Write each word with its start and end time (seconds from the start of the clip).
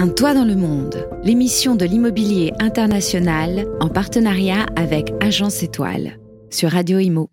Un 0.00 0.10
toit 0.10 0.32
dans 0.32 0.44
le 0.44 0.54
monde, 0.54 1.08
l'émission 1.24 1.74
de 1.74 1.84
l'immobilier 1.84 2.52
international 2.60 3.66
en 3.80 3.88
partenariat 3.88 4.64
avec 4.76 5.12
Agence 5.18 5.64
Étoile 5.64 6.20
sur 6.50 6.70
Radio 6.70 7.00
Imo. 7.00 7.28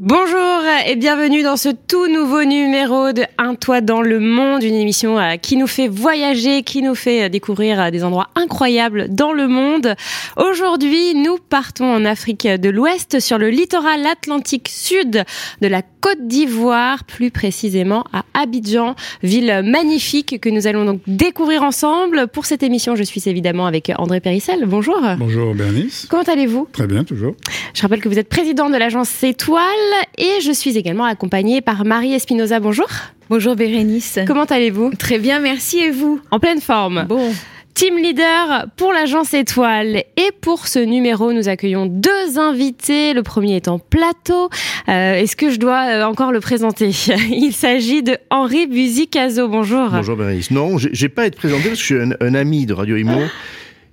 Bonjour 0.00 0.60
et 0.88 0.96
bienvenue 0.96 1.44
dans 1.44 1.56
ce 1.56 1.68
tout 1.68 2.08
nouveau 2.08 2.42
numéro 2.42 3.12
de 3.12 3.22
Un 3.38 3.54
toit 3.54 3.80
dans 3.80 4.02
le 4.02 4.18
monde, 4.18 4.64
une 4.64 4.74
émission 4.74 5.20
euh, 5.20 5.36
qui 5.36 5.56
nous 5.56 5.68
fait 5.68 5.86
voyager, 5.86 6.64
qui 6.64 6.82
nous 6.82 6.96
fait 6.96 7.22
euh, 7.22 7.28
découvrir 7.28 7.80
euh, 7.80 7.90
des 7.92 8.02
endroits 8.02 8.28
incroyables 8.34 9.06
dans 9.08 9.32
le 9.32 9.46
monde. 9.46 9.94
Aujourd'hui, 10.36 11.14
nous 11.14 11.38
partons 11.38 11.84
en 11.84 12.04
Afrique 12.04 12.48
de 12.48 12.70
l'Ouest 12.70 13.20
sur 13.20 13.38
le 13.38 13.50
littoral 13.50 14.04
atlantique 14.04 14.68
sud 14.68 15.22
de 15.60 15.68
la 15.68 15.82
Côte 16.00 16.26
d'Ivoire, 16.26 17.04
plus 17.04 17.30
précisément 17.30 18.04
à 18.12 18.24
Abidjan, 18.34 18.96
ville 19.22 19.62
magnifique 19.64 20.40
que 20.40 20.50
nous 20.50 20.66
allons 20.66 20.84
donc 20.84 21.00
découvrir 21.06 21.62
ensemble. 21.62 22.26
Pour 22.26 22.46
cette 22.46 22.64
émission, 22.64 22.96
je 22.96 23.04
suis 23.04 23.22
évidemment 23.26 23.64
avec 23.64 23.92
André 23.96 24.20
Périssel. 24.20 24.64
Bonjour. 24.66 25.00
Bonjour 25.18 25.54
Bernice. 25.54 26.06
Comment 26.10 26.24
allez-vous? 26.24 26.68
Très 26.72 26.88
bien, 26.88 27.04
toujours. 27.04 27.36
Je 27.72 27.80
rappelle 27.80 28.00
que 28.00 28.08
vous 28.08 28.18
êtes 28.18 28.28
président 28.28 28.68
de 28.68 28.76
l'agence 28.76 29.22
Étoile 29.22 29.83
et 30.18 30.40
je 30.42 30.52
suis 30.52 30.76
également 30.76 31.04
accompagnée 31.04 31.60
par 31.60 31.84
Marie 31.84 32.12
Espinoza. 32.14 32.60
Bonjour. 32.60 32.88
Bonjour 33.30 33.56
Bérénice. 33.56 34.18
Comment 34.26 34.44
allez-vous? 34.44 34.90
Très 34.98 35.18
bien, 35.18 35.40
merci 35.40 35.78
et 35.78 35.90
vous? 35.90 36.20
En 36.30 36.38
pleine 36.38 36.60
forme. 36.60 37.04
Bon. 37.08 37.32
Team 37.74 37.96
leader 37.98 38.66
pour 38.76 38.92
l'agence 38.92 39.34
Étoile. 39.34 39.96
Et 40.16 40.30
pour 40.40 40.68
ce 40.68 40.78
numéro, 40.78 41.32
nous 41.32 41.48
accueillons 41.48 41.86
deux 41.86 42.38
invités. 42.38 43.14
Le 43.14 43.24
premier 43.24 43.56
est 43.56 43.66
en 43.66 43.80
plateau. 43.80 44.48
Euh, 44.88 45.14
Est-ce 45.14 45.34
que 45.34 45.50
je 45.50 45.56
dois 45.58 45.86
euh, 45.88 46.04
encore 46.04 46.30
le 46.30 46.38
présenter? 46.38 46.90
Il 47.30 47.52
s'agit 47.52 48.04
de 48.04 48.16
Henri 48.30 48.68
Buzicazo. 48.68 49.48
Bonjour. 49.48 49.88
Bonjour 49.90 50.16
Bérénice. 50.16 50.52
Non, 50.52 50.76
j'ai 50.78 51.08
pas 51.08 51.22
à 51.22 51.26
être 51.26 51.36
présenté 51.36 51.64
parce 51.70 51.80
que 51.80 51.80
je 51.80 51.84
suis 51.84 51.94
un, 52.00 52.10
un 52.20 52.34
ami 52.34 52.64
de 52.66 52.74
Radio 52.74 52.96
Imo 52.96 53.18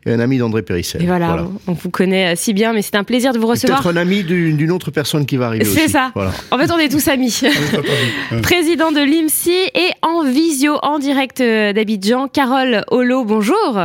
et 0.05 0.13
un 0.13 0.19
ami 0.19 0.37
d'André 0.37 0.61
Périssel. 0.63 1.03
Et 1.03 1.05
voilà, 1.05 1.45
on 1.67 1.73
vous 1.73 1.89
connaît 1.89 2.35
si 2.35 2.53
bien, 2.53 2.73
mais 2.73 2.81
c'est 2.81 2.95
un 2.95 3.03
plaisir 3.03 3.33
de 3.33 3.39
vous 3.39 3.47
recevoir. 3.47 3.81
Peut-être 3.81 3.95
un 3.95 3.99
ami 3.99 4.23
d'une 4.23 4.71
autre 4.71 4.91
personne 4.91 5.25
qui 5.25 5.37
va 5.37 5.47
arriver. 5.47 5.65
C'est 5.65 5.87
ça. 5.87 6.11
Voilà. 6.15 6.31
En 6.49 6.57
fait, 6.57 6.71
on 6.71 6.77
est 6.77 6.89
tous 6.89 7.07
amis. 7.07 7.41
Président 8.41 8.91
de 8.91 9.01
l'IMSI 9.01 9.51
et 9.51 9.91
en 10.01 10.23
visio, 10.23 10.77
en 10.81 10.99
direct 10.99 11.41
euh, 11.41 11.73
d'Abidjan, 11.73 12.27
Carole 12.27 12.83
Holo, 12.89 13.23
bonjour. 13.25 13.79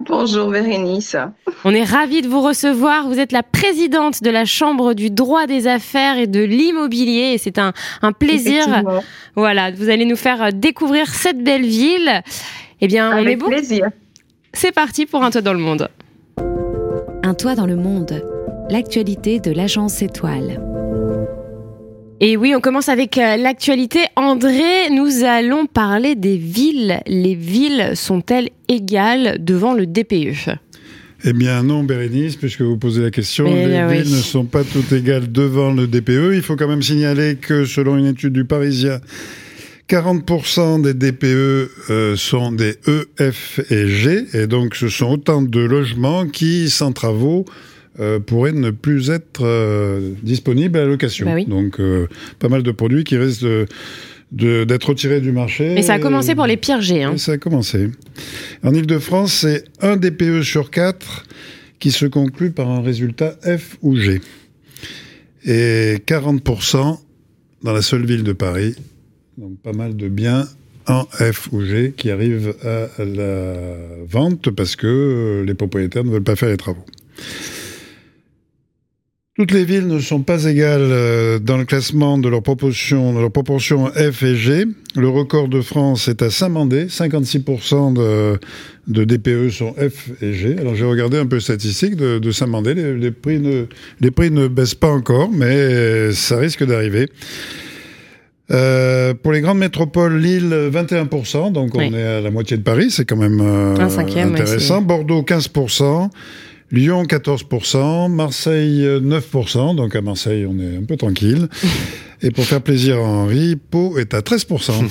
Bonjour 0.00 0.50
Bérénice. 0.50 1.16
On 1.64 1.74
est 1.74 1.82
ravis 1.82 2.22
de 2.22 2.28
vous 2.28 2.40
recevoir. 2.40 3.08
Vous 3.08 3.18
êtes 3.18 3.32
la 3.32 3.42
présidente 3.42 4.22
de 4.22 4.30
la 4.30 4.44
Chambre 4.44 4.94
du 4.94 5.10
droit 5.10 5.46
des 5.48 5.66
affaires 5.66 6.18
et 6.18 6.28
de 6.28 6.40
l'immobilier 6.40 7.32
et 7.34 7.38
c'est 7.38 7.58
un, 7.58 7.72
un 8.00 8.12
plaisir. 8.12 8.64
Voilà, 9.34 9.72
vous 9.72 9.88
allez 9.88 10.04
nous 10.04 10.16
faire 10.16 10.52
découvrir 10.52 11.08
cette 11.08 11.42
belle 11.42 11.66
ville. 11.66 12.22
Eh 12.80 12.86
bien, 12.86 13.10
Avec 13.10 13.26
on 13.26 13.28
est 13.28 13.36
bon. 13.36 13.46
plaisir. 13.48 13.88
C'est 14.60 14.72
parti 14.72 15.06
pour 15.06 15.22
un 15.22 15.30
toit 15.30 15.40
dans 15.40 15.52
le 15.52 15.60
monde. 15.60 15.86
Un 17.22 17.34
toit 17.34 17.54
dans 17.54 17.64
le 17.64 17.76
monde, 17.76 18.24
l'actualité 18.68 19.38
de 19.38 19.52
l'Agence 19.52 20.02
Étoile. 20.02 20.60
Et 22.20 22.36
oui, 22.36 22.54
on 22.56 22.60
commence 22.60 22.88
avec 22.88 23.18
euh, 23.18 23.36
l'actualité. 23.36 24.00
André, 24.16 24.90
nous 24.90 25.22
allons 25.22 25.66
parler 25.66 26.16
des 26.16 26.36
villes. 26.36 26.98
Les 27.06 27.36
villes 27.36 27.92
sont-elles 27.94 28.48
égales 28.66 29.36
devant 29.38 29.74
le 29.74 29.86
DPE 29.86 30.56
Eh 31.24 31.32
bien 31.32 31.62
non, 31.62 31.84
Bérénice, 31.84 32.34
puisque 32.34 32.62
vous 32.62 32.78
posez 32.78 33.02
la 33.02 33.12
question, 33.12 33.46
Eh 33.46 33.68
les 33.68 33.84
oui. 33.84 34.02
villes 34.02 34.12
ne 34.16 34.20
sont 34.20 34.44
pas 34.44 34.64
toutes 34.64 34.90
égales 34.90 35.30
devant 35.30 35.70
le 35.72 35.86
DPE. 35.86 36.34
Il 36.34 36.42
faut 36.42 36.56
quand 36.56 36.66
même 36.66 36.82
signaler 36.82 37.36
que 37.36 37.64
selon 37.64 37.96
une 37.96 38.06
étude 38.06 38.32
du 38.32 38.44
Parisien, 38.44 38.98
40% 39.88 40.82
des 40.82 40.92
DPE 40.92 41.70
euh, 41.90 42.16
sont 42.16 42.52
des 42.52 42.74
E, 42.86 43.08
F 43.18 43.58
et 43.70 43.88
G, 43.88 44.26
et 44.34 44.46
donc 44.46 44.74
ce 44.74 44.88
sont 44.88 45.12
autant 45.12 45.40
de 45.40 45.60
logements 45.60 46.26
qui, 46.26 46.68
sans 46.68 46.92
travaux, 46.92 47.46
euh, 47.98 48.20
pourraient 48.20 48.52
ne 48.52 48.70
plus 48.70 49.08
être 49.08 49.44
euh, 49.44 50.12
disponibles 50.22 50.76
à 50.78 50.82
la 50.82 50.88
location. 50.88 51.24
Bah 51.24 51.34
oui. 51.34 51.46
Donc 51.46 51.80
pas 52.38 52.48
mal 52.50 52.62
de 52.62 52.70
produits 52.70 53.04
qui 53.04 53.16
risquent 53.16 53.46
d'être 54.30 54.88
retirés 54.90 55.22
du 55.22 55.32
marché. 55.32 55.72
Mais 55.74 55.82
ça 55.82 55.94
a 55.94 55.98
commencé 55.98 56.34
pour 56.34 56.46
les 56.46 56.58
pires 56.58 56.82
G. 56.82 57.02
Hein. 57.02 57.16
Ça 57.16 57.32
a 57.32 57.38
commencé. 57.38 57.88
En 58.62 58.74
Ile-de-France, 58.74 59.32
c'est 59.32 59.64
un 59.80 59.96
DPE 59.96 60.42
sur 60.42 60.70
quatre 60.70 61.24
qui 61.78 61.92
se 61.92 62.04
conclut 62.04 62.50
par 62.50 62.68
un 62.68 62.82
résultat 62.82 63.38
F 63.42 63.78
ou 63.80 63.96
G. 63.96 64.20
Et 65.46 65.96
40% 66.06 66.98
dans 67.62 67.72
la 67.72 67.80
seule 67.80 68.04
ville 68.04 68.22
de 68.22 68.34
Paris. 68.34 68.74
Donc 69.38 69.56
pas 69.62 69.72
mal 69.72 69.94
de 69.94 70.08
biens 70.08 70.48
en 70.88 71.04
F 71.04 71.50
ou 71.52 71.60
G 71.60 71.94
qui 71.96 72.10
arrivent 72.10 72.56
à 72.64 73.04
la 73.04 73.54
vente 74.04 74.50
parce 74.50 74.74
que 74.74 74.88
euh, 74.88 75.44
les 75.44 75.54
propriétaires 75.54 76.02
ne 76.02 76.10
veulent 76.10 76.24
pas 76.24 76.34
faire 76.34 76.48
les 76.48 76.56
travaux. 76.56 76.84
Toutes 79.36 79.52
les 79.52 79.64
villes 79.64 79.86
ne 79.86 80.00
sont 80.00 80.22
pas 80.22 80.46
égales 80.46 80.80
euh, 80.82 81.38
dans 81.38 81.56
le 81.56 81.64
classement 81.64 82.18
de 82.18 82.28
leur 82.28 82.42
proportion, 82.42 83.14
de 83.14 83.20
leur 83.20 83.30
proportion 83.30 83.86
F 83.92 84.24
et 84.24 84.34
G. 84.34 84.64
Le 84.96 85.08
record 85.08 85.46
de 85.46 85.60
France 85.60 86.08
est 86.08 86.20
à 86.22 86.30
Saint-Mandé, 86.30 86.86
56% 86.86 88.38
de, 88.88 89.04
DPE 89.04 89.50
sont 89.52 89.72
F 89.74 90.10
et 90.20 90.32
G. 90.32 90.56
Alors 90.58 90.74
j'ai 90.74 90.84
regardé 90.84 91.16
un 91.16 91.26
peu 91.26 91.36
les 91.36 91.42
statistiques 91.42 91.94
de, 91.94 92.30
Saint-Mandé, 92.32 92.74
les, 92.74 92.94
les 92.96 93.12
prix 93.12 93.38
ne, 93.38 93.66
les 94.00 94.10
prix 94.10 94.32
ne 94.32 94.48
baissent 94.48 94.74
pas 94.74 94.90
encore, 94.90 95.30
mais 95.30 96.10
ça 96.10 96.38
risque 96.38 96.64
d'arriver. 96.64 97.08
Euh, 98.50 99.12
pour 99.14 99.32
les 99.32 99.40
grandes 99.42 99.58
métropoles, 99.58 100.16
Lille 100.18 100.54
21%, 100.72 101.52
donc 101.52 101.74
on 101.74 101.78
Oui. 101.78 101.94
est 101.94 102.02
à 102.02 102.20
la 102.22 102.30
moitié 102.30 102.56
de 102.56 102.62
Paris, 102.62 102.90
c'est 102.90 103.04
quand 103.04 103.16
même 103.16 103.40
euh, 103.42 103.76
Un 103.76 103.90
cinquième, 103.90 104.32
ouais, 104.32 104.40
intéressant. 104.40 104.80
Bordeaux 104.80 105.20
15%, 105.22 106.08
Lyon 106.72 107.02
14%, 107.04 108.10
Marseille 108.10 108.86
euh, 108.86 109.00
9%, 109.00 109.76
donc 109.76 109.94
à 109.94 110.00
Marseille 110.00 110.46
on 110.46 110.58
est 110.58 110.78
un 110.78 110.84
peu 110.84 110.96
tranquille. 110.96 111.48
Et 112.20 112.30
pour 112.32 112.44
faire 112.44 112.60
plaisir 112.60 112.96
à 112.96 113.00
Henri, 113.02 113.56
Pau 113.56 113.96
est 113.98 114.12
à 114.12 114.20
13%. 114.20 114.72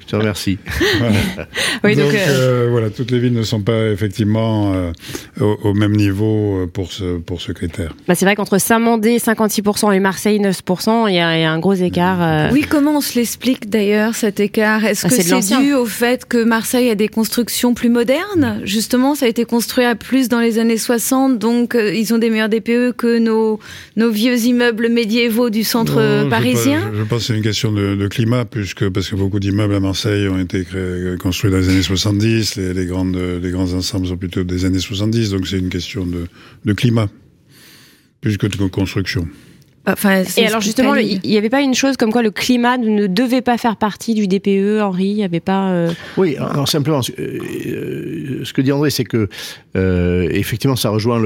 Je 0.00 0.06
te 0.06 0.16
remercie. 0.16 0.58
Voilà. 0.98 1.16
Oui, 1.84 1.96
donc, 1.96 2.04
donc 2.06 2.14
euh, 2.14 2.26
euh, 2.28 2.68
voilà, 2.70 2.90
toutes 2.90 3.10
les 3.10 3.18
villes 3.18 3.32
ne 3.32 3.42
sont 3.42 3.60
pas 3.62 3.88
effectivement 3.88 4.72
euh, 4.74 4.92
au, 5.40 5.58
au 5.64 5.74
même 5.74 5.96
niveau 5.96 6.66
pour 6.72 6.92
ce, 6.92 7.18
pour 7.18 7.40
ce 7.40 7.50
critère. 7.52 7.94
bah, 8.06 8.14
c'est 8.14 8.24
vrai 8.24 8.36
qu'entre 8.36 8.58
Saint-Mandé 8.58 9.18
56% 9.18 9.92
et 9.92 10.00
Marseille 10.00 10.38
9%, 10.40 11.08
il 11.08 11.14
y, 11.14 11.18
a 11.18 11.36
il 11.36 11.42
y 11.42 11.44
a 11.44 11.50
un 11.50 11.58
gros 11.58 11.74
écart. 11.74 12.22
euh, 12.22 12.48
Oui, 12.52 12.64
comment 12.68 12.98
on 12.98 13.00
se 13.00 13.18
l'explique 13.18 13.68
d'ailleurs 13.68 14.14
cet 14.14 14.38
écart? 14.40 14.84
Est-ce 14.84 15.06
Ah, 15.06 15.10
que 15.10 15.16
c'est 15.16 15.58
dû 15.60 15.74
au 15.74 15.86
fait 15.86 16.26
que 16.26 16.42
Marseille 16.44 16.90
a 16.90 16.94
des 16.94 17.08
constructions 17.08 17.74
plus 17.74 17.88
modernes? 17.90 18.60
Justement, 18.64 19.14
ça 19.16 19.26
a 19.26 19.28
été 19.28 19.44
construit 19.44 19.84
à 19.84 19.94
plus 19.96 20.28
dans 20.28 20.40
les 20.40 20.58
années 20.58 20.78
60, 20.78 21.38
donc 21.38 21.74
euh, 21.74 21.92
ils 21.94 22.14
ont 22.14 22.18
des 22.18 22.30
meilleurs 22.30 22.48
DPE 22.48 22.92
que 22.96 23.18
nos, 23.18 23.58
nos 23.96 24.10
vieux 24.10 24.38
immeubles 24.44 24.88
médiévaux 24.88 25.07
du 25.50 25.64
centre 25.64 25.94
Non, 25.94 26.00
euh, 26.00 26.24
je 26.24 26.28
parisien 26.30 26.80
pense- 26.82 26.92
Je, 26.94 26.98
je 26.98 27.02
pense 27.04 27.18
que 27.20 27.24
c'est 27.26 27.36
une 27.36 27.42
question 27.42 27.72
de, 27.72 27.94
de 27.96 28.08
climat, 28.08 28.44
puisque, 28.44 28.88
parce 28.90 29.08
que 29.08 29.16
beaucoup 29.16 29.40
d'immeubles 29.40 29.74
à 29.74 29.80
Marseille 29.80 30.28
ont 30.28 30.38
été 30.38 30.64
créés- 30.64 31.16
construits 31.18 31.50
dans 31.50 31.58
les 31.58 31.68
années 31.68 31.82
70, 31.82 32.56
les, 32.56 32.74
les, 32.74 32.86
grandes, 32.86 33.16
les 33.16 33.50
grands 33.50 33.72
ensembles 33.72 34.06
sont 34.06 34.16
plutôt 34.16 34.44
des 34.44 34.64
années 34.64 34.78
70, 34.78 35.30
donc 35.30 35.46
c'est 35.46 35.58
une 35.58 35.70
question 35.70 36.04
de, 36.06 36.26
de 36.64 36.72
climat, 36.74 37.08
plus 38.20 38.36
que 38.36 38.46
de 38.46 38.56
construction. 38.68 39.26
Enfin, 39.88 40.22
Et 40.36 40.46
alors 40.46 40.60
justement, 40.60 40.94
il 40.96 41.20
n'y 41.24 41.36
avait 41.38 41.48
pas 41.50 41.60
une 41.62 41.74
chose 41.74 41.96
comme 41.96 42.12
quoi 42.12 42.22
le 42.22 42.30
climat 42.30 42.76
ne 42.78 43.06
devait 43.06 43.42
pas 43.42 43.56
faire 43.58 43.76
partie 43.76 44.14
du 44.14 44.26
DPE, 44.28 44.80
Henri? 44.82 45.06
Il 45.08 45.14
n'y 45.14 45.24
avait 45.24 45.40
pas... 45.40 45.70
euh, 45.70 45.90
Oui, 46.16 46.36
alors 46.36 46.68
simplement, 46.68 47.02
ce- 47.02 47.12
euh, 47.18 47.38
euh, 47.66 48.44
ce 48.44 48.52
que 48.52 48.60
dit 48.62 48.70
André, 48.72 48.90
c'est 48.90 49.04
que 49.04 49.28
euh, 49.76 50.28
effectivement, 50.30 50.76
ça 50.76 50.90
rejoint 50.90 51.18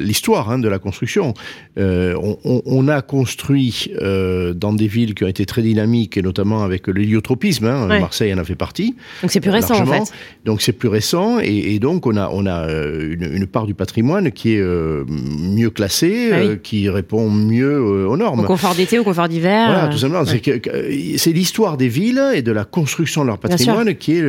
l'histoire 0.00 0.50
hein, 0.50 0.58
de 0.58 0.68
la 0.68 0.78
construction. 0.78 1.34
Euh, 1.78 2.14
on, 2.22 2.38
on- 2.44 2.62
on 2.66 2.88
a 2.88 3.02
construit 3.02 3.90
euh, 4.00 4.54
dans 4.54 4.72
des 4.72 4.86
villes 4.86 5.14
qui 5.14 5.24
ont 5.24 5.28
été 5.28 5.44
très 5.46 5.62
dynamiques, 5.62 6.16
et 6.16 6.22
notamment 6.22 6.62
avec 6.62 6.88
l'héliotropisme. 6.88 7.66
Hein, 7.66 7.88
Ouais. 7.88 8.00
Marseille 8.00 8.32
en 8.32 8.38
a 8.38 8.44
fait 8.44 8.54
partie. 8.54 8.94
Donc 9.22 9.30
c'est 9.30 9.40
plus 9.40 9.50
récent 9.50 9.74
en 9.80 9.86
fait. 9.86 10.12
Donc 10.44 10.62
c'est 10.62 10.72
plus 10.72 10.88
récent 10.88 11.38
et, 11.40 11.74
et 11.74 11.78
donc 11.78 12.06
on 12.06 12.16
a 12.16 12.30
on 12.32 12.46
a 12.46 12.66
une, 12.70 13.28
une 13.30 13.46
part 13.46 13.66
du 13.66 13.74
patrimoine 13.74 14.30
qui 14.32 14.54
est 14.54 14.60
euh, 14.60 15.04
mieux 15.08 15.70
classée, 15.70 16.30
Ah 16.32 16.36
oui. 16.40 16.46
euh, 16.48 16.56
qui 16.56 16.88
répond 16.88 17.28
mieux 17.30 17.73
euh, 17.74 18.06
aux 18.06 18.16
normes. 18.16 18.40
Au 18.40 18.44
confort 18.44 18.74
d'été, 18.74 18.98
au 18.98 19.04
confort 19.04 19.28
d'hiver. 19.28 19.66
Voilà, 19.68 19.86
euh, 19.86 19.90
tout 19.90 19.98
simplement. 19.98 20.22
ouais. 20.22 21.16
C'est 21.18 21.32
l'histoire 21.32 21.76
des 21.76 21.88
villes 21.88 22.22
et 22.34 22.42
de 22.42 22.52
la 22.52 22.64
construction 22.64 23.22
de 23.22 23.28
leur 23.28 23.38
patrimoine 23.38 23.94
qui 23.94 24.12
est 24.18 24.22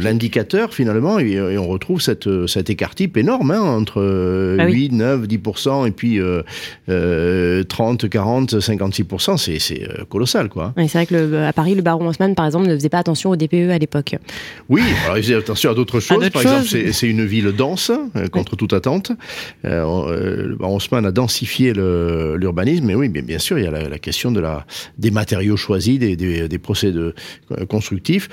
l'indicateur 0.00 0.72
finalement. 0.74 1.18
Et, 1.18 1.32
et 1.32 1.58
on 1.58 1.66
retrouve 1.68 2.00
cette, 2.00 2.28
cet 2.46 2.70
écart 2.70 2.94
type 2.94 3.16
énorme 3.16 3.50
hein, 3.50 3.60
entre 3.60 4.56
Ah 4.58 4.64
oui. 4.66 4.72
8, 4.90 4.92
9, 4.92 5.22
10% 5.26 5.86
et 5.86 5.90
puis 5.90 6.20
euh, 6.20 6.42
euh, 6.88 7.62
30, 7.64 8.08
40, 8.08 8.54
56%. 8.54 9.36
C'est 9.58 9.82
euh, 9.82 10.04
colossal 10.08 10.48
quoi. 10.48 10.72
Oui, 10.76 10.88
c'est 10.88 10.98
vrai 10.98 11.06
que 11.06 11.14
le- 11.14 11.44
à 11.44 11.52
Paris, 11.52 11.74
le 11.74 11.82
baron 11.82 12.08
Haussmann, 12.08 12.34
par 12.34 12.46
exemple, 12.46 12.66
ne 12.66 12.74
faisait 12.74 12.88
pas 12.88 12.98
attention 12.98 13.30
au 13.30 13.36
DPE 13.36 13.70
à 13.70 13.78
l'époque. 13.78 14.16
Oui, 14.68 14.82
alors 15.04 15.18
ils 15.18 15.22
faisaient 15.22 15.34
attention 15.34 15.70
à 15.70 15.74
d'autres 15.74 16.00
choses. 16.00 16.28
Par 16.30 16.42
exemple, 16.42 16.60
choses. 16.62 16.70
c'est 16.70 16.92
c'est 16.92 17.08
une 17.08 17.24
ville 17.24 17.52
dense, 17.52 17.90
euh, 18.16 18.26
contre 18.28 18.56
toute 18.56 18.72
attente. 18.72 19.12
Le 19.64 20.56
baron 20.58 20.76
Haussmann 20.76 21.04
a 21.06 21.10
densifié 21.10 21.72
le, 21.72 22.15
l'urbanisme. 22.36 22.86
Mais 22.86 22.94
oui, 22.94 23.08
bien 23.08 23.38
sûr, 23.38 23.58
il 23.58 23.64
y 23.64 23.68
a 23.68 23.70
la, 23.70 23.98
question 23.98 24.32
des 24.98 25.10
matériaux 25.10 25.56
choisis, 25.56 25.98
des, 25.98 26.16
des, 26.16 26.58
procédés 26.58 27.10
constructifs. 27.68 28.28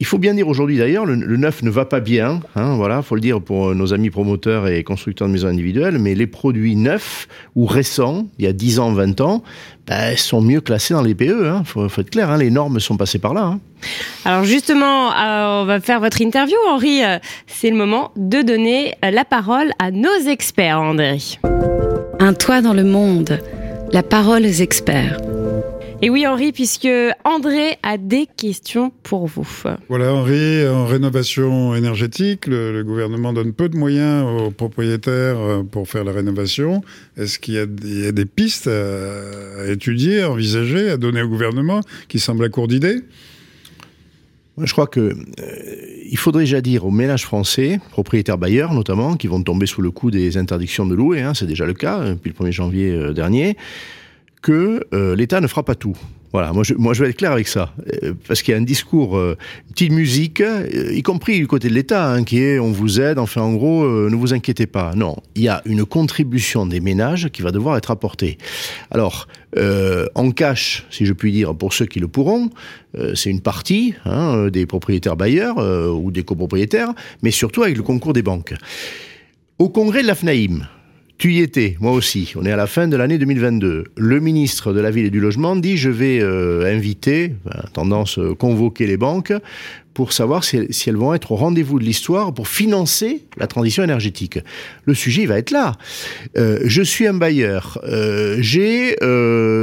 Il 0.00 0.06
faut 0.06 0.18
bien 0.18 0.34
dire 0.34 0.46
aujourd'hui 0.46 0.78
d'ailleurs, 0.78 1.06
le, 1.06 1.36
neuf 1.36 1.62
ne 1.62 1.70
va 1.70 1.84
pas 1.84 1.98
bien, 1.98 2.40
hein, 2.54 2.76
voilà, 2.76 3.02
faut 3.02 3.16
le 3.16 3.20
dire 3.20 3.40
pour 3.40 3.74
nos 3.74 3.92
amis 3.92 4.10
promoteurs 4.10 4.68
et 4.68 4.84
constructeurs 4.84 5.26
de 5.26 5.32
maisons 5.32 5.48
individuelles, 5.48 5.98
mais 5.98 6.14
les 6.14 6.28
produits 6.28 6.76
neufs 6.76 7.26
ou 7.56 7.66
récents, 7.66 8.28
il 8.38 8.44
y 8.44 8.48
a 8.48 8.52
10 8.52 8.78
ans, 8.78 8.92
20 8.92 9.20
ans, 9.20 9.42
ben, 9.88 10.16
sont 10.16 10.40
mieux 10.40 10.60
classés 10.60 10.94
dans 10.94 11.02
les 11.02 11.16
PE, 11.16 11.48
hein, 11.48 11.62
faut, 11.64 11.86
être 11.86 12.10
clair, 12.10 12.30
hein, 12.30 12.38
les 12.38 12.50
normes 12.50 12.78
sont 12.78 12.96
passées 12.96 13.18
par 13.18 13.34
là. 13.34 13.42
Hein. 13.42 13.60
Alors 14.24 14.44
justement, 14.44 15.10
euh, 15.10 15.62
on 15.62 15.64
va 15.64 15.80
faire 15.80 15.98
votre 15.98 16.20
interview, 16.20 16.56
Henri. 16.68 17.02
Euh, 17.02 17.18
c'est 17.48 17.70
le 17.70 17.76
moment 17.76 18.12
de 18.14 18.42
donner 18.42 18.94
euh, 19.04 19.10
la 19.10 19.24
parole 19.24 19.72
à 19.80 19.90
nos 19.90 20.16
experts, 20.28 20.80
André. 20.80 21.18
Un 22.20 22.34
toit 22.34 22.62
dans 22.62 22.74
le 22.74 22.82
monde, 22.82 23.38
la 23.92 24.02
parole 24.02 24.44
aux 24.44 24.60
experts. 24.60 25.20
Et 26.02 26.10
oui, 26.10 26.26
Henri, 26.26 26.52
puisque 26.52 26.88
André 27.24 27.78
a 27.82 27.96
des 27.96 28.26
questions 28.26 28.92
pour 29.02 29.26
vous. 29.26 29.46
Voilà, 29.88 30.12
Henri, 30.12 30.66
en 30.66 30.84
rénovation 30.86 31.74
énergétique, 31.74 32.46
le, 32.46 32.82
gouvernement 32.82 33.32
donne 33.32 33.52
peu 33.52 33.68
de 33.68 33.76
moyens 33.76 34.24
aux 34.24 34.50
propriétaires 34.50 35.38
euh, 35.38 35.62
pour 35.62 35.88
faire 35.88 36.04
la 36.04 36.12
rénovation. 36.12 36.82
Est-ce 37.16 37.38
qu'il 37.38 37.54
y, 37.54 37.58
a 37.58 37.66
des 38.12 38.24
pistes 38.26 38.68
à, 38.68 39.66
étudier, 39.66 40.22
à 40.22 40.30
envisager, 40.30 40.90
à 40.90 40.96
donner 40.96 41.22
au 41.22 41.28
gouvernement 41.28 41.80
qui 42.08 42.20
semble 42.20 42.44
à 42.44 42.48
court 42.48 42.68
d'idées? 42.68 43.02
Je 44.64 44.72
crois 44.72 44.86
que 44.86 45.00
euh, 45.00 46.16
faudrait 46.16 46.44
déjà 46.44 46.60
dire 46.60 46.84
aux 46.84 46.90
ménages 46.90 47.24
français, 47.24 47.80
propriétaires 47.90 48.38
bailleurs 48.38 48.74
notamment, 48.74 49.16
qui 49.16 49.26
vont 49.26 49.42
tomber 49.42 49.66
sous 49.66 49.82
le 49.82 49.90
coup 49.90 50.10
des 50.10 50.36
interdictions 50.36 50.86
de 50.86 50.94
louer, 50.94 51.22
hein, 51.22 51.34
c'est 51.34 51.46
déjà 51.46 51.64
le 51.64 51.74
cas 51.74 52.00
euh, 52.00 52.14
depuis 52.14 52.32
le 52.36 52.46
1er 52.46 52.52
janvier 52.52 53.14
dernier, 53.14 53.56
que 54.42 54.86
euh, 54.92 55.16
l'État 55.16 55.40
ne 55.40 55.46
fera 55.46 55.62
pas 55.62 55.74
tout. 55.74 55.96
Voilà, 56.32 56.52
moi 56.52 56.62
je, 56.62 57.02
vais 57.02 57.08
être 57.08 57.16
clair 57.16 57.32
avec 57.32 57.48
ça, 57.48 57.72
euh, 58.02 58.12
parce 58.26 58.42
qu'il 58.42 58.52
y 58.52 58.54
a 58.54 58.60
un 58.60 58.64
discours, 58.64 59.16
euh, 59.16 59.38
une 59.68 59.72
petite 59.72 59.92
musique, 59.92 60.42
y 60.72 61.02
compris 61.02 61.38
du 61.38 61.46
côté 61.46 61.70
de 61.70 61.74
l'État, 61.74 62.10
hein, 62.10 62.22
qui 62.22 62.42
est 62.42 62.58
on 62.58 62.70
vous 62.70 63.00
aide, 63.00 63.18
enfin 63.18 63.40
en 63.40 63.54
gros, 63.54 63.86
ne 63.86 64.14
vous 64.14 64.34
inquiétez 64.34 64.66
pas. 64.66 64.94
Non, 64.94 65.16
il 65.36 65.42
y 65.42 65.48
a 65.48 65.62
une 65.64 65.86
contribution 65.86 66.66
des 66.66 66.80
ménages 66.80 67.30
qui 67.30 67.40
va 67.40 67.50
devoir 67.50 67.78
être 67.78 67.90
apportée. 67.90 68.36
Alors, 68.90 69.26
en 69.56 70.30
cash, 70.30 70.86
si 70.90 71.06
je 71.06 71.14
puis 71.14 71.32
dire, 71.32 71.54
pour 71.54 71.72
ceux 71.72 71.86
qui 71.86 71.98
le 71.98 72.08
pourront, 72.08 72.50
c'est 73.14 73.30
une 73.30 73.40
partie 73.40 73.94
hein, 74.04 74.48
des 74.48 74.66
propriétaires 74.66 75.16
bailleurs 75.16 75.56
ou 75.58 76.10
des 76.10 76.24
copropriétaires, 76.24 76.92
mais 77.22 77.30
surtout 77.30 77.62
avec 77.62 77.76
le 77.76 77.82
concours 77.82 78.12
des 78.12 78.22
banques. 78.22 78.54
Au 79.58 79.70
congrès 79.70 80.02
de 80.02 80.06
la 80.06 80.14
FNAIM, 80.14 80.68
tu 81.18 81.32
y 81.32 81.40
étais, 81.40 81.76
moi 81.80 81.90
aussi. 81.90 82.32
On 82.36 82.46
est 82.46 82.52
à 82.52 82.56
la 82.56 82.68
fin 82.68 82.86
de 82.86 82.96
l'année 82.96 83.18
2022. 83.18 83.86
Le 83.96 84.20
ministre 84.20 84.72
de 84.72 84.80
la 84.80 84.92
Ville 84.92 85.06
et 85.06 85.10
du 85.10 85.18
Logement 85.18 85.56
dit 85.56 85.76
je 85.76 85.90
vais 85.90 86.20
euh, 86.22 86.72
inviter, 86.72 87.34
tendance 87.72 88.20
euh, 88.20 88.36
convoquer 88.36 88.86
les 88.86 88.96
banques 88.96 89.32
pour 89.94 90.12
savoir 90.12 90.44
si, 90.44 90.68
elles 90.86 90.96
vont 90.96 91.14
être 91.14 91.32
au 91.32 91.34
rendez-vous 91.34 91.80
de 91.80 91.84
l'histoire 91.84 92.32
pour 92.32 92.46
financer 92.46 93.24
la 93.36 93.48
transition 93.48 93.82
énergétique. 93.82 94.38
Le 94.84 94.94
sujet 94.94 95.26
va 95.26 95.38
être 95.38 95.50
là. 95.50 95.74
Euh, 96.36 96.60
je 96.64 96.82
suis 96.82 97.08
un 97.08 97.14
bailleur, 97.14 97.80
j'ai 98.38 98.94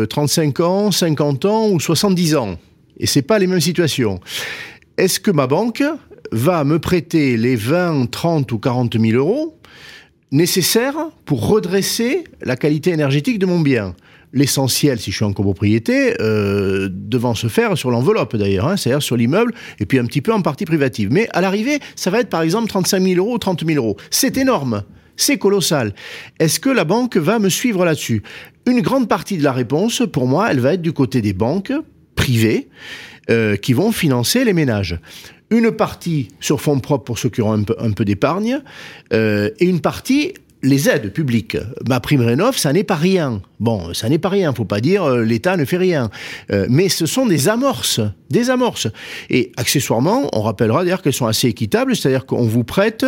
35 0.10 0.60
ans, 0.60 0.92
50 0.92 1.46
ans 1.46 1.70
ou 1.70 1.80
70 1.80 2.36
ans, 2.36 2.60
et 3.00 3.08
c'est 3.08 3.22
pas 3.22 3.40
les 3.40 3.48
mêmes 3.48 3.62
situations. 3.62 4.20
Est-ce 4.98 5.22
que 5.22 5.32
ma 5.32 5.48
banque 5.48 5.84
va 6.34 6.66
me 6.66 6.80
prêter 6.80 7.38
les 7.38 7.56
20, 7.56 8.12
30 8.12 8.52
ou 8.52 8.60
40 8.60 9.00
000 9.00 9.18
euros 9.18 9.58
nécessaire 10.36 10.96
pour 11.26 11.48
redresser 11.48 12.26
la 12.42 12.56
qualité 12.56 12.92
énergétique 12.92 13.40
de 13.40 13.46
mon 13.46 13.60
bien. 13.60 13.96
L'essentiel, 14.34 15.00
si 15.00 15.12
je 15.12 15.16
suis 15.16 15.26
en 15.26 15.32
copropriété, 15.32 16.16
euh, 16.20 16.90
devant 16.92 17.36
se 17.36 17.48
faire 17.48 17.78
sur 17.78 17.90
l'enveloppe 17.90 18.36
d'ailleurs, 18.36 18.68
hein, 18.68 18.76
c'est-à-dire 18.76 19.02
sur 19.02 19.16
l'immeuble, 19.16 19.54
et 19.80 19.86
puis 19.86 19.98
un 19.98 20.06
petit 20.06 20.22
peu 20.22 20.34
en 20.34 20.42
partie 20.42 20.66
privative. 20.66 21.08
Mais 21.10 21.30
à 21.32 21.40
l'arrivée, 21.40 21.80
ça 21.96 22.10
va 22.10 22.20
être 22.20 22.30
par 22.30 22.42
exemple 22.42 22.68
35 22.68 23.02
000 23.02 23.16
euros 23.16 23.36
ou 23.36 23.38
30 23.38 23.66
000 23.66 23.78
euros. 23.82 23.96
C'est 24.12 24.38
énorme. 24.38 24.84
C'est 25.16 25.38
colossal. 25.38 25.94
Est-ce 26.40 26.60
que 26.60 26.70
la 26.70 26.84
banque 26.84 27.16
va 27.16 27.40
me 27.40 27.48
suivre 27.48 27.86
là-dessus? 27.86 28.22
Une 28.68 28.82
grande 28.82 29.08
partie 29.08 29.38
de 29.38 29.44
la 29.44 29.54
réponse, 29.54 30.04
pour 30.12 30.28
moi, 30.28 30.52
elle 30.52 30.60
va 30.60 30.74
être 30.74 30.82
du 30.82 30.92
côté 30.92 31.22
des 31.22 31.32
banques 31.32 31.72
privées 32.16 32.68
euh, 33.30 33.56
qui 33.56 33.72
vont 33.72 33.94
financer 33.94 34.44
les 34.44 34.52
ménages 34.52 35.00
une 35.50 35.72
partie 35.72 36.30
sur 36.40 36.62
fonds 36.62 36.80
propres 36.80 37.04
pour 37.04 37.20
ceux 37.20 37.30
qui 37.30 37.42
auront 37.42 37.64
un 37.78 37.92
peu, 37.92 38.06
d'épargne, 38.06 38.62
euh, 39.14 39.50
et 39.60 39.66
une 39.66 39.82
partie 39.82 40.34
les 40.66 40.90
aides 40.90 41.14
publiques. 41.14 41.58
Ma 41.88 42.00
prime 42.00 42.22
rénov, 42.22 42.58
ça 42.58 42.74
n'est 42.74 42.84
pas 42.84 42.96
rien. 42.96 43.42
Bon, 43.60 43.94
ça 43.94 44.10
n'est 44.10 44.18
pas 44.18 44.30
rien. 44.30 44.52
Faut 44.54 44.66
pas 44.66 44.82
dire 44.82 45.04
euh, 45.04 45.24
l'État 45.24 45.58
ne 45.58 45.64
fait 45.66 45.78
rien. 45.78 46.10
Euh, 46.52 46.66
mais 46.70 46.90
ce 46.90 47.06
sont 47.06 47.28
des 47.28 47.48
amorces, 47.48 48.02
des 48.32 48.50
amorces. 48.50 48.88
Et 49.30 49.52
accessoirement, 49.58 50.30
on 50.34 50.42
rappellera 50.42 50.84
d'ailleurs 50.84 51.04
qu'elles 51.04 51.14
sont 51.14 51.28
assez 51.28 51.48
équitables, 51.48 51.96
c'est-à-dire 51.96 52.26
qu'on 52.26 52.46
vous 52.46 52.64
prête 52.64 53.06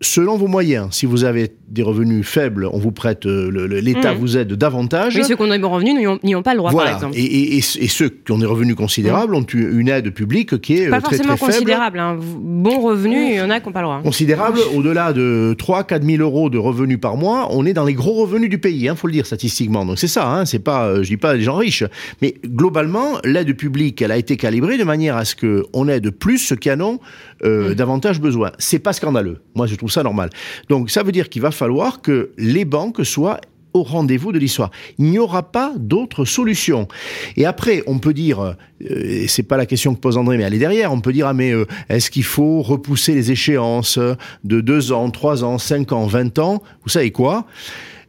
selon 0.00 0.36
vos 0.36 0.46
moyens. 0.46 0.88
Si 0.92 1.06
vous 1.06 1.24
avez 1.24 1.52
des 1.68 1.82
revenus 1.82 2.26
faibles, 2.26 2.68
on 2.72 2.78
vous 2.78 2.90
prête, 2.90 3.26
euh, 3.26 3.80
l'État 3.80 4.14
mmh. 4.14 4.18
vous 4.18 4.36
aide 4.38 4.52
davantage. 4.54 5.16
Mais 5.16 5.24
ceux 5.24 5.36
qui 5.36 5.42
ont 5.42 5.48
des 5.48 5.58
bons 5.58 5.70
revenus 5.70 5.94
n'y 6.22 6.34
ont, 6.34 6.42
pas 6.42 6.52
le 6.52 6.58
droit, 6.58 6.72
par 6.72 6.88
exemple. 6.88 7.16
Et, 7.16 7.58
et, 7.58 7.60
ceux 7.60 8.08
qui 8.08 8.32
ont 8.32 8.38
des 8.38 8.46
revenus 8.46 8.74
considérables 8.76 9.32
mmh. 9.32 9.36
ont 9.36 9.46
une 9.52 9.88
aide 9.88 10.10
publique 10.10 10.60
qui 10.60 10.78
est 10.78 10.88
pas 10.88 11.00
très, 11.00 11.16
très, 11.16 11.16
faible. 11.18 11.28
Pas 11.28 11.36
forcément 11.36 11.52
considérable. 11.52 11.98
Hein. 11.98 12.18
Bons 12.18 12.80
revenus, 12.80 13.28
il 13.30 13.36
y 13.36 13.40
en 13.40 13.50
a 13.50 13.60
qui 13.60 13.66
n'ont 13.66 13.72
pas 13.72 13.80
le 13.80 13.86
droit. 13.86 14.00
Considérable, 14.02 14.58
au-delà 14.74 15.12
de 15.12 15.54
3 15.58 15.84
4 15.84 16.02
000 16.02 16.22
euros 16.22 16.50
de 16.50 16.58
revenus 16.58 16.98
par 17.00 17.16
mois, 17.16 17.48
on 17.50 17.66
est 17.66 17.72
dans 17.72 17.84
les 17.84 17.94
gros 17.94 18.14
revenus 18.14 18.48
du 18.48 18.58
pays, 18.58 18.80
il 18.80 18.88
hein, 18.88 18.96
faut 18.96 19.06
le 19.06 19.12
dire 19.12 19.26
statistiquement. 19.26 19.84
Donc 19.84 19.98
c'est 19.98 20.08
ça, 20.08 20.28
hein, 20.28 20.44
c'est 20.46 20.58
pas, 20.58 20.86
euh, 20.86 21.02
je 21.02 21.08
dis 21.08 21.16
pas 21.16 21.34
les 21.34 21.42
gens 21.42 21.56
riches. 21.56 21.84
Mais 22.22 22.34
globalement, 22.44 23.18
l'aide 23.24 23.54
publique, 23.54 24.00
elle 24.02 24.12
a 24.12 24.16
été 24.16 24.36
calibrée 24.36 24.78
de 24.78 24.84
manière 24.84 25.16
à 25.16 25.24
ce 25.24 25.34
qu'on 25.36 25.88
aide 25.88 26.10
plus 26.10 26.38
ceux 26.38 26.56
qui 26.56 26.70
en 26.70 26.80
ont 26.80 27.00
euh, 27.44 27.70
mmh. 27.70 27.74
davantage 27.74 28.20
besoin. 28.20 28.52
C'est 28.58 28.78
pas 28.78 28.92
scandaleux. 28.92 29.38
Moi, 29.54 29.66
je 29.66 29.74
trouve 29.74 29.90
ça 29.90 30.02
normal. 30.02 30.30
Donc, 30.68 30.90
ça 30.90 31.02
veut 31.02 31.12
dire 31.12 31.28
qu'il 31.28 31.42
va 31.42 31.50
falloir 31.50 32.02
que 32.02 32.30
les 32.38 32.64
banques 32.64 33.04
soient 33.04 33.40
au 33.72 33.82
rendez-vous 33.82 34.32
de 34.32 34.38
l'histoire. 34.38 34.70
Il 34.98 35.06
n'y 35.06 35.18
aura 35.18 35.50
pas 35.50 35.72
d'autre 35.76 36.24
solution. 36.24 36.88
Et 37.36 37.46
après, 37.46 37.82
on 37.86 37.98
peut 37.98 38.12
dire, 38.14 38.40
euh, 38.40 39.24
c'est 39.28 39.42
pas 39.42 39.56
la 39.56 39.66
question 39.66 39.94
que 39.94 40.00
pose 40.00 40.16
André, 40.16 40.36
mais 40.36 40.44
elle 40.44 40.54
est 40.54 40.58
derrière, 40.58 40.92
on 40.92 41.00
peut 41.00 41.12
dire, 41.12 41.26
ah 41.26 41.34
mais 41.34 41.52
euh, 41.52 41.66
est-ce 41.88 42.10
qu'il 42.10 42.24
faut 42.24 42.62
repousser 42.62 43.14
les 43.14 43.30
échéances 43.30 43.98
de 44.44 44.60
2 44.60 44.92
ans, 44.92 45.10
3 45.10 45.44
ans, 45.44 45.58
5 45.58 45.92
ans, 45.92 46.06
20 46.06 46.38
ans? 46.38 46.62
Vous 46.82 46.90
savez 46.90 47.10
quoi? 47.10 47.46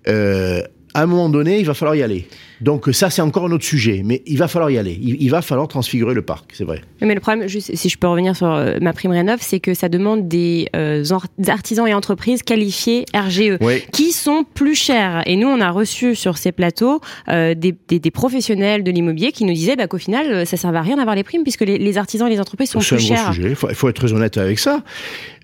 Euh, 0.08 0.64
À 0.94 1.04
un 1.04 1.06
moment 1.06 1.30
donné, 1.30 1.60
il 1.60 1.66
va 1.66 1.74
falloir 1.74 1.96
y 1.96 2.04
aller. 2.04 2.28
Donc 2.62 2.90
ça, 2.92 3.10
c'est 3.10 3.22
encore 3.22 3.46
un 3.46 3.52
autre 3.52 3.64
sujet, 3.66 4.02
mais 4.06 4.22
il 4.26 4.38
va 4.38 4.48
falloir 4.48 4.70
y 4.70 4.78
aller. 4.78 4.98
Il, 5.02 5.30
va 5.32 5.42
falloir 5.42 5.68
transfigurer 5.68 6.14
le 6.14 6.22
parc, 6.22 6.52
c'est 6.54 6.64
vrai. 6.64 6.82
Mais 7.02 7.16
le 7.16 7.20
problème, 7.20 7.48
juste, 7.48 7.76
si 7.76 7.90
je 7.90 7.98
peux 7.98 8.08
revenir 8.08 8.36
sur 8.36 8.52
euh, 8.52 8.78
ma 8.82 8.94
prime 8.94 9.12
rénov, 9.12 9.40
c'est 9.42 9.60
que 9.60 9.74
ça 9.74 9.90
demande 9.90 10.28
des 10.28 10.68
euh, 10.76 11.04
artisans 11.48 11.88
et 11.88 11.94
entreprises 11.94 12.44
qualifiés 12.44 13.06
RGE, 13.16 13.58
qui 13.92 14.12
sont 14.12 14.44
plus 14.54 14.76
chers. 14.76 15.24
Et 15.26 15.38
nous, 15.38 15.48
on 15.48 15.60
a 15.60 15.72
reçu 15.72 16.14
sur 16.14 16.38
ces 16.38 16.52
plateaux 16.52 17.02
euh, 17.30 17.56
des, 17.56 18.12
professionnels 18.12 18.84
de 18.84 18.92
l'immobilier 18.92 19.32
qui 19.32 19.46
nous 19.46 19.54
disaient 19.54 19.76
bah, 19.76 19.88
qu'au 19.88 19.98
final, 19.98 20.46
ça 20.46 20.56
ne 20.56 20.60
servait 20.60 20.78
à 20.78 20.82
rien 20.82 20.98
d'avoir 20.98 21.16
les 21.16 21.24
primes, 21.24 21.44
puisque 21.44 21.62
les, 21.62 21.98
artisans 21.98 22.28
et 22.28 22.32
les 22.32 22.40
entreprises 22.40 22.70
sont 22.70 22.80
plus 22.80 23.00
chers. 23.00 23.00
C'est 23.00 23.14
un 23.14 23.24
gros 23.24 23.34
sujet, 23.34 23.50
il 23.50 23.56
faut, 23.56 23.90
être 23.90 23.96
très 23.96 24.14
honnête 24.14 24.38
avec 24.38 24.60
ça. 24.60 24.84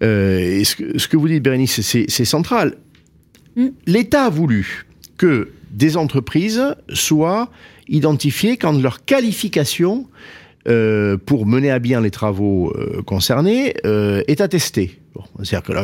et 0.01 0.63
ce 0.63 0.75
que, 0.75 0.99
ce, 0.99 1.07
que, 1.07 1.17
vous 1.17 1.27
dites, 1.27 1.41
Bérénice, 1.41 1.81
c'est 1.81 2.25
central. 2.25 2.75
Mm. 3.55 3.67
L'État 3.87 4.25
a 4.25 4.29
voulu 4.29 4.86
que 5.17 5.49
des 5.71 5.97
entreprises 5.97 6.75
soient 6.93 7.49
identifiées 7.87 8.57
quand 8.57 8.73
leur 8.81 9.05
qualification 9.05 10.07
euh, 10.67 11.17
pour 11.17 11.45
mener 11.45 11.71
à 11.71 11.79
bien 11.79 12.01
les 12.01 12.11
travaux 12.11 12.73
euh, 12.75 13.01
concernés 13.03 13.75
euh, 13.85 14.21
est 14.27 14.41
attestée. 14.41 14.99
C'est-à-dire 15.43 15.63
que, 15.63 15.73
là, 15.73 15.83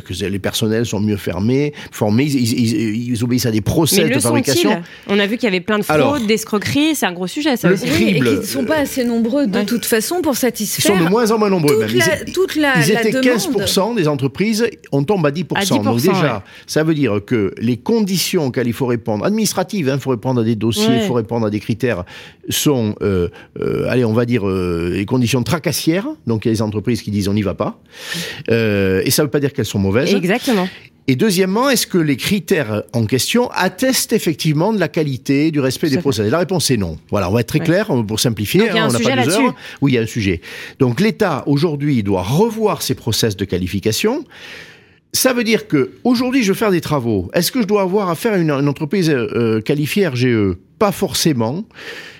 que 0.00 0.24
les 0.24 0.38
personnels 0.38 0.86
sont 0.86 1.00
mieux 1.00 1.16
fermés, 1.16 1.72
formés, 1.90 2.24
ils, 2.24 3.22
obéissent 3.22 3.46
à 3.46 3.50
des 3.50 3.60
procès 3.60 4.08
de 4.08 4.18
fabrication. 4.18 4.82
On 5.08 5.18
a 5.18 5.26
vu 5.26 5.36
qu'il 5.36 5.44
y 5.44 5.48
avait 5.48 5.60
plein 5.60 5.78
de 5.78 5.84
fraudes, 5.84 6.26
d'escroqueries, 6.26 6.94
c'est 6.94 7.06
un 7.06 7.12
gros 7.12 7.26
sujet 7.26 7.56
ça 7.56 7.70
aussi. 7.70 7.86
et 7.86 8.14
qu'ils 8.14 8.22
ne 8.22 8.42
sont 8.42 8.64
pas 8.64 8.78
assez 8.78 9.04
nombreux 9.04 9.46
de 9.46 9.62
toute 9.62 9.86
façon 9.86 10.20
pour 10.22 10.36
satisfaire. 10.36 10.94
Ils 10.94 10.98
sont 10.98 11.04
de 11.04 11.10
moins 11.10 11.30
en 11.30 11.38
moins 11.38 11.50
nombreux 11.50 11.74
toute 11.74 11.94
même. 11.94 11.98
La, 11.98 12.32
toute 12.32 12.56
la, 12.56 12.80
ils 12.80 12.90
étaient 12.90 13.10
15% 13.10 13.94
des 13.94 14.08
entreprises, 14.08 14.66
on 14.92 15.04
tombe 15.04 15.24
à 15.26 15.30
10%. 15.30 15.82
Donc 15.82 16.00
déjà, 16.00 16.42
ça 16.66 16.82
veut 16.82 16.94
dire 16.94 17.20
que 17.24 17.54
les 17.58 17.76
conditions 17.76 18.46
auxquelles 18.46 18.66
il 18.66 18.72
faut 18.72 18.86
répondre, 18.86 19.24
administratives, 19.24 19.86
il 19.86 19.90
hein, 19.90 19.98
faut 19.98 20.10
répondre 20.10 20.40
à 20.40 20.44
des 20.44 20.56
dossiers, 20.56 20.96
il 21.02 21.06
faut 21.06 21.14
répondre 21.14 21.46
à 21.46 21.50
des 21.50 21.60
critères, 21.60 22.04
sont, 22.48 22.94
euh, 23.02 23.28
euh, 23.60 23.88
allez, 23.88 24.04
on 24.04 24.12
va 24.12 24.24
dire, 24.26 24.48
euh, 24.48 24.90
les 24.92 25.06
conditions 25.06 25.42
tracassières. 25.42 26.06
Donc 26.26 26.44
il 26.44 26.48
y 26.48 26.50
a 26.50 26.54
des 26.54 26.62
entreprises 26.62 27.02
qui 27.02 27.10
disent 27.10 27.28
on 27.28 27.34
n'y 27.34 27.42
va 27.42 27.54
pas. 27.54 27.78
Euh, 28.50 28.73
euh, 28.74 29.02
et 29.04 29.10
ça 29.10 29.22
ne 29.22 29.26
veut 29.26 29.30
pas 29.30 29.40
dire 29.40 29.52
qu'elles 29.52 29.64
sont 29.64 29.78
mauvaises. 29.78 30.14
Exactement. 30.14 30.68
Et 31.06 31.16
deuxièmement, 31.16 31.68
est-ce 31.68 31.86
que 31.86 31.98
les 31.98 32.16
critères 32.16 32.82
en 32.94 33.04
question 33.04 33.50
attestent 33.50 34.14
effectivement 34.14 34.72
de 34.72 34.80
la 34.80 34.88
qualité, 34.88 35.50
du 35.50 35.60
respect 35.60 35.90
des 35.90 35.98
procédés? 35.98 36.30
La 36.30 36.38
réponse 36.38 36.70
est 36.70 36.78
non. 36.78 36.98
Voilà, 37.10 37.28
on 37.28 37.34
va 37.34 37.40
être 37.40 37.48
très 37.48 37.60
clair 37.60 37.90
pour 38.08 38.20
simplifier. 38.20 38.60
Donc, 38.60 38.70
il 38.72 38.76
y 38.76 38.78
a 38.78 38.84
un 38.84 38.88
on 38.88 38.96
sujet 38.96 39.14
là-dessus. 39.14 39.50
Oui, 39.82 39.92
il 39.92 39.94
y 39.96 39.98
a 39.98 40.00
un 40.00 40.06
sujet. 40.06 40.40
Donc 40.78 41.00
l'État 41.00 41.44
aujourd'hui 41.46 42.02
doit 42.02 42.22
revoir 42.22 42.80
ses 42.80 42.94
process 42.94 43.36
de 43.36 43.44
qualification. 43.44 44.24
Ça 45.12 45.34
veut 45.34 45.44
dire 45.44 45.68
que 45.68 45.92
aujourd'hui, 46.04 46.42
je 46.42 46.52
veux 46.52 46.58
faire 46.58 46.70
des 46.70 46.80
travaux. 46.80 47.30
Est-ce 47.34 47.52
que 47.52 47.60
je 47.60 47.66
dois 47.66 47.82
avoir 47.82 48.08
affaire 48.08 48.32
à 48.32 48.38
une, 48.38 48.50
une 48.50 48.68
entreprise 48.68 49.10
euh, 49.10 49.60
qualifiée 49.60 50.08
RGE 50.08 50.54
Pas 50.78 50.90
forcément. 50.90 51.64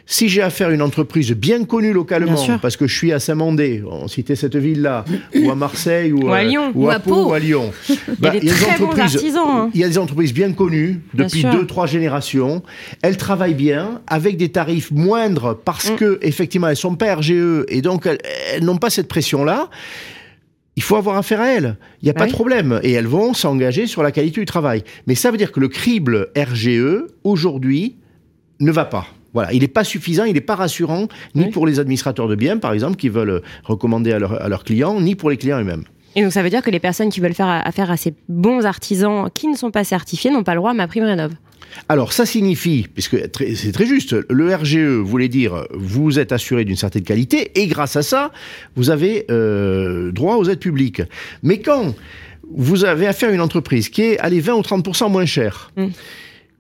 Si 0.06 0.28
j'ai 0.28 0.42
affaire 0.42 0.68
à 0.68 0.72
une 0.72 0.82
entreprise 0.82 1.32
bien 1.32 1.64
connue 1.64 1.94
localement, 1.94 2.34
Bien 2.44 2.58
parce 2.58 2.76
que 2.76 2.86
je 2.86 2.94
suis 2.94 3.10
à 3.12 3.18
Saint-Mandé, 3.20 3.82
on 3.90 4.06
citait 4.06 4.36
cette 4.36 4.54
ville-là, 4.56 5.06
ou 5.34 5.50
à 5.50 5.54
Marseille, 5.54 6.12
ou, 6.12 6.26
Ou 6.26 6.32
à 6.32 6.40
euh, 6.40 6.42
Lyon. 6.42 6.72
ou 6.74 6.84
Ou 6.84 6.90
à 6.90 6.94
à 6.94 6.98
Pau, 7.00 7.30
ou 7.30 7.32
à 7.32 7.38
Lyon. 7.38 7.72
Il 7.88 8.24
y 8.24 8.26
a 8.28 8.30
des 8.32 8.46
très 8.48 8.78
bons 8.78 8.98
artisans. 8.98 9.42
hein. 9.48 9.70
il 9.72 9.80
y 9.80 9.84
a 9.84 9.88
des 9.88 9.96
entreprises 9.96 10.34
bien 10.34 10.52
connues 10.52 11.00
Bien 11.14 11.24
depuis 11.24 11.40
sûr. 11.40 11.50
deux, 11.52 11.66
trois 11.66 11.86
générations. 11.86 12.62
Elles 13.00 13.16
travaillent 13.16 13.54
bien 13.54 14.02
avec 14.06 14.36
des 14.36 14.50
tarifs 14.50 14.90
moindres 14.90 15.56
parce 15.64 15.90
Mm. 15.90 15.96
que 15.96 16.18
effectivement 16.22 16.68
elles 16.68 16.76
sont 16.76 16.96
pas 16.96 17.14
RGE 17.16 17.64
et 17.68 17.80
donc 17.82 18.04
elles, 18.06 18.18
elles 18.52 18.64
n'ont 18.64 18.76
pas 18.76 18.90
cette 18.90 19.08
pression-là. 19.08 19.70
Il 20.76 20.82
faut 20.82 20.96
avoir 20.96 21.16
affaire 21.16 21.40
à 21.40 21.48
elles. 21.48 21.76
Il 22.02 22.06
n'y 22.06 22.10
a 22.10 22.14
pas 22.14 22.26
de 22.26 22.32
problème. 22.32 22.80
Et 22.82 22.92
elles 22.92 23.06
vont 23.06 23.32
s'engager 23.32 23.86
sur 23.86 24.02
la 24.02 24.10
qualité 24.12 24.40
du 24.40 24.44
travail. 24.46 24.82
Mais 25.06 25.14
ça 25.14 25.30
veut 25.30 25.36
dire 25.38 25.50
que 25.52 25.60
le 25.60 25.68
crible 25.68 26.28
RGE, 26.36 27.04
aujourd'hui, 27.22 27.96
ne 28.60 28.72
va 28.72 28.84
pas. 28.84 29.06
Voilà, 29.34 29.52
il 29.52 29.60
n'est 29.60 29.68
pas 29.68 29.84
suffisant, 29.84 30.24
il 30.24 30.32
n'est 30.34 30.40
pas 30.40 30.54
rassurant, 30.54 31.08
ni 31.34 31.44
Oui. 31.44 31.50
pour 31.50 31.66
les 31.66 31.80
administrateurs 31.80 32.28
de 32.28 32.34
biens, 32.36 32.56
par 32.56 32.72
exemple, 32.72 32.96
qui 32.96 33.08
veulent 33.10 33.42
recommander 33.64 34.12
à, 34.12 34.18
leur- 34.18 34.40
à 34.40 34.48
leurs 34.48 34.64
clients, 34.64 35.00
ni 35.00 35.14
pour 35.16 35.28
les 35.30 35.36
clients 35.36 35.60
eux-mêmes. 35.60 35.84
Et 36.16 36.22
donc 36.22 36.32
ça 36.32 36.42
veut 36.44 36.50
dire 36.50 36.62
que 36.62 36.70
les 36.70 36.78
personnes 36.80 37.10
qui 37.10 37.18
veulent 37.20 37.34
faire 37.34 37.48
affaire 37.66 37.90
à 37.90 37.96
ces 37.96 38.14
bons 38.28 38.64
artisans 38.64 39.28
qui 39.34 39.48
ne 39.48 39.56
sont 39.56 39.72
pas 39.72 39.82
certifiés 39.84 40.30
n'ont 40.30 40.44
pas 40.44 40.54
le 40.54 40.58
droit 40.60 40.70
à 40.70 40.74
ma 40.74 40.86
prime 40.86 41.02
rénov. 41.04 41.32
Alors, 41.88 42.12
ça 42.12 42.24
signifie, 42.24 42.86
puisque 42.94 43.16
c'est 43.56 43.72
très 43.72 43.86
juste, 43.86 44.14
le 44.30 44.54
RGE 44.54 44.76
voulait 45.02 45.26
dire 45.26 45.66
vous 45.74 46.20
êtes 46.20 46.30
assuré 46.30 46.64
d'une 46.64 46.76
certaine 46.76 47.02
qualité 47.02 47.50
et 47.60 47.66
grâce 47.66 47.96
à 47.96 48.02
ça, 48.02 48.30
vous 48.76 48.90
avez 48.90 49.24
euh, 49.28 50.12
droit 50.12 50.36
aux 50.36 50.44
aides 50.48 50.60
publiques. 50.60 51.02
Mais 51.42 51.58
quand 51.58 51.96
vous 52.54 52.84
avez 52.84 53.08
affaire 53.08 53.30
à 53.30 53.32
une 53.32 53.40
entreprise 53.40 53.88
qui 53.88 54.02
est 54.02 54.18
allez, 54.20 54.38
20 54.38 54.54
ou 54.54 54.60
30% 54.60 55.10
moins 55.10 55.26
chère, 55.26 55.72
Mm. 55.76 55.86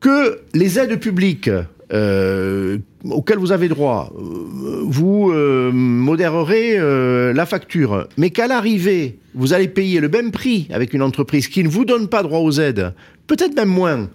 que 0.00 0.40
les 0.52 0.80
aides 0.80 0.98
publiques 0.98 1.50
euh, 1.94 2.78
auxquelles 3.08 3.38
vous 3.38 3.52
avez 3.52 3.68
droit, 3.68 4.12
euh, 4.16 4.80
vous 4.84 5.30
euh, 5.32 5.70
modérerez 5.72 6.76
euh, 6.78 7.32
la 7.32 7.46
facture, 7.46 8.08
mais 8.18 8.30
qu'à 8.30 8.46
l'arrivée, 8.48 9.18
vous 9.34 9.52
allez 9.52 9.68
payer 9.68 10.00
le 10.00 10.08
même 10.08 10.30
prix 10.32 10.68
avec 10.72 10.92
une 10.92 11.02
entreprise 11.02 11.48
qui 11.48 11.62
ne 11.62 11.68
vous 11.68 11.84
donne 11.84 12.08
pas 12.08 12.22
droit 12.22 12.40
aux 12.40 12.58
aides, 12.60 12.92
peut-être 13.26 13.54
même 13.56 13.68
moins. 13.68 14.08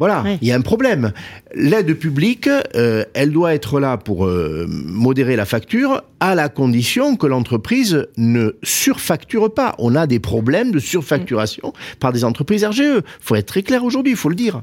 Voilà, 0.00 0.22
Ouais. 0.22 0.38
il 0.42 0.48
y 0.48 0.52
a 0.52 0.56
un 0.56 0.60
problème. 0.60 1.12
L'aide 1.54 1.94
publique, 1.94 2.48
euh, 2.74 3.04
elle 3.14 3.30
doit 3.30 3.54
être 3.54 3.78
là 3.78 3.96
pour 3.96 4.26
euh, 4.26 4.66
modérer 4.68 5.36
la 5.36 5.44
facture, 5.44 6.02
à 6.18 6.34
la 6.34 6.48
condition 6.48 7.14
que 7.14 7.28
l'entreprise 7.28 8.08
ne 8.16 8.56
surfacture 8.64 9.54
pas. 9.54 9.76
On 9.78 9.94
a 9.94 10.08
des 10.08 10.18
problèmes 10.18 10.72
de 10.72 10.80
surfacturation 10.80 11.72
par 12.00 12.12
des 12.12 12.24
entreprises 12.24 12.64
RGE. 12.64 13.02
faut 13.20 13.36
être 13.36 13.46
très 13.46 13.62
clair 13.62 13.84
aujourd'hui, 13.84 14.12
il 14.14 14.16
faut 14.18 14.28
le 14.30 14.34
dire. 14.34 14.62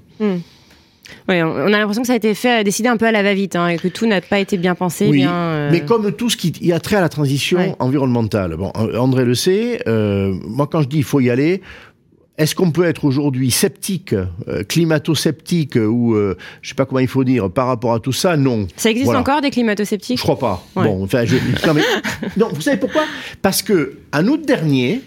Oui, 1.28 1.42
on 1.42 1.56
a 1.68 1.70
l'impression 1.70 2.02
que 2.04 2.08
ça 2.08 2.14
a 2.14 2.18
été 2.18 2.34
fait, 2.34 2.64
décidé 2.64 2.88
un 2.88 2.98
peu 2.98 3.06
à 3.06 3.12
la 3.12 3.22
va-vite, 3.24 3.56
hein, 3.56 3.68
et 3.68 3.78
que 3.78 3.88
tout 3.88 4.06
n'a 4.06 4.22
pas 4.22 4.40
été 4.40 4.58
bien 4.58 4.76
pensé. 4.76 5.08
Oui, 5.08 5.18
bien, 5.18 5.34
euh, 5.34 5.70
Mais 5.72 5.82
comme 5.82 6.12
tout 6.12 6.30
ce 6.30 6.38
qui 6.38 6.54
y 6.62 6.72
a 6.72 6.80
trait 6.80 6.96
à 6.96 7.02
la 7.02 7.10
transition 7.10 7.58
Ouais. 7.60 7.76
environnementale, 7.80 8.56
bon, 8.56 8.72
André 8.98 9.26
le 9.26 9.36
sait, 9.36 9.82
euh, 9.88 10.34
moi 10.48 10.68
quand 10.72 10.82
je 10.82 10.88
dis 10.88 10.98
il 10.98 11.04
faut 11.04 11.20
y 11.20 11.30
aller, 11.30 11.62
est-ce 12.38 12.56
qu'on 12.56 12.72
peut 12.72 12.86
être 12.86 13.04
aujourd'hui 13.06 13.52
sceptique, 13.52 14.14
euh, 14.14 14.64
climato-sceptique, 14.64 15.76
ou 15.76 16.16
euh, 16.16 16.38
je 16.62 16.70
sais 16.70 16.76
pas 16.76 16.86
comment 16.86 17.00
il 17.00 17.08
faut 17.08 17.24
dire, 17.24 17.52
par 17.52 17.68
rapport 17.68 17.94
à 17.94 18.00
tout 18.00 18.14
ça? 18.14 18.38
Non. 18.38 18.68
Ça 18.78 18.90
existe 18.90 19.06
Voilà. 19.06 19.20
encore 19.20 19.42
des 19.42 19.52
climato-sceptiques? 19.52 20.18
Je 20.18 20.24
crois 20.24 20.40
pas. 20.40 20.64
Ouais. 20.76 20.86
Bon, 20.86 21.04
enfin, 21.04 21.26
je, 21.26 21.36
non, 21.68 21.74
mais, 21.74 21.84
non, 22.38 22.48
vous 22.54 22.62
savez 22.62 22.78
pourquoi? 22.78 23.04
Parce 23.42 23.62
que 23.62 23.98
en 24.14 24.26
août 24.28 24.42
dernier, 24.46 25.02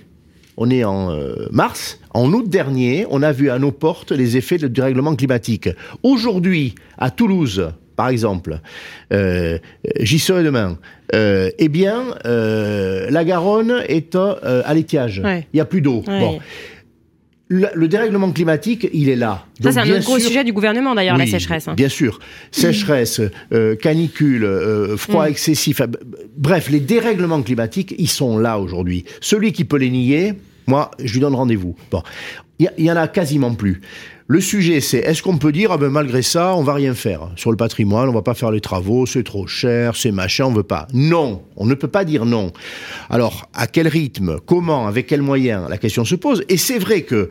on 0.57 0.71
est 0.71 0.85
en 0.85 1.11
euh, 1.13 1.47
mars, 1.51 1.99
en 2.13 2.33
août 2.33 2.49
dernier, 2.49 3.07
on 3.11 3.23
a 3.23 3.33
vu 3.33 3.51
à 3.51 3.59
nos 3.59 3.73
portes 3.73 4.13
les 4.13 4.37
effets 4.37 4.59
de- 4.59 4.69
du 4.69 4.81
règlement 4.81 5.15
climatique. 5.17 5.69
Aujourd'hui, 6.03 6.75
à 6.99 7.11
Toulouse, 7.11 7.71
par 7.97 8.09
exemple, 8.09 8.59
euh, 9.13 9.59
j'y 10.01 10.19
serai 10.19 10.43
demain. 10.43 10.79
Euh, 11.15 11.51
eh 11.59 11.69
bien, 11.69 12.05
la 12.25 13.25
Garonne 13.25 13.83
est 13.89 14.17
à 14.17 14.75
l'étiage. 14.75 15.21
Ouais. 15.25 15.47
Il 15.53 15.59
y 15.59 15.61
a 15.61 15.65
plus 15.65 15.81
d'eau. 15.81 16.03
Ouais. 16.09 16.21
Bon. 16.21 16.39
Le, 17.49 17.69
le 17.75 17.89
dérèglement 17.89 18.33
climatique, 18.33 18.89
il 18.95 19.11
est 19.11 19.17
là. 19.17 19.45
Ça, 19.63 19.73
c'est 19.73 19.79
un 19.81 19.85
bien 19.85 19.97
autre 19.97 20.05
gros 20.07 20.19
sûr- 20.19 20.29
sujet 20.29 20.45
du 20.45 20.53
gouvernement, 20.55 20.95
d'ailleurs, 20.95 21.19
la 21.19 21.27
sécheresse. 21.27 21.69
hein. 21.69 21.75
Bien 21.75 21.91
sûr. 21.91 22.19
Sécheresse, 22.51 23.21
euh, 23.53 23.77
canicule, 23.77 24.45
euh, 24.45 24.97
froid 24.97 25.27
Mm. 25.27 25.31
excessif. 25.33 25.81
euh, 25.83 25.87
Bref, 26.39 26.71
les 26.71 26.81
dérèglements 26.81 27.43
climatiques, 27.43 27.95
ils 27.99 28.09
sont 28.09 28.39
là 28.39 28.59
aujourd'hui. 28.59 29.05
Celui 29.21 29.53
qui 29.53 29.65
peut 29.65 29.77
les 29.77 29.91
nier, 29.91 30.33
moi, 30.67 30.91
je 31.03 31.13
lui 31.13 31.21
donne 31.21 31.35
rendez-vous. 31.35 31.77
Bon. 31.91 32.03
Il 32.59 32.67
y, 32.67 32.69
il 32.79 32.85
y 32.87 32.91
en 32.91 32.97
a 32.97 33.09
quasiment 33.09 33.55
plus. 33.55 33.83
Le 34.27 34.41
sujet, 34.41 34.81
c'est 34.81 35.01
est-ce 35.01 35.23
qu'on 35.23 35.37
peut 35.37 35.53
dire, 35.53 35.71
ah 35.71 35.77
ben, 35.77 35.91
malgré 35.91 36.23
ça, 36.23 36.57
on 36.57 36.63
va 36.63 36.73
rien 36.73 36.95
faire 36.95 37.29
sur 37.37 37.51
le 37.51 37.59
patrimoine, 37.59 38.09
on 38.09 38.13
va 38.13 38.23
pas 38.23 38.33
faire 38.33 38.51
les 38.51 38.63
travaux, 38.63 39.05
c'est 39.05 39.23
trop 39.23 39.47
cher, 39.47 39.97
c'est 39.97 40.13
machin, 40.13 40.47
on 40.47 40.53
veut 40.53 40.63
pas. 40.63 40.89
Non, 40.95 41.43
on 41.57 41.67
ne 41.67 41.75
peut 41.75 41.89
pas 41.89 42.07
dire 42.07 42.25
non. 42.25 42.51
Alors, 43.11 43.51
à 43.53 43.67
quel 43.67 43.87
rythme, 43.87 44.39
comment, 44.47 44.87
avec 44.87 45.09
quels 45.09 45.21
moyens, 45.21 45.69
la 45.69 45.77
question 45.77 46.07
se 46.07 46.15
pose. 46.15 46.43
Et 46.49 46.57
c'est 46.57 46.79
vrai 46.79 47.03
que 47.03 47.29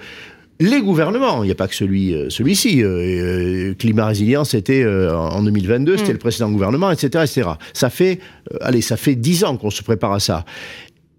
les 0.59 0.81
gouvernements, 0.81 1.43
il 1.43 1.47
n'y 1.47 1.51
a 1.51 1.55
pas 1.55 1.67
que 1.67 1.73
celui, 1.73 2.13
euh, 2.13 2.29
celui-ci, 2.29 2.83
euh, 2.83 3.71
euh, 3.71 3.73
climat 3.73 4.05
résilience, 4.05 4.51
c'était 4.51 4.85
en 4.85 5.41
2022, 5.41 5.97
c'était 5.97 6.13
le 6.13 6.19
précédent 6.19 6.51
gouvernement, 6.51 6.91
etc., 6.91 7.23
etc. 7.25 7.49
Ça 7.73 7.89
fait, 7.89 8.19
allez, 8.61 8.81
ça 8.81 8.97
fait 8.97 9.15
dix 9.15 9.43
ans 9.45 9.57
qu'on 9.57 9.71
se 9.71 9.81
prépare 9.81 10.13
à 10.13 10.19
ça. 10.19 10.45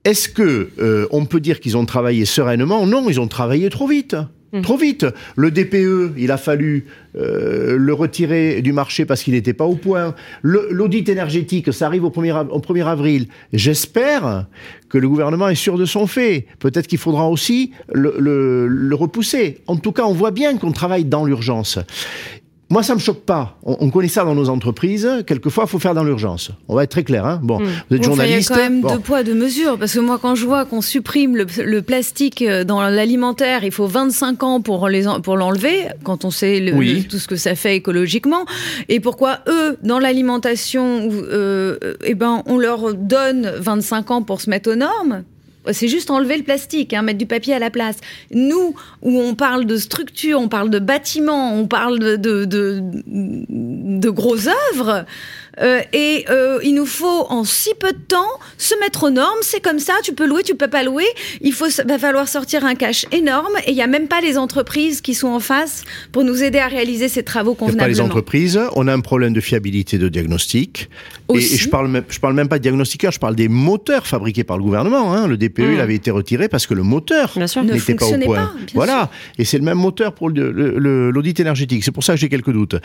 Est-ce 0.04 0.28
que 0.28 1.08
on 1.10 1.24
peut 1.24 1.40
dire 1.40 1.58
qu'ils 1.58 1.76
ont 1.76 1.84
travaillé 1.84 2.26
sereinement? 2.26 2.86
Non, 2.86 3.08
ils 3.08 3.18
ont 3.18 3.26
travaillé 3.26 3.70
trop 3.70 3.88
vite. 3.88 4.14
Trop 4.62 4.76
vite. 4.76 5.06
Le 5.36 5.50
DPE, 5.50 6.14
il 6.18 6.30
a 6.30 6.36
fallu 6.36 6.86
euh, 7.16 7.76
le 7.78 7.92
retirer 7.94 8.62
du 8.62 8.72
marché 8.72 9.04
parce 9.04 9.22
qu'il 9.22 9.34
n'était 9.34 9.52
pas 9.52 9.64
au 9.64 9.74
point. 9.74 10.14
L'audit 10.42 11.08
énergétique, 11.08 11.72
ça 11.72 11.86
arrive 11.86 12.04
au 12.04 12.10
1er, 12.10 12.32
av- 12.34 12.50
au 12.52 12.60
1er 12.60 12.84
avril. 12.86 13.26
J'espère 13.52 14.46
que 14.88 14.98
le 14.98 15.08
gouvernement 15.08 15.48
est 15.48 15.54
sûr 15.54 15.76
de 15.78 15.84
son 15.84 16.06
fait. 16.06 16.46
Peut-être 16.58 16.86
qu'il 16.86 16.98
faudra 16.98 17.28
aussi 17.28 17.72
le 17.92 18.94
repousser. 18.94 19.58
En 19.66 19.76
tout 19.76 19.92
cas, 19.92 20.04
on 20.04 20.12
voit 20.12 20.30
bien 20.30 20.56
qu'on 20.56 20.72
travaille 20.72 21.04
dans 21.04 21.24
l'urgence. 21.24 21.78
Moi, 22.74 22.82
ça 22.82 22.94
me 22.96 22.98
choque 22.98 23.20
pas. 23.20 23.56
On, 23.62 23.76
on 23.78 23.90
connaît 23.90 24.08
ça 24.08 24.24
dans 24.24 24.34
nos 24.34 24.48
entreprises. 24.48 25.08
Quelquefois, 25.28 25.62
il 25.66 25.70
faut 25.70 25.78
faire 25.78 25.94
dans 25.94 26.02
l'urgence. 26.02 26.50
On 26.66 26.74
va 26.74 26.82
être 26.82 26.90
très 26.90 27.04
clair. 27.04 27.24
Hein 27.24 27.38
bon, 27.40 27.58
vous 27.58 27.96
êtes 27.96 28.02
Bon, 28.02 28.08
journaliste. 28.08 28.50
Il 28.50 28.56
y 28.56 28.58
a 28.60 28.64
quand 28.64 28.70
même 28.70 28.80
Bon. 28.80 28.94
deux 28.94 28.98
poids, 28.98 29.22
deux 29.22 29.34
mesures. 29.34 29.78
Parce 29.78 29.94
que 29.94 30.00
moi, 30.00 30.18
quand 30.20 30.34
je 30.34 30.44
vois 30.44 30.64
qu'on 30.64 30.80
supprime 30.80 31.36
le, 31.36 31.46
le 31.64 31.82
plastique 31.82 32.42
euh, 32.42 32.64
dans 32.64 32.82
l'alimentaire, 32.82 33.62
il 33.62 33.70
faut 33.70 33.86
25 33.86 34.42
ans 34.42 34.60
pour 34.60 34.88
les 34.88 35.06
en- 35.06 35.20
pour 35.20 35.36
l'enlever, 35.36 35.84
quand 36.02 36.24
on 36.24 36.32
sait 36.32 36.58
le- 36.58 36.72
Oui. 36.74 36.94
le- 37.04 37.08
tout 37.08 37.18
ce 37.18 37.28
que 37.28 37.36
ça 37.36 37.54
fait 37.54 37.76
écologiquement. 37.76 38.44
Et 38.88 38.98
pourquoi 38.98 39.38
eux, 39.46 39.78
dans 39.84 40.00
l'alimentation, 40.00 41.08
euh, 41.12 41.78
euh, 41.84 41.94
eh 42.04 42.14
ben, 42.16 42.42
on 42.46 42.58
leur 42.58 42.94
donne 42.94 43.52
25 43.56 44.10
ans 44.10 44.22
pour 44.22 44.40
se 44.40 44.50
mettre 44.50 44.72
aux 44.72 44.76
normes? 44.76 45.22
C'est 45.72 45.88
juste 45.88 46.10
enlever 46.10 46.36
le 46.36 46.42
plastique, 46.42 46.92
hein, 46.92 47.02
mettre 47.02 47.18
du 47.18 47.26
papier 47.26 47.54
à 47.54 47.58
la 47.58 47.70
place. 47.70 47.96
Nous, 48.30 48.74
où 49.02 49.20
on 49.20 49.34
parle 49.34 49.64
de 49.64 49.76
structure, 49.76 50.40
on 50.40 50.48
parle 50.48 50.70
de 50.70 50.78
bâtiments, 50.78 51.54
on 51.54 51.66
parle 51.66 51.98
de, 51.98 52.16
de, 52.16 52.44
de, 52.44 52.80
de 52.82 54.10
grosses 54.10 54.48
œuvres, 54.72 55.04
euh, 55.60 55.80
et 55.92 56.24
euh, 56.30 56.58
il 56.62 56.74
nous 56.74 56.86
faut 56.86 57.26
en 57.28 57.44
si 57.44 57.70
peu 57.78 57.92
de 57.92 57.98
temps 58.08 58.26
se 58.58 58.74
mettre 58.80 59.04
aux 59.04 59.10
normes. 59.10 59.38
C'est 59.42 59.60
comme 59.62 59.78
ça, 59.78 59.92
tu 60.02 60.12
peux 60.12 60.26
louer, 60.26 60.42
tu 60.42 60.54
peux 60.54 60.68
pas 60.68 60.82
louer. 60.82 61.04
Il 61.40 61.52
faut, 61.52 61.66
va 61.86 61.98
falloir 61.98 62.28
sortir 62.28 62.64
un 62.64 62.74
cash 62.74 63.06
énorme, 63.12 63.52
et 63.66 63.70
il 63.70 63.76
y 63.76 63.82
a 63.82 63.86
même 63.86 64.08
pas 64.08 64.20
les 64.20 64.38
entreprises 64.38 65.00
qui 65.00 65.14
sont 65.14 65.28
en 65.28 65.40
face 65.40 65.82
pour 66.12 66.24
nous 66.24 66.42
aider 66.42 66.58
à 66.58 66.68
réaliser 66.68 67.08
ces 67.08 67.22
travaux 67.22 67.56
Il 67.60 67.64
n'y 67.64 67.70
a 67.70 67.72
pas 67.76 67.88
les 67.88 67.94
convenablement. 67.94 68.04
entreprises. 68.06 68.60
On 68.76 68.88
a 68.88 68.92
un 68.92 69.00
problème 69.00 69.32
de 69.32 69.40
fiabilité 69.40 69.98
de 69.98 70.08
diagnostic. 70.08 70.88
Aussi. 71.28 71.54
et 71.54 71.56
je 71.56 71.68
parle 71.70 71.88
même, 71.88 72.04
je 72.10 72.18
parle 72.18 72.34
même 72.34 72.48
pas 72.48 72.58
de 72.58 72.62
diagnostiqueurs, 72.62 73.10
je 73.12 73.18
parle 73.18 73.34
des 73.34 73.48
moteurs 73.48 74.06
fabriqués 74.06 74.44
par 74.44 74.58
le 74.58 74.62
gouvernement. 74.62 75.14
Hein. 75.14 75.26
Le 75.26 75.36
DPE, 75.38 75.60
Mm. 75.60 75.72
il 75.72 75.80
avait 75.80 75.94
été 75.94 76.10
retiré 76.10 76.48
parce 76.48 76.66
que 76.66 76.74
le 76.74 76.82
moteur 76.82 77.32
Bien 77.36 77.46
sûr. 77.46 77.62
Ne 77.64 77.72
n'était 77.72 77.94
pas 77.94 78.04
au 78.04 78.08
fonctionnait 78.08 78.26
point. 78.26 78.36
pas, 78.36 78.52
voilà. 78.74 79.10
Et 79.38 79.44
c'est 79.46 79.56
le 79.58 79.64
même 79.64 79.78
moteur 79.78 80.12
pour 80.12 80.28
l'audit 80.28 81.40
énergétique. 81.40 81.82
C'est 81.84 81.92
pour 81.92 82.04
ça 82.04 82.14
que 82.14 82.20
j'ai 82.20 82.28
quelques 82.28 82.52
doutes. 82.52 82.76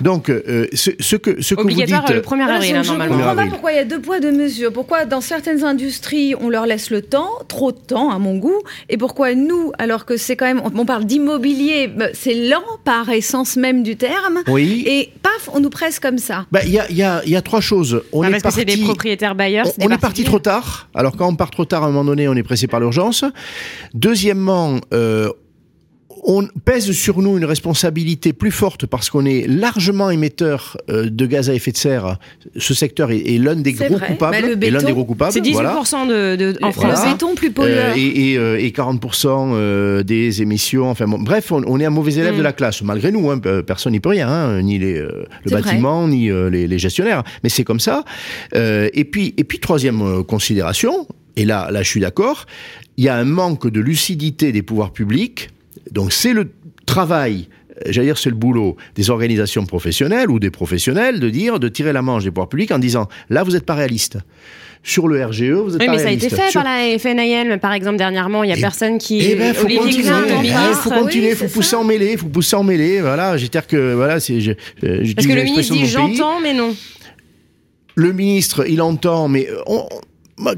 Donc, 0.00 0.28
euh, 0.28 0.66
ce, 0.74 0.90
ce 1.00 1.16
que, 1.16 1.40
ce 1.42 1.54
que 1.54 1.62
vous 1.62 1.68
dites. 1.68 1.86
Le 2.16 2.22
1er 2.22 2.36
Voilà, 2.36 2.54
avril, 2.54 2.70
donc 2.72 2.78
hein, 2.78 2.82
je 2.82 2.88
normalement. 2.90 3.16
comprends 3.18 3.34
pas 3.36 3.46
pourquoi 3.50 3.72
il 3.72 3.76
y 3.76 3.78
a 3.78 3.84
deux 3.84 4.00
poids, 4.00 4.20
deux 4.20 4.32
mesures. 4.32 4.72
Pourquoi 4.72 5.04
dans 5.04 5.20
certaines 5.20 5.64
industries, 5.64 6.34
on 6.40 6.48
leur 6.48 6.66
laisse 6.66 6.90
le 6.90 7.02
temps, 7.02 7.28
trop 7.48 7.72
de 7.72 7.78
temps 7.78 8.10
à 8.10 8.18
mon 8.18 8.36
goût, 8.36 8.60
et 8.88 8.96
pourquoi 8.96 9.34
nous, 9.34 9.72
alors 9.78 10.04
que 10.04 10.16
c'est 10.16 10.36
quand 10.36 10.46
même, 10.46 10.60
on 10.64 10.70
on 10.78 10.84
parle 10.84 11.04
d'immobilier, 11.04 11.88
bah, 11.88 12.06
c'est 12.12 12.34
lent 12.34 12.62
par 12.84 13.08
essence 13.10 13.56
même 13.56 13.82
du 13.82 13.96
terme, 13.96 14.42
Oui. 14.48 14.84
et 14.86 15.10
paf, 15.22 15.48
on 15.54 15.60
nous 15.60 15.70
presse 15.70 15.98
comme 16.00 16.18
ça. 16.18 16.46
Bah, 16.52 16.60
Il 16.64 16.70
y, 16.72 16.78
a, 16.78 16.88
il 16.90 16.96
y, 16.96 17.02
a, 17.02 17.22
il 17.24 17.30
y 17.30 17.36
a 17.36 17.42
trois 17.42 17.60
choses. 17.60 18.02
On 18.12 18.22
Ah, 18.22 18.28
est 18.28 18.30
parce 18.32 18.42
que 18.42 18.50
c'est 18.60 18.64
parti. 18.66 18.78
des 18.80 18.84
propriétaires 18.84 19.34
bailleurs. 19.34 19.66
On, 19.80 19.88
est 19.90 19.98
parti 19.98 20.24
trop 20.24 20.38
tard. 20.38 20.88
Alors 20.94 21.16
quand 21.16 21.28
on 21.28 21.34
part 21.34 21.50
trop 21.50 21.64
tard 21.64 21.82
à 21.82 21.86
un 21.86 21.90
moment 21.90 22.04
donné, 22.04 22.28
on 22.28 22.34
est 22.34 22.42
pressé 22.42 22.66
par 22.66 22.80
l'urgence. 22.80 23.24
Deuxièmement, 23.94 24.76
euh, 24.92 25.30
on 26.28 26.46
pèse 26.64 26.90
sur 26.92 27.22
nous 27.22 27.38
une 27.38 27.44
responsabilité 27.44 28.32
plus 28.32 28.50
forte 28.50 28.84
parce 28.86 29.10
qu'on 29.10 29.24
est 29.24 29.46
largement 29.46 30.10
émetteur 30.10 30.76
euh, 30.90 31.08
de 31.08 31.26
gaz 31.26 31.48
à 31.50 31.54
effet 31.54 31.70
de 31.72 31.76
serre. 31.76 32.18
Ce 32.56 32.74
secteur 32.74 33.10
est, 33.12 33.18
est 33.34 33.38
l'un 33.38 33.54
des. 33.56 33.72
Bah, 33.72 33.88
des 33.88 33.94
gros 34.92 35.04
coupables. 35.04 35.32
C'est 35.32 35.40
18% 35.40 35.52
voilà. 35.52 35.74
de, 36.06 36.36
de- 36.36 36.58
en 36.62 36.72
France. 36.72 36.84
voilà. 36.84 37.04
Le 37.06 37.12
béton 37.12 37.34
plus 37.34 37.48
Euh, 37.48 37.52
pollueur. 37.52 37.96
et, 37.96 38.32
et, 38.32 38.38
euh, 38.38 38.58
et 38.60 38.70
40% 38.70 39.52
euh, 39.54 40.02
des 40.02 40.42
émissions. 40.42 40.90
Enfin 40.90 41.06
bon, 41.06 41.18
bref, 41.18 41.52
on, 41.52 41.62
on 41.66 41.78
est 41.80 41.84
un 41.84 41.90
mauvais 41.90 42.14
élève 42.14 42.34
Mm. 42.34 42.38
de 42.38 42.42
la 42.42 42.52
classe, 42.52 42.82
malgré 42.82 43.12
nous. 43.12 43.30
Hein, 43.30 43.38
Pe- 43.38 43.62
personne 43.62 43.92
n'y 43.92 44.00
peut 44.00 44.08
rien, 44.08 44.28
hein, 44.28 44.62
ni 44.62 44.78
les, 44.78 44.98
euh, 44.98 45.24
le 45.44 45.50
vrai. 45.50 45.62
bâtiment, 45.62 46.08
ni 46.08 46.30
euh, 46.30 46.50
les, 46.50 46.66
les 46.66 46.78
gestionnaires. 46.78 47.22
Mais 47.44 47.48
c'est 47.50 47.64
comme 47.64 47.80
ça. 47.80 48.04
Euh, 48.54 48.88
et 48.94 49.04
puis, 49.04 49.32
et 49.36 49.44
puis 49.44 49.58
troisième 49.60 50.02
euh, 50.02 50.22
considération. 50.24 51.06
Et 51.36 51.44
là, 51.44 51.70
là, 51.70 51.82
je 51.82 51.88
suis 51.88 52.00
d'accord. 52.00 52.46
Il 52.96 53.04
y 53.04 53.08
a 53.08 53.14
un 53.16 53.24
manque 53.24 53.68
de 53.70 53.80
lucidité 53.80 54.52
des 54.52 54.62
pouvoirs 54.62 54.92
publics. 54.92 55.50
Donc, 55.92 56.12
c'est 56.12 56.32
le 56.32 56.50
travail. 56.86 57.48
euh, 57.86 57.90
J'allais 57.92 58.08
dire, 58.08 58.18
c'est 58.18 58.30
le 58.30 58.36
boulot 58.36 58.76
des 58.94 59.10
organisations 59.10 59.66
professionnelles 59.66 60.30
ou 60.30 60.38
des 60.38 60.50
professionnels 60.50 61.20
de 61.20 61.30
dire, 61.30 61.58
de 61.60 61.68
tirer 61.68 61.92
la 61.92 62.02
manche 62.02 62.24
des 62.24 62.30
pouvoirs 62.30 62.48
publics 62.48 62.70
en 62.72 62.78
disant, 62.78 63.08
là, 63.30 63.42
vous 63.42 63.52
n'êtes 63.52 63.66
pas 63.66 63.74
réaliste. 63.74 64.18
Sur 64.82 65.08
le 65.08 65.24
RGE, 65.24 65.42
vous 65.50 65.70
n'êtes 65.72 65.80
Oui, 65.80 65.86
pas 65.86 65.92
mais 65.92 65.98
ça 65.98 66.08
a 66.08 66.10
été 66.12 66.28
fait 66.28 66.48
Sur- 66.50 66.62
par 66.62 66.72
la 66.78 66.96
FNIL, 66.96 67.58
par 67.60 67.72
exemple, 67.72 67.96
dernièrement. 67.96 68.44
Il 68.44 68.50
y 68.50 68.52
a 68.52 68.56
Eh- 68.56 68.60
personne 68.60 68.98
qui. 68.98 69.18
eh 69.20 69.34
ben, 69.34 69.52
faut 69.52 69.64
Olivier 69.64 69.80
continuer. 69.82 70.08
Le 70.10 70.26
Eh, 70.28 70.32
ministre. 70.42 70.82
faut 70.82 70.90
continuer, 70.90 71.28
Oui, 71.30 71.34
faut 71.34 71.48
pousser 71.48 71.70
ça. 71.70 71.78
en 71.80 71.84
mêlée, 71.84 72.16
faut 72.16 72.28
pousser 72.28 72.54
en 72.54 72.62
mêlée. 72.62 73.00
Voilà, 73.00 73.36
j'espère 73.36 73.66
que 73.66 73.94
voilà, 73.94 74.20
c'est. 74.20 74.40
je- 74.40 74.52
Parce 74.52 75.26
que 75.26 75.32
le 75.32 75.42
ministre 75.42 75.74
dit 75.74 75.86
j'entends, 75.86 76.38
mais 76.40 76.54
non. 76.54 76.72
Le 77.96 78.12
ministre, 78.12 78.64
il 78.68 78.80
entend, 78.80 79.26
mais 79.26 79.48
on- 79.66 79.88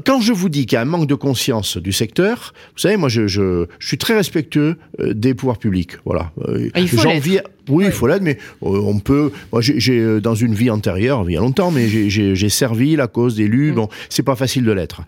quand 0.05 0.19
je 0.21 0.33
vous 0.33 0.49
dis 0.49 0.65
qu'il 0.65 0.75
y 0.75 0.77
a 0.77 0.81
un 0.81 0.85
manque 0.85 1.07
de 1.07 1.15
conscience 1.15 1.77
du 1.77 1.91
secteur, 1.91 2.53
vous 2.73 2.79
savez, 2.79 2.97
moi, 2.97 3.07
je, 3.09 3.27
je, 3.27 3.65
je 3.79 3.87
suis 3.87 3.97
très 3.97 4.15
respectueux 4.15 4.75
euh, 4.99 5.13
des 5.13 5.33
pouvoirs 5.33 5.57
publics. 5.57 5.93
Voilà. 6.05 6.31
Euh, 6.47 6.69
Ah, 6.73 6.79
il 6.81 6.87
faut 6.89 6.97
j'envie- 7.01 7.39
Oui, 7.69 7.85
il 7.85 7.91
faut 7.91 8.07
l'aide, 8.07 8.23
mais 8.23 8.37
euh, 8.63 8.81
on 8.83 8.99
peut. 8.99 9.31
Moi, 9.51 9.61
j'ai- 9.61 10.19
dans 10.21 10.35
une 10.35 10.53
vie 10.55 10.69
antérieure, 10.69 11.23
il 11.29 11.33
y 11.33 11.37
a 11.37 11.39
longtemps, 11.39 11.71
mais 11.71 11.87
j'ai- 11.87 12.49
servi 12.49 12.95
la 12.95 13.07
cause 13.07 13.35
d'élus. 13.35 13.71
Bon, 13.73 13.87
c'est 14.09 14.23
pas 14.23 14.35
facile 14.35 14.63
de 14.65 14.71
l'être. 14.71 15.01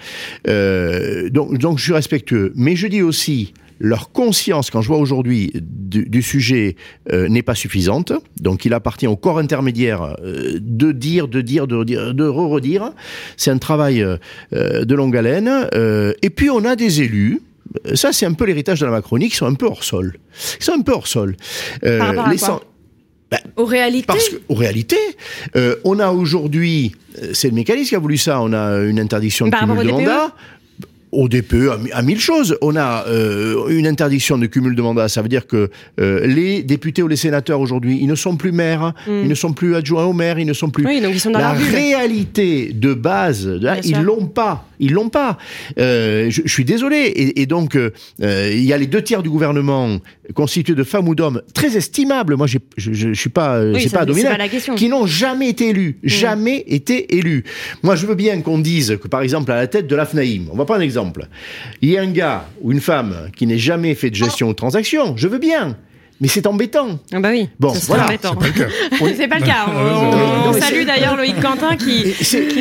Euh, 0.47 1.29
donc, 1.29 1.57
donc, 1.57 1.77
je 1.79 1.83
suis 1.83 1.93
respectueux. 1.93 2.53
Mais 2.55 2.75
je 2.75 2.87
dis 2.87 3.01
aussi. 3.01 3.53
Leur 3.83 4.11
conscience, 4.11 4.69
quand 4.69 4.81
je 4.83 4.87
vois 4.87 4.99
aujourd'hui 4.99 5.51
du, 5.55 6.05
du 6.07 6.21
sujet, 6.21 6.75
euh, 7.11 7.27
n'est 7.27 7.41
pas 7.41 7.55
suffisante. 7.55 8.13
Donc, 8.39 8.63
il 8.65 8.73
appartient 8.75 9.07
au 9.07 9.15
corps 9.15 9.39
intermédiaire 9.39 10.15
euh, 10.23 10.59
de 10.61 10.91
dire, 10.91 11.27
de 11.27 11.41
dire, 11.41 11.65
de 11.65 11.75
redire, 11.75 12.13
de 12.13 12.27
re-redire. 12.27 12.91
C'est 13.37 13.49
un 13.49 13.57
travail 13.57 14.03
euh, 14.03 14.17
de 14.85 14.93
longue 14.95 15.17
haleine. 15.17 15.67
Et 16.21 16.29
puis, 16.29 16.51
on 16.51 16.63
a 16.63 16.75
des 16.75 17.01
élus. 17.01 17.41
Ça, 17.95 18.13
c'est 18.13 18.27
un 18.27 18.33
peu 18.33 18.45
l'héritage 18.45 18.81
de 18.81 18.85
la 18.85 18.91
Macronie 18.91 19.29
qui 19.29 19.35
sont 19.35 19.47
un 19.47 19.55
peu 19.55 19.65
hors 19.65 19.83
sol. 19.83 20.15
Ils 20.59 20.63
sont 20.63 20.73
un 20.73 20.81
peu 20.81 20.91
hors 20.91 21.07
sol. 21.07 21.35
Par 21.81 22.07
rapport 22.07 22.27
à 22.27 22.29
quoi 22.37 22.47
cen- 22.47 22.61
Aux 23.55 23.65
réalités. 23.65 24.05
parce 24.07 24.29
qu'en 24.29 24.53
réalité, 24.55 24.97
euh, 25.55 25.75
on 25.85 25.99
a 25.99 26.09
aujourd'hui, 26.11 26.91
c'est 27.33 27.47
le 27.47 27.55
mécanisme 27.55 27.89
qui 27.89 27.95
a 27.95 27.99
voulu 27.99 28.17
ça, 28.17 28.41
on 28.41 28.51
a 28.53 28.79
une 28.83 28.99
interdiction 28.99 29.45
de 29.45 29.51
Par 29.51 29.61
cumul 29.61 29.77
de 29.77 29.91
mandat. 29.91 30.35
Au 31.11 31.27
DPE, 31.27 31.69
à, 31.73 31.77
mi- 31.77 31.91
à 31.91 32.01
mille 32.01 32.19
choses. 32.21 32.57
On 32.61 32.75
a 32.77 33.05
euh, 33.07 33.67
une 33.67 33.85
interdiction 33.85 34.37
de 34.37 34.45
cumul 34.45 34.75
de 34.75 34.81
mandat. 34.81 35.09
Ça 35.09 35.21
veut 35.21 35.27
dire 35.27 35.45
que 35.45 35.69
euh, 35.99 36.25
les 36.25 36.63
députés 36.63 37.03
ou 37.03 37.07
les 37.09 37.17
sénateurs 37.17 37.59
aujourd'hui, 37.59 37.97
ils 38.01 38.07
ne 38.07 38.15
sont 38.15 38.37
plus 38.37 38.53
maires, 38.53 38.93
ils 39.07 39.27
ne 39.27 39.35
sont 39.35 39.51
plus 39.51 39.75
adjoints 39.75 40.05
au 40.05 40.13
maire, 40.13 40.39
ils 40.39 40.45
ne 40.47 40.53
sont 40.53 40.69
plus. 40.69 40.85
Oui, 40.85 41.01
donc 41.01 41.11
ils 41.13 41.19
sont 41.19 41.31
dans 41.31 41.39
La 41.39 41.53
bulle. 41.53 41.67
réalité 41.69 42.71
de 42.73 42.93
base, 42.93 43.45
Bien 43.47 43.75
ils 43.83 44.01
l'ont 44.01 44.25
pas. 44.27 44.65
Ils 44.81 44.91
l'ont 44.91 45.09
pas. 45.09 45.37
Euh, 45.79 46.29
je, 46.29 46.41
je 46.43 46.51
suis 46.51 46.65
désolé. 46.65 46.97
Et, 46.97 47.41
et 47.41 47.45
donc, 47.45 47.75
euh, 47.75 47.91
euh, 48.21 48.49
il 48.51 48.65
y 48.65 48.73
a 48.73 48.77
les 48.77 48.87
deux 48.87 49.01
tiers 49.01 49.23
du 49.23 49.29
gouvernement 49.29 49.99
constitués 50.33 50.75
de 50.75 50.83
femmes 50.83 51.07
ou 51.07 51.15
d'hommes 51.15 51.41
très 51.53 51.77
estimables. 51.77 52.35
Moi, 52.35 52.47
je, 52.47 52.57
je, 52.77 53.13
suis 53.13 53.29
pas, 53.29 53.63
Oui, 53.63 53.81
c'est 53.81 53.91
pas 53.93 54.05
dominant 54.05 54.31
pas 54.31 54.37
la 54.37 54.49
question. 54.49 54.75
qui 54.75 54.89
n'ont 54.89 55.05
jamais 55.05 55.49
été 55.49 55.69
élus, 55.69 55.97
jamais 56.03 56.63
été 56.67 57.15
élus. 57.15 57.43
Moi, 57.83 57.95
je 57.95 58.05
veux 58.05 58.15
bien 58.15 58.41
qu'on 58.41 58.57
dise 58.59 58.97
que, 59.01 59.07
par 59.07 59.21
exemple, 59.21 59.51
à 59.51 59.55
la 59.55 59.67
tête 59.67 59.87
de 59.87 59.95
l'AFNAIM, 59.95 60.47
on 60.51 60.57
va 60.57 60.65
prendre 60.65 60.81
un 60.81 60.83
exemple, 60.83 61.27
il 61.81 61.89
y 61.89 61.97
a 61.97 62.01
un 62.01 62.11
gars 62.11 62.49
ou 62.61 62.71
une 62.71 62.81
femme 62.81 63.29
qui 63.35 63.45
n'ait 63.47 63.57
jamais 63.57 63.93
fait 63.93 64.09
de 64.09 64.15
gestion 64.15 64.47
ou 64.47 64.51
de 64.51 64.55
transaction, 64.55 65.15
je 65.15 65.27
veux 65.27 65.39
bien, 65.39 65.77
mais 66.21 66.27
c'est 66.29 66.47
embêtant. 66.47 66.99
Ah 67.11 67.19
bah 67.19 67.29
oui. 67.31 67.49
Bon, 67.59 67.73
voilà, 67.87 68.05
embêtant. 68.05 68.35
C'est 68.39 68.39
pas 68.39 68.47
le 68.47 68.53
cas. 68.53 68.69
C'est 69.17 69.27
pas 69.27 69.39
le 69.39 69.45
cas. 69.45 69.65
On, 69.67 70.53
mais 70.53 70.59
salue 70.61 70.85
d'ailleurs 70.85 71.17
Loïc 71.17 71.39
Quentin 71.41 71.75
qui, 71.75 72.05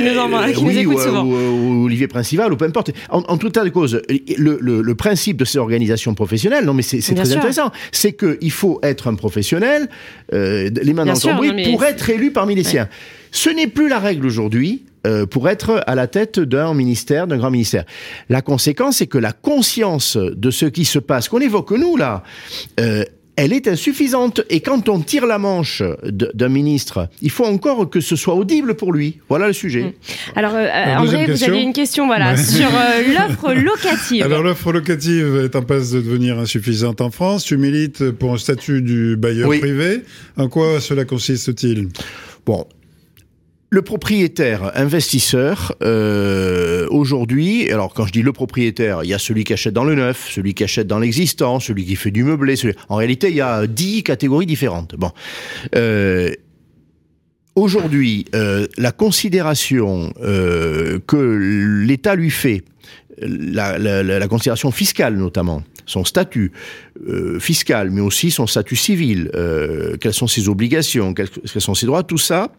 nous, 0.01 0.19
envoie, 0.19 0.47
qui 0.51 0.59
euh, 0.59 0.61
nous 0.63 0.67
oui, 0.69 0.79
écoute 0.79 0.97
ou, 0.97 1.01
souvent. 1.01 1.23
Ou, 1.25 1.35
ou 1.35 1.85
Olivier 1.85 2.09
Principal, 2.09 2.53
ou 2.53 2.57
peu 2.57 2.65
importe. 2.65 2.91
En, 3.11 3.19
en 3.29 3.37
tout 3.39 3.49
état 3.49 3.63
de 3.63 3.69
cause, 3.69 4.01
le, 4.37 4.59
le- 4.61 4.81
le 4.83 4.95
principe 4.95 5.37
de 5.37 5.45
ces 5.45 5.59
organisations 5.59 6.15
professionnelles, 6.15 6.65
non 6.65 6.75
mais 6.75 6.83
c'est 6.83 6.99
très 7.01 7.25
sûr. 7.25 7.37
intéressant, 7.37 7.71
c'est 7.93 8.13
qu'il 8.15 8.51
faut 8.51 8.81
être 8.83 9.07
un 9.09 9.15
professionnel, 9.15 9.89
euh, 10.33 10.71
les 10.83 10.93
mains 10.95 11.05
Bien 11.05 11.13
dans 11.15 11.29
le 11.31 11.35
cambouis, 11.51 11.71
pour 11.71 11.85
être 11.85 12.11
élu 12.11 12.33
parmi 12.33 12.55
les 12.55 12.65
siens. 12.65 12.89
Ce 13.31 13.51
n'est 13.51 13.69
plus 13.69 13.89
la 13.89 13.99
règle 13.99 14.27
aujourd'hui. 14.27 14.85
euh, 15.07 15.25
pour 15.25 15.49
être 15.49 15.83
à 15.87 15.95
la 15.95 16.07
tête 16.09 16.39
d'un 16.41 16.75
ministère, 16.75 17.27
d'un 17.27 17.39
grand 17.39 17.51
ministère. 17.51 17.85
La 18.29 18.43
conséquence, 18.43 18.97
c'est 18.99 19.07
que 19.07 19.17
la 19.17 19.33
conscience 19.33 20.19
de 20.19 20.51
ce 20.51 20.67
qui 20.67 20.85
se 20.85 20.99
passe, 20.99 21.29
qu'on 21.31 21.41
évoque 21.41 21.71
nous 21.71 21.97
là, 21.97 22.23
euh, 22.81 23.05
elle 23.37 23.53
est 23.53 23.69
insuffisante. 23.69 24.43
Et 24.51 24.61
quand 24.61 24.89
on 24.89 25.01
tire 25.01 25.27
la 25.27 25.39
manche 25.39 25.83
d'un 26.05 26.49
ministre, 26.49 27.09
il 27.23 27.31
faut 27.31 27.45
encore 27.47 27.89
que 27.89 28.01
ce 28.01 28.17
soit 28.17 28.35
audible 28.35 28.75
pour 28.75 28.93
lui. 28.93 29.19
Voilà 29.29 29.47
le 29.47 29.53
sujet. 29.53 29.95
Alors, 30.37 30.53
euh, 30.55 30.69
André, 30.97 31.27
vous 31.27 31.45
aviez 31.45 31.63
une 31.63 31.73
question 31.73 32.07
voilà, 32.07 32.33
Ouais. 32.33 32.37
sur 32.43 32.69
euh, 32.69 33.03
l'offre 33.15 33.53
locative. 33.55 34.23
Alors 34.25 34.43
l'offre 34.43 34.73
locative 34.73 35.43
est 35.45 35.57
en 35.57 35.63
passe 35.63 35.91
de 35.93 36.01
devenir 36.01 36.39
insuffisante 36.39 37.01
en 37.01 37.11
France. 37.11 37.45
Tu 37.45 37.57
milites 37.57 38.11
pour 38.11 38.33
un 38.35 38.39
statut 38.39 38.83
du 38.83 39.17
bailleur 39.17 39.49
Oui. 39.49 39.59
privé. 39.59 40.03
En 40.37 40.49
quoi 40.49 40.81
cela 40.81 41.05
consiste-t-il? 41.05 41.89
Bon. 42.47 42.67
Le 43.73 43.83
propriétaire 43.83 44.73
investisseur, 44.77 45.77
euh, 45.81 46.89
aujourd'hui, 46.91 47.71
alors 47.71 47.95
quand 47.95 48.05
je 48.05 48.11
dis 48.13 48.23
le 48.23 48.33
propriétaire, 48.33 49.05
il 49.05 49.11
y 49.11 49.15
a 49.15 49.19
celui 49.21 49.45
qui 49.45 49.53
achète 49.53 49.73
dans 49.75 49.85
le 49.85 49.95
neuf, 49.95 50.29
celui 50.29 50.55
qui 50.55 50.65
achète 50.65 50.89
dans 50.89 50.99
l'existant, 50.99 51.61
celui 51.61 51.85
qui 51.85 51.95
fait 51.95 52.11
du 52.11 52.25
meublé. 52.25 52.57
celui- 52.57 52.75
En 52.89 52.97
réalité, 52.97 53.29
il 53.29 53.37
y 53.37 53.41
a 53.41 53.69
dix 53.69 54.03
catégories 54.03 54.47
différentes. 54.47 54.97
Bon. 54.97 55.13
Euh, 55.77 56.33
Aujourd'hui, 57.57 58.25
euh, 58.35 58.67
la 58.79 58.93
considération 58.93 60.13
que 60.17 61.83
l'État 61.87 62.15
lui 62.15 62.31
fait, 62.31 62.63
la, 63.21 64.27
considération 64.29 64.71
fiscale 64.71 65.17
notamment, 65.17 65.63
son 65.85 66.05
statut 66.05 66.53
fiscal, 67.41 67.91
mais 67.91 68.01
aussi 68.01 68.31
son 68.31 68.47
statut 68.47 68.77
civil, 68.77 69.31
quelles 70.01 70.15
sont 70.15 70.29
ses 70.29 70.49
obligations, 70.49 71.13
quels, 71.13 71.29
quels 71.29 71.61
sont 71.61 71.75
ses 71.75 71.87
droits, 71.87 72.05
tout 72.05 72.19
ça 72.19 72.53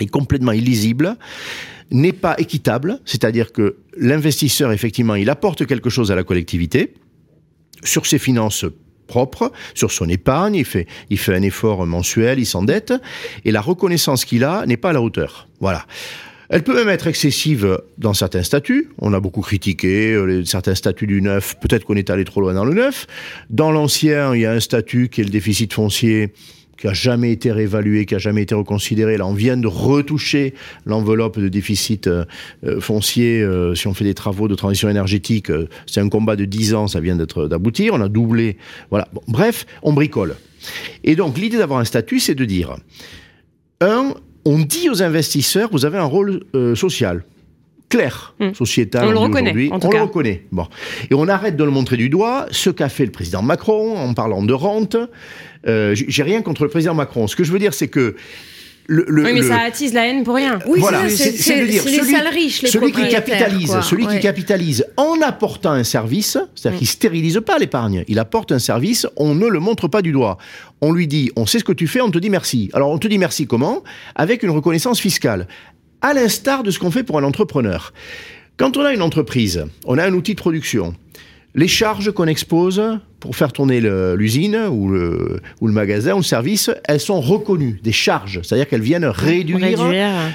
est 0.00 0.06
complètement 0.06 0.52
illisible, 0.52 1.16
n'est 1.90 2.12
pas 2.12 2.34
équitable, 2.38 3.00
c'est-à-dire 3.04 3.52
que 3.52 3.76
l'investisseur, 3.96 4.72
effectivement, 4.72 5.14
il 5.14 5.30
apporte 5.30 5.66
quelque 5.66 5.90
chose 5.90 6.10
à 6.10 6.14
la 6.14 6.24
collectivité 6.24 6.94
sur 7.82 8.06
ses 8.06 8.18
finances 8.18 8.64
propres, 9.06 9.52
sur 9.74 9.92
son 9.92 10.08
épargne, 10.08 10.54
il 10.54 10.64
fait, 10.64 10.86
il 11.10 11.18
fait 11.18 11.34
un 11.34 11.42
effort 11.42 11.84
mensuel, 11.86 12.38
il 12.38 12.46
s'endette, 12.46 12.94
et 13.44 13.52
la 13.52 13.60
reconnaissance 13.60 14.24
qu'il 14.24 14.44
a 14.44 14.64
n'est 14.66 14.78
pas 14.78 14.90
à 14.90 14.92
la 14.92 15.02
hauteur. 15.02 15.48
Voilà. 15.60 15.84
Elle 16.50 16.62
peut 16.62 16.74
même 16.74 16.88
être 16.88 17.06
excessive 17.06 17.78
dans 17.98 18.12
certains 18.12 18.42
statuts. 18.42 18.90
On 18.98 19.12
a 19.14 19.20
beaucoup 19.20 19.40
critiqué 19.40 20.12
euh, 20.12 20.44
certains 20.44 20.74
statuts 20.74 21.06
du 21.06 21.22
neuf. 21.22 21.56
Peut-être 21.58 21.84
qu'on 21.84 21.96
est 21.96 22.10
allé 22.10 22.24
trop 22.24 22.40
loin 22.42 22.52
dans 22.52 22.66
le 22.66 22.74
neuf. 22.74 23.06
Dans 23.48 23.72
l'ancien, 23.72 24.34
il 24.34 24.42
y 24.42 24.46
a 24.46 24.52
un 24.52 24.60
statut 24.60 25.08
qui 25.08 25.22
est 25.22 25.24
le 25.24 25.30
déficit 25.30 25.72
foncier 25.72 26.34
qui 26.84 26.88
a 26.88 26.92
jamais 26.92 27.32
été 27.32 27.50
réévalué, 27.50 28.04
qui 28.04 28.14
a 28.14 28.18
jamais 28.18 28.42
été 28.42 28.54
reconsidéré. 28.54 29.16
Là, 29.16 29.26
on 29.26 29.32
vient 29.32 29.56
de 29.56 29.66
retoucher 29.66 30.52
l'enveloppe 30.84 31.38
de 31.38 31.48
déficit 31.48 32.08
euh, 32.08 32.26
euh, 32.66 32.78
foncier. 32.78 33.40
euh, 33.40 33.74
si 33.74 33.86
on 33.86 33.94
fait 33.94 34.04
des 34.04 34.12
travaux 34.12 34.48
de 34.48 34.54
transition 34.54 34.90
énergétique, 34.90 35.50
c'est 35.86 36.02
un 36.02 36.10
combat 36.10 36.36
de 36.36 36.44
10 36.44 36.74
ans, 36.74 36.86
ça 36.86 37.00
vient 37.00 37.16
d'être 37.16 37.48
d'aboutir. 37.48 37.94
On 37.94 38.02
a 38.02 38.10
doublé. 38.10 38.58
Voilà. 38.90 39.08
Bref, 39.28 39.64
on 39.82 39.94
bricole. 39.94 40.36
Et 41.04 41.16
donc, 41.16 41.38
l'idée 41.38 41.56
d'avoir 41.56 41.80
un 41.80 41.86
statut, 41.86 42.20
c'est 42.20 42.34
de 42.34 42.44
dire 42.44 42.76
un, 43.80 44.12
on 44.44 44.58
dit 44.58 44.90
aux 44.90 45.02
investisseurs, 45.02 45.70
vous 45.72 45.86
avez 45.86 45.96
un 45.96 46.04
rôle 46.04 46.42
social 46.74 47.24
clair, 47.96 48.34
Mm. 48.40 48.54
sociétal. 48.54 49.06
On 49.06 49.10
le 49.12 49.18
reconnaît, 49.18 49.50
aujourd'hui. 49.50 49.70
en 49.72 49.78
tout 49.78 49.86
on 49.86 49.90
cas. 49.90 49.98
le 49.98 50.04
reconnaît. 50.04 50.42
Bon. 50.52 50.66
Et 51.10 51.14
on 51.14 51.28
arrête 51.28 51.56
de 51.56 51.64
le 51.64 51.70
montrer 51.70 51.96
du 51.96 52.08
doigt, 52.08 52.46
ce 52.50 52.70
qu'a 52.70 52.88
fait 52.88 53.04
le 53.04 53.12
président 53.12 53.42
Macron 53.42 53.96
en 53.96 54.14
parlant 54.14 54.42
de 54.42 54.52
rente. 54.52 54.96
Euh, 55.66 55.94
j'ai 55.94 56.22
rien 56.22 56.42
contre 56.42 56.62
le 56.64 56.68
président 56.68 56.94
Macron. 56.94 57.26
Ce 57.26 57.36
que 57.36 57.44
je 57.44 57.52
veux 57.52 57.58
dire, 57.58 57.72
c'est 57.74 57.88
que 57.88 58.16
le, 58.86 59.06
le- 59.08 59.24
oui, 59.24 59.30
mais 59.32 59.40
le- 59.40 59.48
ça 59.48 59.60
attise 59.62 59.94
la 59.94 60.06
haine 60.06 60.24
pour 60.24 60.34
rien. 60.34 60.58
Oui, 60.66 60.78
voilà, 60.78 61.08
c'est 61.08 61.30
de 61.32 61.66
dire 61.66 61.84
les 61.86 61.90
celui- 61.98 62.12
salles 62.12 62.28
riches, 62.28 62.60
les 62.60 62.68
celui 62.68 62.92
qui 62.92 63.08
capitalise, 63.08 63.70
quoi. 63.70 63.80
celui 63.80 64.04
Ouais. 64.06 64.16
qui 64.16 64.20
capitalise 64.20 64.84
en 64.98 65.22
apportant 65.22 65.70
un 65.70 65.84
service, 65.84 66.36
c'est-à-dire 66.54 66.76
Mm. 66.76 66.78
qu'il 66.80 66.86
stérilise 66.88 67.40
pas 67.46 67.58
l'épargne, 67.58 68.04
il 68.08 68.18
apporte 68.18 68.52
un 68.52 68.58
service, 68.58 69.06
on 69.16 69.34
ne 69.34 69.46
le 69.46 69.58
montre 69.58 69.88
pas 69.88 70.02
du 70.02 70.12
doigt. 70.12 70.36
On 70.82 70.92
lui 70.92 71.06
dit, 71.08 71.30
on 71.34 71.46
sait 71.46 71.60
ce 71.60 71.64
que 71.64 71.72
tu 71.72 71.86
fais, 71.86 72.02
on 72.02 72.10
te 72.10 72.18
dit 72.18 72.28
merci. 72.28 72.68
Alors 72.74 72.90
on 72.90 72.98
te 72.98 73.08
dit 73.08 73.16
merci 73.16 73.46
comment? 73.46 73.82
Avec 74.16 74.42
une 74.42 74.50
reconnaissance 74.50 75.00
fiscale, 75.00 75.48
à 76.04 76.12
l'instar 76.12 76.62
de 76.62 76.70
ce 76.70 76.78
qu'on 76.78 76.90
fait 76.90 77.02
pour 77.02 77.18
un 77.18 77.24
entrepreneur. 77.24 77.94
Quand 78.58 78.76
on 78.76 78.84
a 78.84 78.92
une 78.92 79.00
entreprise, 79.00 79.64
on 79.86 79.96
a 79.96 80.04
un 80.04 80.12
outil 80.12 80.34
de 80.34 80.38
production. 80.38 80.94
les 81.54 81.68
charges 81.68 82.10
qu'on 82.10 82.26
expose 82.26 82.82
pour 83.20 83.36
faire 83.36 83.52
tourner 83.52 83.80
l'usine 84.16 84.56
ou 84.70 84.90
le, 84.90 85.40
ou 85.62 85.66
le 85.66 85.72
magasin 85.72 86.12
ou 86.12 86.18
le 86.18 86.22
service, 86.22 86.70
elles 86.84 87.00
sont 87.00 87.22
reconnues, 87.22 87.80
des 87.82 87.92
charges. 87.92 88.40
C'est-à-dire 88.42 88.68
qu'elles 88.68 88.82
viennent 88.82 89.06
réduire. 89.06 89.80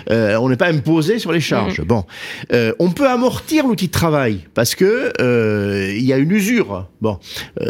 Euh, 0.10 0.38
on 0.42 0.50
n'est 0.50 0.56
pas 0.56 0.70
imposé 0.70 1.20
sur 1.20 1.32
les 1.32 1.42
charges. 1.42 1.82
Mm. 1.82 1.86
Bon, 1.86 2.04
euh, 2.52 2.74
on 2.80 2.90
peut 2.90 3.08
amortir 3.08 3.68
l'outil 3.68 3.88
de 3.88 3.92
travail 3.92 4.48
parce 4.56 4.74
que 4.74 5.14
euh, 5.22 5.94
il 5.96 6.04
y 6.04 6.14
a 6.14 6.18
une 6.18 6.32
usure. 6.32 6.88
Bon, 7.00 7.20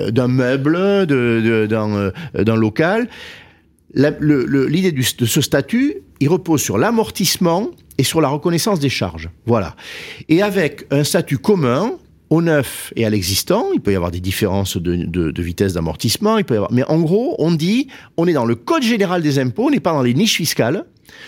d'un 0.09 0.29
meuble, 0.29 1.05
d'un 1.05 2.55
local. 2.55 3.09
L'idée 3.93 4.91
de 4.93 5.25
ce 5.25 5.41
statut, 5.41 5.95
il 6.21 6.29
repose 6.29 6.61
sur 6.61 6.77
l'amortissement 6.77 7.71
et 7.99 8.03
sur 8.03 8.21
la 8.21 8.29
reconnaissance 8.29 8.79
des 8.79 8.89
charges. 8.89 9.29
Voilà. 9.45 9.75
Et 10.29 10.41
avec 10.41 10.85
un 10.89 11.03
statut 11.03 11.37
commun 11.37 11.91
au 12.29 12.41
neuf 12.41 12.93
et 12.95 13.05
à 13.05 13.09
l'existant, 13.09 13.67
il 13.73 13.81
peut 13.81 13.91
y 13.91 13.95
avoir 13.95 14.09
des 14.09 14.21
différences 14.21 14.77
de, 14.77 15.41
vitesse 15.41 15.73
d'amortissement, 15.73 16.37
il 16.37 16.45
peut 16.45 16.53
y 16.53 16.57
avoir, 16.57 16.71
mais 16.71 16.83
en 16.85 16.99
gros, 17.01 17.35
on 17.39 17.51
dit, 17.51 17.87
on 18.15 18.25
est 18.25 18.33
dans 18.33 18.45
le 18.45 18.55
code 18.55 18.83
général 18.83 19.21
des 19.21 19.37
impôts, 19.37 19.65
on 19.65 19.69
n'est 19.69 19.81
pas 19.81 19.91
dans 19.91 20.01
les 20.01 20.13
niches 20.13 20.37
fiscales. 20.37 20.85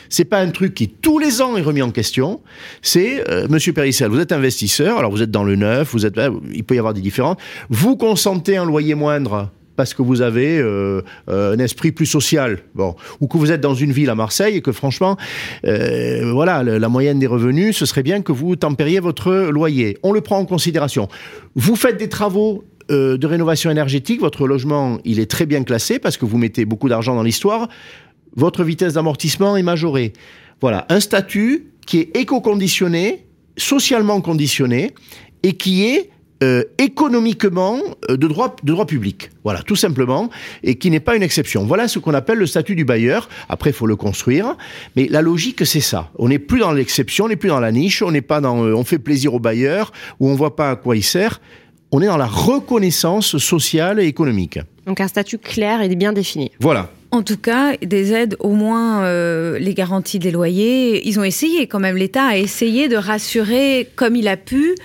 C'est 0.08 0.26
pas 0.26 0.40
un 0.40 0.52
truc 0.52 0.74
qui 0.76 0.88
tous 0.88 1.20
les 1.20 1.42
ans 1.42 1.58
est 1.58 1.62
remis 1.62 1.82
en 1.82 1.92
question. 1.92 2.40
C'est 2.82 3.30
euh, 3.30 3.48
Monsieur 3.50 3.74
Périssel, 3.74 4.10
vous 4.10 4.20
êtes 4.20 4.32
investisseur, 4.32 4.98
alors 4.98 5.12
vous 5.12 5.22
êtes 5.22 5.32
dans 5.32 5.44
le 5.44 5.58
neuf, 5.58 5.92
vous 5.92 6.06
êtes, 6.06 6.18
il 6.54 6.64
peut 6.64 6.76
y 6.76 6.80
avoir 6.80 6.94
des 6.94 7.02
différences. 7.02 7.38
Vous 7.70 7.98
consentez 7.98 8.56
un 8.56 8.66
loyer 8.66 8.96
moindre 8.96 9.50
parce 9.82 9.96
que 9.96 10.04
vous 10.04 10.22
avez 10.22 10.60
euh, 10.60 11.02
euh, 11.28 11.56
un 11.56 11.58
esprit 11.58 11.91
plus 11.91 12.06
social, 12.06 12.60
bon, 12.76 12.96
ou 13.20 13.26
que 13.26 13.36
vous 13.39 13.52
êtes 13.52 13.62
dans 13.62 13.74
une 13.74 13.91
ville 13.91 14.12
à 14.12 14.15
Marseille 14.15 14.58
et 14.58 14.62
que 14.62 14.72
franchement, 14.72 15.17
euh, 15.65 16.32
voilà, 16.32 16.62
la 16.62 16.88
moyenne 16.88 17.17
des 17.17 17.26
revenus, 17.26 17.76
ce 17.76 17.88
serait 17.88 18.04
bien 18.04 18.22
que 18.22 18.32
vous 18.32 18.56
tempériez 18.56 19.00
votre 19.00 19.34
loyer. 19.50 19.98
On 20.04 20.12
le 20.12 20.22
prend 20.22 20.38
en 20.38 20.46
considération. 20.46 21.08
Vous 21.56 21.76
faites 21.76 21.98
des 21.98 22.10
travaux 22.10 22.63
de 22.89 23.26
rénovation 23.26 23.72
énergétique, 23.72 24.20
votre 24.20 24.46
logement, 24.46 25.00
il 25.04 25.20
est 25.20 25.32
très 25.32 25.48
bien 25.48 25.63
classé 25.63 25.98
parce 25.98 26.15
que 26.15 26.26
vous 26.26 26.38
mettez 26.38 26.65
beaucoup 26.65 26.88
d'argent 26.88 27.15
dans 27.15 27.24
l'histoire. 27.24 27.67
Votre 28.36 28.63
vitesse 28.63 28.94
d'amortissement 28.94 29.58
est 29.58 29.63
majorée. 29.63 30.13
Voilà, 30.62 30.86
un 30.89 31.00
statut 31.00 31.72
qui 31.88 32.02
est 32.02 32.15
éco-conditionné, 32.15 33.26
socialement 33.58 34.22
conditionné 34.22 34.94
et 35.41 35.54
qui 35.54 35.86
est 35.86 36.11
euh, 36.43 36.63
économiquement 36.80 37.77
euh, 38.10 38.17
de 38.17 38.27
droit 38.27 38.56
de 38.63 38.71
droit 38.71 38.88
public. 38.88 39.30
Voilà, 39.43 39.62
tout 39.62 39.75
simplement, 39.75 40.32
et 40.63 40.73
qui 40.73 40.89
n'est 40.89 40.99
pas 40.99 41.15
une 41.15 41.21
exception. 41.21 41.65
Voilà 41.65 41.88
ce 41.88 41.99
qu'on 41.99 42.15
appelle 42.15 42.39
le 42.39 42.47
statut 42.47 42.73
du 42.73 42.84
bailleur. 42.84 43.30
Après, 43.47 43.69
il 43.69 43.73
faut 43.73 43.86
le 43.86 43.95
construire, 43.95 44.56
mais 44.95 45.08
la 45.08 45.21
logique 45.21 45.63
c'est 45.67 45.82
ça. 45.82 46.10
On 46.17 46.30
n'est 46.30 46.39
plus 46.39 46.62
dans 46.62 46.71
l'exception, 46.71 47.25
on 47.25 47.27
n'est 47.27 47.36
plus 47.36 47.49
dans 47.49 47.60
la 47.60 47.71
niche, 47.71 48.01
on 48.01 48.10
n'est 48.10 48.23
pas 48.23 48.41
dans 48.41 48.65
euh, 48.65 48.73
on 48.73 48.84
fait 48.84 48.97
plaisir 48.97 49.36
au 49.36 49.39
bailleur 49.39 49.91
ou 50.19 50.30
on 50.30 50.36
voit 50.36 50.56
pas 50.56 50.71
à 50.71 50.75
quoi 50.75 50.95
il 50.95 51.04
sert. 51.04 51.41
On 51.91 52.01
est 52.01 52.08
dans 52.08 52.17
la 52.17 52.25
reconnaissance 52.25 53.38
sociale 53.38 53.99
et 53.99 54.08
économique. 54.08 54.58
Donc 54.88 54.99
un 54.99 55.08
statut 55.08 55.38
clair 55.38 55.82
et 55.82 55.95
bien 55.95 56.12
défini. 56.12 56.49
Voilà. 56.60 56.89
En 57.12 57.21
tout 57.21 57.38
cas, 57.38 57.75
des 57.77 58.13
aides, 58.13 58.36
au 58.39 58.54
moins 58.54 59.06
les 59.60 59.73
garanties 59.73 60.17
des 60.17 60.32
loyers, 60.32 61.06
ils 61.06 61.19
ont 61.19 61.23
essayé 61.23 61.67
quand 61.67 61.80
même. 61.80 61.97
L'État 61.97 62.23
a 62.23 62.38
essayé 62.38 62.88
de 62.88 62.95
rassurer 62.95 63.89
comme 63.95 64.15
il 64.15 64.30
a 64.30 64.38
pu 64.38 64.75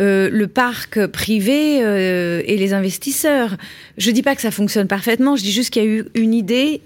euh, 0.00 0.28
le 0.28 0.48
parc 0.48 1.06
privé 1.06 1.78
euh, 1.80 2.42
et 2.46 2.56
les 2.56 2.72
investisseurs. 2.72 3.56
Je 3.96 4.10
dis 4.10 4.22
pas 4.22 4.34
que 4.34 4.42
ça 4.42 4.50
fonctionne 4.50 4.88
parfaitement, 4.88 5.36
je 5.36 5.42
dis 5.42 5.52
juste 5.52 5.70
qu'il 5.70 5.84
y 5.84 5.86
a 5.86 5.88
eu 5.88 6.04
une 6.14 6.34
idée 6.34 6.80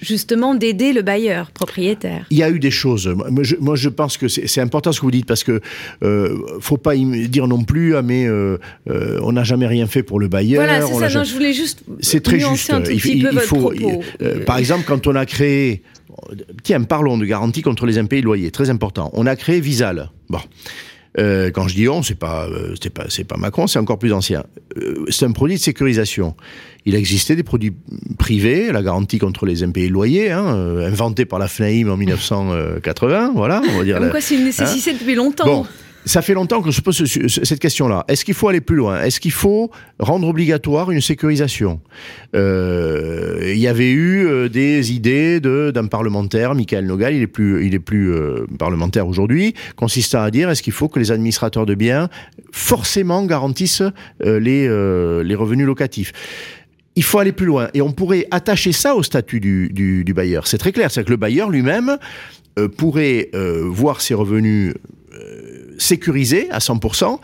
justement 0.00 0.54
d'aider 0.54 0.94
le 0.94 1.02
bailleur 1.02 1.50
propriétaire. 1.50 2.24
Il 2.30 2.38
y 2.38 2.42
a 2.42 2.48
eu 2.48 2.58
des 2.58 2.70
choses. 2.70 3.14
Moi, 3.60 3.74
je, 3.74 3.88
pense 3.90 4.16
que 4.16 4.28
c'est 4.28 4.60
important 4.62 4.92
ce 4.92 5.00
que 5.00 5.04
vous 5.04 5.10
dites 5.10 5.26
parce 5.26 5.44
que 5.44 5.60
euh, 6.02 6.38
faut 6.60 6.78
pas 6.78 6.96
dire 6.96 7.46
non 7.46 7.62
plus 7.62 7.94
ah 7.94 8.02
mais 8.02 8.26
euh, 8.26 8.56
on 8.86 9.32
n'a 9.32 9.44
jamais 9.44 9.66
rien 9.66 9.86
fait 9.86 10.02
pour 10.02 10.18
le 10.18 10.28
bailleur. 10.28 10.64
Voilà, 10.64 10.86
c'est 10.86 11.10
ça. 11.10 11.24
je 11.24 11.34
voulais 11.34 11.52
juste. 11.52 11.82
C'est 12.00 12.22
très 12.22 12.40
juste. 12.40 12.70
Un 12.70 12.82
il, 12.84 13.28
peu 13.28 13.38
faut. 13.40 13.72
par 14.46 14.56
exemple, 14.56 14.84
quand 14.86 15.06
on 15.06 15.14
a 15.14 15.26
créé 15.26 15.82
Tiens, 16.62 16.82
parlons 16.82 17.18
de 17.18 17.24
garantie 17.24 17.62
contre 17.62 17.86
les 17.86 17.98
impayés 17.98 18.22
de 18.22 18.26
loyer, 18.26 18.50
très 18.50 18.70
important. 18.70 19.10
On 19.14 19.26
a 19.26 19.36
créé 19.36 19.60
Visal. 19.60 20.10
Bon. 20.28 20.40
Euh, 21.18 21.50
quand 21.50 21.66
je 21.66 21.74
dis 21.74 21.88
on, 21.88 22.02
c'est 22.02 22.14
pas, 22.14 22.46
euh, 22.46 22.74
c'est 22.80 22.90
pas, 22.90 23.06
c'est 23.08 23.24
pas 23.24 23.36
Macron, 23.36 23.66
c'est 23.66 23.78
encore 23.78 23.98
plus 23.98 24.12
ancien. 24.12 24.44
Euh, 24.76 25.04
c'est 25.08 25.24
un 25.24 25.32
produit 25.32 25.56
de 25.56 25.60
sécurisation. 25.60 26.36
Il 26.86 26.94
existait 26.94 27.36
des 27.36 27.42
produits 27.42 27.72
privés, 28.18 28.70
la 28.72 28.82
garantie 28.82 29.18
contre 29.18 29.44
les 29.44 29.62
impayés 29.62 29.88
de 29.88 29.92
loyer, 29.92 30.30
hein, 30.30 30.46
inventé 30.46 31.24
par 31.24 31.38
la 31.38 31.48
FNAIM 31.48 31.90
en 31.90 31.96
1980, 31.96 33.32
voilà. 33.34 33.60
On 33.70 33.78
va 33.78 33.84
dire. 33.84 33.98
Comme 33.98 34.10
quoi, 34.10 34.20
c'est 34.20 34.36
une 34.36 34.44
nécessité 34.44 34.90
hein. 34.92 34.96
depuis 34.98 35.14
longtemps 35.14 35.66
ça 36.06 36.22
fait 36.22 36.34
longtemps 36.34 36.62
que 36.62 36.70
je 36.70 36.80
pose 36.80 37.04
cette 37.04 37.58
question-là. 37.58 38.04
Est-ce 38.08 38.24
qu'il 38.24 38.34
faut 38.34 38.48
aller 38.48 38.60
plus 38.60 38.76
loin? 38.76 39.02
Est-ce 39.02 39.20
qu'il 39.20 39.32
faut 39.32 39.70
rendre 39.98 40.26
obligatoire 40.28 40.90
une 40.90 41.00
sécurisation? 41.00 41.80
Euh, 42.34 43.52
Il 43.52 43.58
y 43.58 43.68
avait 43.68 43.90
eu 43.90 44.26
euh, 44.26 44.48
des 44.48 44.92
idées 44.92 45.40
d'un 45.40 45.86
parlementaire, 45.86 46.54
Michael 46.54 46.86
Nogal, 46.86 47.14
il 47.14 47.22
est 47.22 47.26
plus, 47.26 47.66
il 47.66 47.74
est 47.74 47.80
plus 47.80 48.12
euh, 48.12 48.46
parlementaire 48.58 49.06
aujourd'hui, 49.06 49.54
consistant 49.76 50.22
à 50.22 50.30
dire 50.30 50.48
est-ce 50.48 50.62
qu'il 50.62 50.72
faut 50.72 50.88
que 50.88 50.98
les 50.98 51.10
administrateurs 51.10 51.66
de 51.66 51.74
biens 51.74 52.08
forcément 52.50 53.24
garantissent 53.24 53.82
les, 54.24 54.68
les 55.24 55.34
revenus 55.34 55.66
locatifs? 55.66 56.12
Il 56.96 57.04
faut 57.04 57.18
aller 57.18 57.32
plus 57.32 57.46
loin. 57.46 57.68
Et 57.74 57.82
on 57.82 57.92
pourrait 57.92 58.26
attacher 58.30 58.72
ça 58.72 58.94
au 58.94 59.02
statut 59.02 59.40
du, 59.40 59.70
du, 59.72 60.14
bailleur. 60.14 60.46
C'est 60.46 60.58
très 60.58 60.72
clair. 60.72 60.90
C'est 60.90 61.04
que 61.04 61.10
le 61.10 61.16
bailleur 61.16 61.50
lui-même 61.50 61.96
pourrait 62.76 63.30
voir 63.32 64.00
ses 64.00 64.14
revenus 64.14 64.74
sécurisé 65.80 66.50
à 66.50 66.58
100%, 66.58 67.18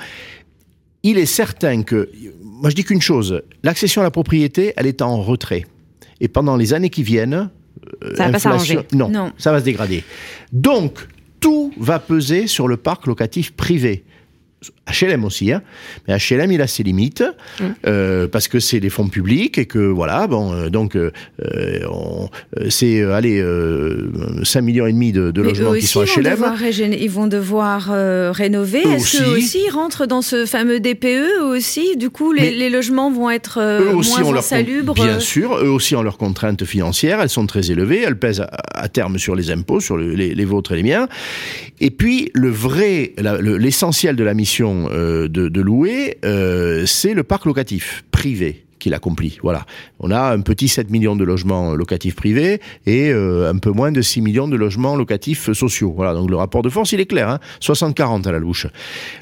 il 1.02 1.18
est 1.18 1.26
certain 1.26 1.82
que, 1.82 2.10
moi 2.42 2.70
je 2.70 2.74
dis 2.74 2.84
qu'une 2.84 3.00
chose, 3.00 3.42
l'accession 3.62 4.00
à 4.00 4.04
la 4.04 4.10
propriété, 4.10 4.72
elle 4.76 4.86
est 4.86 5.02
en 5.02 5.20
retrait. 5.22 5.64
Et 6.20 6.28
pendant 6.28 6.56
les 6.56 6.74
années 6.74 6.90
qui 6.90 7.02
viennent, 7.02 7.50
ça 8.16 8.28
va 8.28 8.38
pas 8.38 8.58
non, 8.92 9.08
non, 9.08 9.32
ça 9.38 9.52
va 9.52 9.60
se 9.60 9.64
dégrader. 9.64 10.02
Donc, 10.52 11.06
tout 11.40 11.72
va 11.78 11.98
peser 11.98 12.46
sur 12.46 12.66
le 12.66 12.76
parc 12.76 13.06
locatif 13.06 13.52
privé. 13.52 14.04
HLM 14.90 15.24
aussi, 15.24 15.52
hein. 15.52 15.62
mais 16.08 16.16
HLM 16.16 16.50
il 16.50 16.62
a 16.62 16.66
ses 16.66 16.82
limites 16.82 17.22
mm. 17.60 17.64
euh, 17.86 18.26
parce 18.26 18.48
que 18.48 18.58
c'est 18.58 18.80
des 18.80 18.88
fonds 18.88 19.08
publics 19.08 19.58
et 19.58 19.66
que 19.66 19.78
voilà 19.78 20.26
bon 20.26 20.52
euh, 20.52 20.70
donc 20.70 20.96
euh, 20.96 21.10
c'est 22.70 23.02
allez 23.02 23.44
5 24.44 24.60
millions 24.62 24.86
et 24.86 24.92
demi 24.92 25.12
de, 25.12 25.30
logements 25.40 25.74
qui 25.74 25.86
sont 25.86 26.04
HLM. 26.04 26.38
ils 26.98 27.10
vont 27.10 27.26
devoir 27.26 27.88
rénover. 28.34 28.80
Est-ce 28.80 29.18
que 29.18 29.36
aussi 29.36 29.60
ils 29.66 29.70
rentrent 29.70 30.06
dans 30.06 30.22
ce 30.22 30.46
fameux 30.46 30.80
DPE 30.80 31.42
aussi? 31.42 31.96
Du 31.96 32.08
coup 32.08 32.32
les, 32.32 32.70
logements 32.70 33.10
vont 33.10 33.30
être 33.30 33.60
moins 33.92 34.38
insalubres. 34.38 34.94
Bien 34.94 35.20
sûr, 35.20 35.58
eux 35.58 35.68
aussi 35.68 35.94
ont 35.96 36.02
leurs 36.02 36.18
contraintes 36.18 36.64
financières. 36.64 37.20
Elles 37.20 37.28
sont 37.28 37.46
très 37.46 37.70
élevées. 37.70 38.02
Elles 38.02 38.18
pèsent 38.18 38.44
à, 38.74 38.88
terme 38.88 39.18
sur 39.18 39.34
les 39.34 39.50
impôts, 39.50 39.80
sur 39.80 39.96
les, 39.98 40.34
les, 40.34 40.44
vôtres 40.44 40.72
et 40.72 40.76
les 40.76 40.82
miens. 40.82 41.08
Et 41.80 41.90
puis 41.90 42.30
le 42.32 42.50
vrai, 42.50 43.12
l'essentiel 43.42 44.16
de 44.16 44.24
la 44.24 44.34
mission 44.34 44.45
euh, 44.60 45.28
de, 45.28 45.60
louer, 45.60 46.18
euh, 46.24 46.84
c'est 46.86 47.14
le 47.14 47.22
parc 47.22 47.46
locatif 47.46 48.04
privé 48.10 48.64
qui 48.78 48.90
l'accomplit. 48.90 49.38
Voilà. 49.42 49.64
On 50.00 50.10
a 50.10 50.32
un 50.32 50.40
petit 50.40 50.68
7 50.68 50.90
millions 50.90 51.16
de 51.16 51.24
logements 51.24 51.74
locatifs 51.74 52.14
privés 52.14 52.60
et 52.84 53.10
euh, 53.10 53.50
un 53.50 53.58
peu 53.58 53.70
moins 53.70 53.90
de 53.90 54.02
6 54.02 54.20
millions 54.20 54.48
de 54.48 54.56
logements 54.56 54.96
locatifs 54.96 55.52
sociaux. 55.52 55.92
Voilà. 55.96 56.14
Donc 56.14 56.30
le 56.30 56.36
rapport 56.36 56.62
de 56.62 56.68
force, 56.68 56.92
il 56.92 57.00
est 57.00 57.06
clair. 57.06 57.28
Hein 57.28 57.40
60-40 57.60 58.28
à 58.28 58.32
la 58.32 58.38
louche. 58.38 58.66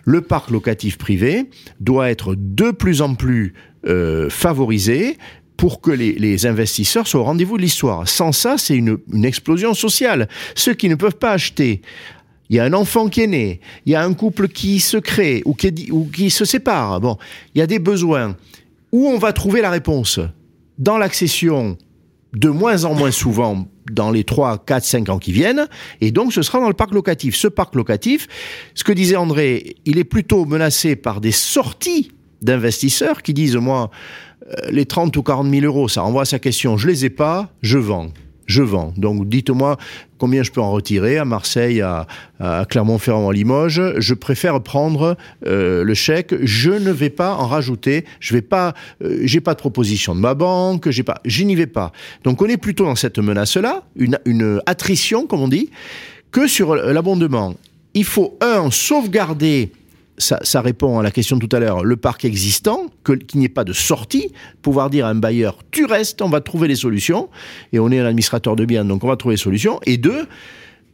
Le 0.04 0.20
parc 0.20 0.50
locatif 0.50 0.98
privé 0.98 1.44
doit 1.80 2.10
être 2.10 2.34
de 2.36 2.70
plus 2.70 3.00
en 3.02 3.14
plus 3.14 3.54
favorisé 4.30 5.18
pour 5.58 5.80
que 5.82 5.90
les, 5.90 6.46
investisseurs 6.46 7.06
soient 7.06 7.20
au 7.20 7.24
rendez-vous 7.24 7.58
de 7.58 7.62
l'histoire. 7.62 8.08
Sans 8.08 8.32
ça, 8.32 8.56
c'est 8.56 8.74
une, 8.74 8.98
une, 9.12 9.26
explosion 9.26 9.74
sociale. 9.74 10.28
Ceux 10.54 10.72
qui 10.72 10.88
ne 10.88 10.94
peuvent 10.94 11.18
pas 11.18 11.32
acheter 11.32 11.82
il 12.50 12.56
y 12.56 12.60
a 12.60 12.64
un 12.64 12.72
enfant 12.72 13.08
qui 13.08 13.22
est 13.22 13.26
né, 13.26 13.60
il 13.86 13.92
y 13.92 13.94
a 13.94 14.04
un 14.04 14.12
couple 14.14 14.48
qui 14.48 14.80
se 14.80 14.96
crée 14.96 15.42
ou 15.44 15.54
qui, 15.54 16.30
se 16.30 16.44
sépare. 16.44 17.00
Bon, 17.00 17.16
il 17.54 17.58
y 17.58 17.62
a 17.62 17.66
des 17.66 17.78
besoins. 17.78 18.36
Où 18.92 19.08
on 19.08 19.18
va 19.18 19.32
trouver 19.32 19.60
la 19.60 19.70
réponse? 19.70 20.20
Dans 20.78 20.98
l'accession, 20.98 21.78
de 22.34 22.48
moins 22.48 22.84
en 22.84 22.94
moins 22.94 23.10
souvent 23.10 23.66
dans 23.90 24.10
les 24.10 24.24
3, 24.24 24.64
4, 24.64 24.84
5 24.84 25.08
ans 25.08 25.18
qui 25.18 25.32
viennent, 25.32 25.66
et 26.00 26.10
donc 26.10 26.32
ce 26.32 26.42
sera 26.42 26.60
dans 26.60 26.68
le 26.68 26.74
parc 26.74 26.92
locatif. 26.92 27.34
Ce 27.36 27.48
parc 27.48 27.74
locatif, 27.74 28.28
ce 28.74 28.84
que 28.84 28.92
disait 28.92 29.16
André, 29.16 29.76
il 29.84 29.98
est 29.98 30.04
plutôt 30.04 30.44
menacé 30.44 30.96
par 30.96 31.20
des 31.20 31.32
sorties 31.32 32.12
d'investisseurs 32.42 33.22
qui 33.22 33.34
disent, 33.34 33.56
moi, 33.56 33.90
euh, 34.46 34.70
les 34.70 34.86
30 34.86 35.16
ou 35.16 35.22
40 35.22 35.50
000 35.50 35.64
euros, 35.64 35.88
ça 35.88 36.02
renvoie 36.02 36.22
à 36.22 36.26
sa 36.26 36.38
question, 36.38 36.76
je 36.76 36.88
les 36.88 37.04
ai 37.04 37.10
pas, 37.10 37.50
je 37.62 37.78
vends 37.78 38.10
je 38.46 38.62
vends. 38.62 38.92
Donc 38.96 39.28
dites-moi 39.28 39.76
combien 40.18 40.42
je 40.42 40.50
peux 40.50 40.60
en 40.60 40.70
retirer 40.70 41.18
à 41.18 41.24
Marseille, 41.24 41.82
à, 41.82 42.06
Clermont-Ferrand, 42.68 43.28
à 43.28 43.32
Limoges. 43.32 43.82
Je 43.98 44.14
préfère 44.14 44.60
prendre 44.62 45.16
euh, 45.46 45.84
le 45.84 45.94
chèque. 45.94 46.34
Je 46.42 46.70
ne 46.70 46.90
vais 46.90 47.10
pas 47.10 47.34
en 47.34 47.46
rajouter. 47.46 48.04
Je 48.20 48.34
vais 48.34 48.42
pas. 48.42 48.74
Euh, 49.02 49.18
j'ai 49.24 49.40
pas 49.40 49.54
de 49.54 49.58
proposition 49.58 50.14
de 50.14 50.20
ma 50.20 50.34
banque. 50.34 50.88
Je 50.90 51.44
n'y 51.44 51.54
vais 51.54 51.66
pas. 51.66 51.92
Donc 52.24 52.42
on 52.42 52.46
est 52.46 52.56
plutôt 52.56 52.84
dans 52.84 52.96
cette 52.96 53.18
menace-là, 53.18 53.82
une, 53.96 54.18
une 54.24 54.60
attrition 54.66 55.26
comme 55.26 55.40
on 55.40 55.48
dit, 55.48 55.70
que 56.32 56.46
sur 56.46 56.74
l'abondement. 56.74 57.54
Il 57.94 58.04
faut 58.04 58.36
un 58.40 58.70
sauvegarder 58.70 59.70
ça, 60.18 60.38
ça, 60.42 60.60
répond 60.60 60.98
à 60.98 61.02
la 61.02 61.10
question 61.10 61.36
de 61.36 61.46
tout 61.46 61.56
à 61.56 61.60
l'heure, 61.60 61.84
le 61.84 61.96
parc 61.96 62.24
existant, 62.24 62.86
qu'il 63.04 63.18
n'y 63.34 63.46
ait 63.46 63.48
pas 63.48 63.64
de 63.64 63.72
sortie, 63.72 64.30
pouvoir 64.62 64.90
dire 64.90 65.06
à 65.06 65.10
un 65.10 65.14
bailleur, 65.14 65.58
tu 65.70 65.84
restes, 65.84 66.22
on 66.22 66.28
va 66.28 66.40
trouver 66.40 66.68
des 66.68 66.76
solutions, 66.76 67.28
et 67.72 67.78
on 67.78 67.90
est 67.90 67.98
un 67.98 68.06
administrateur 68.06 68.56
de 68.56 68.64
biens, 68.64 68.84
donc 68.84 69.04
on 69.04 69.08
va 69.08 69.16
trouver 69.16 69.34
des 69.34 69.40
solutions, 69.40 69.80
et 69.86 69.96
deux, 69.96 70.26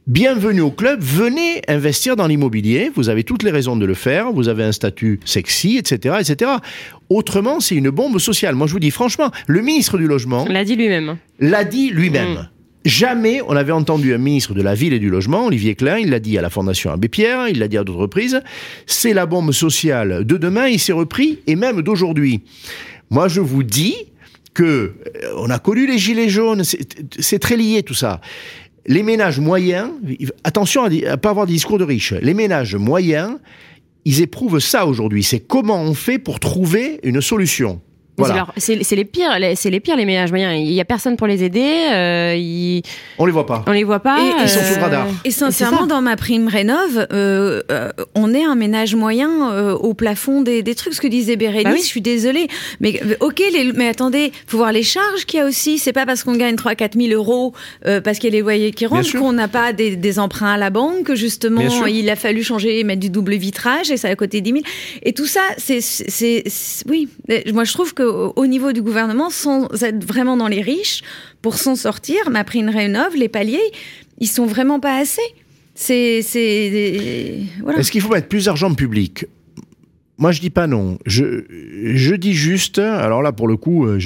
bienvenue 0.06 0.62
au 0.62 0.70
club, 0.70 1.00
venez 1.00 1.62
investir 1.68 2.16
dans 2.16 2.26
l'immobilier, 2.26 2.90
vous 2.94 3.09
avez 3.09 3.24
toutes 3.24 3.42
les 3.42 3.50
raisons 3.50 3.76
de 3.76 3.87
le 3.87 3.94
faire, 3.94 4.33
vous 4.33 4.48
avez 4.48 4.64
un 4.64 4.72
statut 4.72 5.20
sexy, 5.24 5.76
etc., 5.76 6.16
etc. 6.20 6.50
Autrement, 7.09 7.61
c'est 7.61 7.74
une 7.76 7.90
bombe 7.90 8.18
sociale. 8.18 8.54
Moi, 8.54 8.66
je 8.66 8.72
vous 8.72 8.80
dis 8.80 8.90
franchement, 8.90 9.30
le 9.46 9.61
ministre 9.61 9.98
du 9.98 10.06
Logement... 10.06 10.46
L'a 10.48 10.64
dit 10.64 10.76
lui-même. 10.76 11.16
L'a 11.38 11.64
dit 11.64 11.90
lui-même. 11.90 12.33
Mmh. 12.33 12.48
Jamais 12.84 13.42
on 13.46 13.56
avait 13.56 13.72
entendu 13.72 14.14
un 14.14 14.18
ministre 14.18 14.54
de 14.54 14.62
la 14.62 14.74
Ville 14.74 14.94
et 14.94 14.98
du 14.98 15.10
Logement, 15.10 15.46
Olivier 15.46 15.74
Klein, 15.74 15.98
il 15.98 16.08
l'a 16.08 16.18
dit 16.18 16.38
à 16.38 16.42
la 16.42 16.48
Fondation 16.48 16.90
Abbé 16.90 17.08
Pierre, 17.08 17.48
il 17.48 17.58
l'a 17.58 17.68
dit 17.68 17.76
à 17.76 17.84
d'autres 17.84 17.98
reprises, 17.98 18.40
c'est 18.86 19.12
la 19.12 19.26
bombe 19.26 19.52
sociale 19.52 20.24
de 20.24 20.36
demain, 20.38 20.66
il 20.66 20.78
s'est 20.78 20.94
repris, 20.94 21.40
et 21.46 21.56
même 21.56 21.82
d'aujourd'hui. 21.82 22.40
Moi, 23.10 23.28
je 23.28 23.42
vous 23.42 23.62
dis 23.62 23.94
que 24.54 24.62
euh, 24.64 24.92
on 25.36 25.50
a 25.50 25.58
connu 25.58 25.86
les 25.86 25.98
gilets 25.98 26.30
jaunes, 26.30 26.62
c'est 26.64 27.38
très 27.38 27.56
lié 27.56 27.82
tout 27.82 27.94
ça. 27.94 28.22
Les 28.86 29.02
ménages 29.02 29.40
moyens, 29.40 29.90
attention 30.42 30.84
à 30.84 30.88
ne 30.88 31.16
pas 31.16 31.30
avoir 31.30 31.46
des 31.46 31.52
discours 31.52 31.78
de 31.78 31.84
riches, 31.84 32.14
les 32.14 32.32
ménages 32.32 32.76
moyens, 32.76 33.36
ils 34.06 34.22
éprouvent 34.22 34.58
ça 34.58 34.86
aujourd'hui. 34.86 35.22
C'est 35.22 35.40
comment 35.40 35.82
on 35.82 35.92
fait 35.92 36.18
pour 36.18 36.40
trouver 36.40 36.98
une 37.02 37.20
solution. 37.20 37.82
C'est 38.56 38.96
les 38.96 39.04
pires, 39.04 39.37
c'est 39.54 39.70
les 39.70 39.80
pires 39.80 39.96
les 39.96 40.04
ménages 40.04 40.30
moyens. 40.30 40.54
Il 40.59 40.72
y 40.72 40.80
a 40.80 40.85
personne 40.85 41.16
pour 41.16 41.26
les 41.26 41.44
aider. 41.44 41.88
Euh, 41.92 42.80
On 43.18 43.26
les 43.26 43.33
voit 43.33 43.46
pas. 43.46 43.64
On 43.66 43.72
les 43.72 43.85
voit 43.85 44.00
pas. 44.00 44.18
Et, 44.20 44.42
ils 44.42 44.48
sont 44.48 44.61
sous 44.61 44.76
le 44.76 44.83
radar. 44.83 45.06
Et 45.24 45.30
sincèrement, 45.30 45.87
dans 45.87 46.02
ma 46.02 46.16
prime 46.16 46.48
rénov, 46.48 47.06
euh, 47.12 47.62
euh, 47.70 47.90
on 48.14 48.33
est 48.35 48.44
un 48.44 48.54
ménage 48.54 48.94
moyen 48.94 49.52
euh, 49.52 49.74
au 49.74 49.94
plafond 49.94 50.42
des, 50.42 50.62
des, 50.62 50.74
trucs. 50.74 50.94
Ce 50.94 51.00
que 51.00 51.06
disait 51.06 51.37
Bérénice, 51.37 51.64
bah 51.64 51.76
je 51.76 51.87
suis 51.87 52.00
désolée, 52.00 52.48
mais 52.80 53.00
ok, 53.20 53.42
les, 53.52 53.72
mais 53.72 53.88
attendez, 53.88 54.33
faut 54.46 54.59
voir 54.59 54.72
les 54.72 54.83
charges 54.83 55.24
qu'il 55.26 55.38
y 55.38 55.42
a 55.42 55.46
aussi. 55.46 55.78
C'est 55.78 55.92
pas 55.92 56.06
parce 56.06 56.24
qu'on 56.24 56.37
gagne 56.37 56.56
3 56.56 56.74
4 56.74 56.98
000 56.98 57.12
euros 57.12 57.54
parce 57.85 58.18
qu'il 58.18 58.30
y 58.30 58.33
a 58.33 58.37
les 58.37 58.42
loyers 58.42 58.72
qui 58.72 58.87
rentrent 58.87 59.18
qu'on 59.18 59.33
n'a 59.33 59.48
pas 59.48 59.72
des, 59.72 59.96
des, 59.96 60.18
emprunts 60.18 60.54
à 60.54 60.59
la 60.59 60.70
banque. 60.70 61.04
Que 61.04 61.14
justement, 61.14 61.87
il 61.87 62.09
a 62.11 62.16
fallu 62.16 62.42
changer, 62.42 62.83
mettre 62.85 63.00
du 63.00 63.11
double 63.11 63.35
vitrage 63.35 63.90
et 63.90 63.96
ça 63.96 64.09
a 64.09 64.16
coûté 64.16 64.40
10 64.40 64.50
000. 64.52 64.62
Et 65.02 65.12
tout 65.12 65.26
ça, 65.26 65.40
c'est, 65.56 65.80
oui. 66.88 67.09
Moi, 67.52 67.64
je 67.64 67.72
trouve 67.72 67.94
que 67.94 68.02
au 68.10 68.46
niveau 68.46 68.72
du 68.72 68.82
gouvernement 68.82 69.30
sans 69.30 69.68
être 69.82 70.04
vraiment 70.04 70.36
dans 70.36 70.48
les 70.48 70.62
riches 70.62 71.02
pour 71.42 71.56
s'en 71.56 71.76
sortir. 71.76 72.30
Ma 72.30 72.44
prime 72.44 72.68
rénove, 72.68 73.16
les 73.16 73.28
paliers, 73.28 73.58
ils 74.18 74.28
sont 74.28 74.46
vraiment 74.46 74.80
pas 74.80 74.96
assez. 74.98 75.22
C'est, 75.74 76.20
voilà. 77.62 77.78
Est-ce 77.78 77.90
qu'il 77.90 78.02
faut 78.02 78.12
mettre 78.12 78.28
plus 78.28 78.44
d'argent 78.44 78.74
public? 78.74 79.24
Moi, 80.18 80.32
je 80.32 80.40
dis 80.42 80.50
pas 80.50 80.66
non. 80.66 80.98
Je, 81.06 81.44
je 81.94 82.14
dis 82.14 82.34
juste, 82.34 82.78
alors 82.78 83.22
là, 83.22 83.32
pour 83.32 83.48
le 83.48 83.56
coup, 83.56 83.86
euh, 83.86 83.98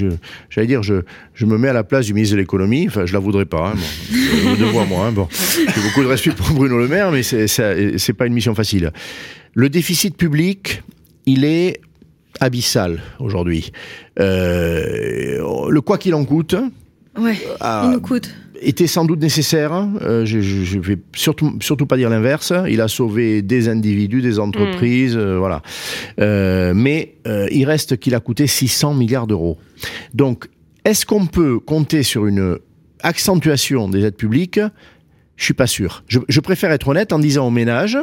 j'allais 0.48 0.68
dire, 0.68 0.84
je, 0.84 1.02
je 1.34 1.44
me 1.44 1.58
mets 1.58 1.70
à 1.70 1.72
la 1.72 1.82
place 1.82 2.06
du 2.06 2.14
ministre 2.14 2.36
de 2.36 2.40
l'économie. 2.40 2.86
Enfin, 2.86 3.04
je 3.04 3.12
la 3.12 3.18
voudrais 3.18 3.46
pas. 3.46 3.72
Hein, 3.74 3.74
bon, 4.44 4.54
devoir 4.54 4.86
moi. 4.86 5.06
Hein, 5.06 5.10
bon, 5.10 5.26
j'ai 5.32 5.82
beaucoup 5.82 6.02
de 6.02 6.06
respect 6.06 6.30
pour 6.30 6.48
Bruno 6.50 6.78
Le 6.78 6.86
Maire, 6.86 7.10
mais 7.10 7.24
c'est, 7.24 7.48
c'est, 7.48 7.98
c'est 7.98 8.12
pas 8.12 8.26
une 8.26 8.34
mission 8.34 8.54
facile. 8.54 8.92
Le 9.54 9.68
déficit 9.68 10.16
public, 10.16 10.84
il 11.26 11.44
est 11.44 11.80
abyssal 12.40 13.00
aujourd'hui. 13.20 13.72
Euh, 14.20 15.68
le 15.70 15.80
quoi 15.80 15.98
qu'il 15.98 16.14
en 16.14 16.24
coûte. 16.24 16.54
Ouais, 17.16 17.38
il 17.84 17.90
nous 17.90 18.00
coûte 18.00 18.34
était 18.64 18.86
sans 18.86 19.04
doute 19.04 19.20
nécessaire. 19.20 19.72
Euh, 20.02 20.24
je 20.24 20.38
ne 20.38 20.82
vais 20.82 20.98
surtout, 21.14 21.56
surtout 21.60 21.86
pas 21.86 21.96
dire 21.96 22.10
l'inverse. 22.10 22.52
Il 22.68 22.80
a 22.80 22.88
sauvé 22.88 23.42
des 23.42 23.68
individus, 23.68 24.22
des 24.22 24.38
entreprises, 24.38 25.16
mm. 25.16 25.20
euh, 25.20 25.38
voilà. 25.38 25.62
Euh, 26.20 26.72
mais 26.74 27.14
euh, 27.26 27.46
il 27.50 27.64
reste 27.64 27.98
qu'il 27.98 28.14
a 28.14 28.20
coûté 28.20 28.46
600 28.46 28.94
milliards 28.94 29.26
d'euros. 29.26 29.58
Donc, 30.14 30.48
est-ce 30.84 31.06
qu'on 31.06 31.26
peut 31.26 31.58
compter 31.58 32.02
sur 32.02 32.26
une 32.26 32.58
accentuation 33.02 33.88
des 33.88 34.04
aides 34.04 34.16
publiques? 34.16 34.60
Je 35.36 35.44
suis 35.44 35.54
pas 35.54 35.66
sûr. 35.66 36.04
Je, 36.06 36.20
je 36.28 36.40
préfère 36.40 36.70
être 36.70 36.88
honnête 36.88 37.12
en 37.12 37.18
disant 37.18 37.48
aux 37.48 37.50
ménages 37.50 37.98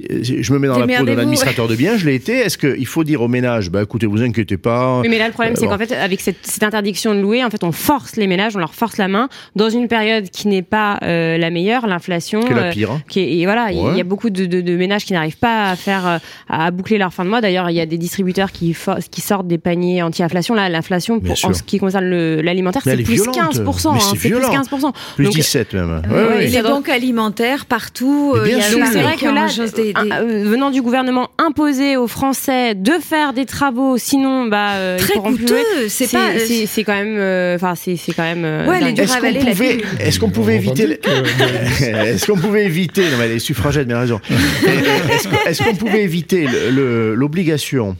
je 0.00 0.52
me 0.52 0.58
mets 0.58 0.68
dans 0.68 0.78
la 0.78 0.86
peau 0.86 1.04
d'un 1.04 1.18
administrateur 1.18 1.68
de 1.68 1.76
biens, 1.76 1.96
je 1.96 2.06
l'ai 2.06 2.14
été. 2.14 2.32
Est-ce 2.32 2.58
qu'il 2.58 2.86
faut 2.86 3.04
dire 3.04 3.22
au 3.22 3.28
ménage, 3.28 3.70
bah 3.70 3.82
écoutez, 3.82 4.06
vous 4.06 4.22
inquiétez 4.22 4.56
pas. 4.56 5.02
mais 5.08 5.18
là, 5.18 5.26
le 5.26 5.32
problème, 5.32 5.56
c'est 5.56 5.66
qu'en 5.66 5.78
fait, 5.78 5.92
avec 5.92 6.20
cette, 6.20 6.38
cette, 6.42 6.62
interdiction 6.62 7.14
de 7.14 7.20
louer, 7.20 7.44
en 7.44 7.50
fait, 7.50 7.64
on 7.64 7.72
force 7.72 8.16
les 8.16 8.26
ménages, 8.26 8.56
on 8.56 8.58
leur 8.58 8.74
force 8.74 8.96
la 8.98 9.08
main 9.08 9.28
dans 9.56 9.70
une 9.70 9.88
période 9.88 10.30
qui 10.30 10.48
n'est 10.48 10.62
pas 10.62 10.98
euh, 11.02 11.38
la 11.38 11.50
meilleure, 11.50 11.86
l'inflation. 11.86 12.40
Qui 12.40 12.52
est 12.52 12.54
la 12.54 12.62
euh, 12.64 12.72
pire. 12.72 13.00
qui 13.08 13.20
est, 13.20 13.38
et 13.38 13.44
voilà, 13.44 13.72
il 13.72 13.96
y 13.96 14.00
a 14.00 14.04
beaucoup 14.04 14.30
de, 14.30 14.46
de, 14.46 14.60
de 14.60 14.76
ménages 14.76 15.04
qui 15.04 15.12
n'arrivent 15.12 15.38
pas 15.38 15.70
à 15.70 15.76
faire, 15.76 16.06
euh, 16.06 16.18
à 16.48 16.70
boucler 16.70 16.98
leur 16.98 17.12
fin 17.12 17.24
de 17.24 17.30
mois. 17.30 17.40
D'ailleurs, 17.40 17.70
il 17.70 17.76
y 17.76 17.80
a 17.80 17.86
des 17.86 17.98
distributeurs 17.98 18.52
qui, 18.52 18.76
qui 19.10 19.20
sortent 19.20 19.48
des 19.48 19.58
paniers 19.58 20.02
anti-inflation. 20.02 20.54
Là, 20.54 20.68
l'inflation, 20.68 21.20
en 21.44 21.52
ce 21.52 21.62
qui 21.62 21.78
concerne 21.78 22.08
l'alimentaire, 22.40 22.82
c'est 22.84 22.96
plus 22.98 23.22
15%. 23.22 23.88
Hein, 23.88 23.98
c'est 24.00 24.28
plus 24.28 24.38
15%. 24.38 24.92
Plus 25.16 25.30
17 25.30 25.74
même. 25.74 26.02
Ouais, 26.10 26.46
les 26.46 26.62
banques 26.62 26.88
alimentaires 26.88 27.66
partout. 27.66 28.34
C'est 28.44 29.02
vrai 29.02 29.16
que 29.16 29.26
là, 29.26 29.48
euh, 29.96 30.44
venant 30.44 30.70
du 30.70 30.82
gouvernement 30.82 31.30
imposer 31.38 31.96
aux 31.96 32.06
Français 32.06 32.74
de 32.74 32.92
faire 33.00 33.32
des 33.32 33.46
travaux, 33.46 33.98
sinon 33.98 34.46
bah 34.46 34.72
euh, 34.72 34.98
très 34.98 35.14
coûteux. 35.14 35.88
C'est 35.88 36.10
pas, 36.10 36.38
c'est 36.38 36.84
quand 36.84 36.94
même, 36.94 37.16
euh, 37.18 37.56
enfin 37.56 37.74
c'est 37.74 37.96
c'est 37.96 38.12
quand 38.12 38.22
même. 38.22 38.68
ouais, 38.68 38.80
les 38.80 39.00
Est-ce 39.00 39.18
qu'on 39.18 39.30
pouvait, 39.30 39.80
est-ce 40.00 40.20
qu'on 40.20 40.30
pouvait 40.30 40.56
éviter, 40.56 40.98
est-ce 41.80 42.26
qu'on 42.26 42.38
pouvait 42.38 42.64
éviter, 42.64 43.02
non 43.02 43.16
mais 43.18 43.28
les 43.28 43.38
suffragettes, 43.38 43.88
bien 43.88 44.00
raison. 44.00 44.20
Est-ce 45.46 45.62
qu'on 45.62 45.74
pouvait 45.74 46.02
éviter 46.02 46.46
l'obligation? 46.70 47.96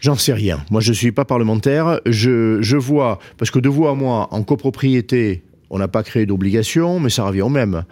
J'en 0.00 0.14
sais 0.14 0.32
rien. 0.32 0.64
Moi, 0.70 0.80
je 0.80 0.92
suis 0.92 1.10
pas 1.10 1.24
parlementaire. 1.24 2.00
Je, 2.06 2.58
je 2.60 2.76
vois, 2.76 3.18
parce 3.38 3.50
que 3.50 3.58
de 3.58 3.68
vous 3.68 3.88
à 3.88 3.94
moi, 3.94 4.28
en 4.30 4.42
copropriété, 4.42 5.42
on 5.70 5.78
n'a 5.78 5.88
pas 5.88 6.02
créé 6.02 6.26
d'obligation, 6.26 7.00
mais 7.00 7.10
ça 7.10 7.24
revient 7.24 7.42
au 7.42 7.48
même. 7.48 7.84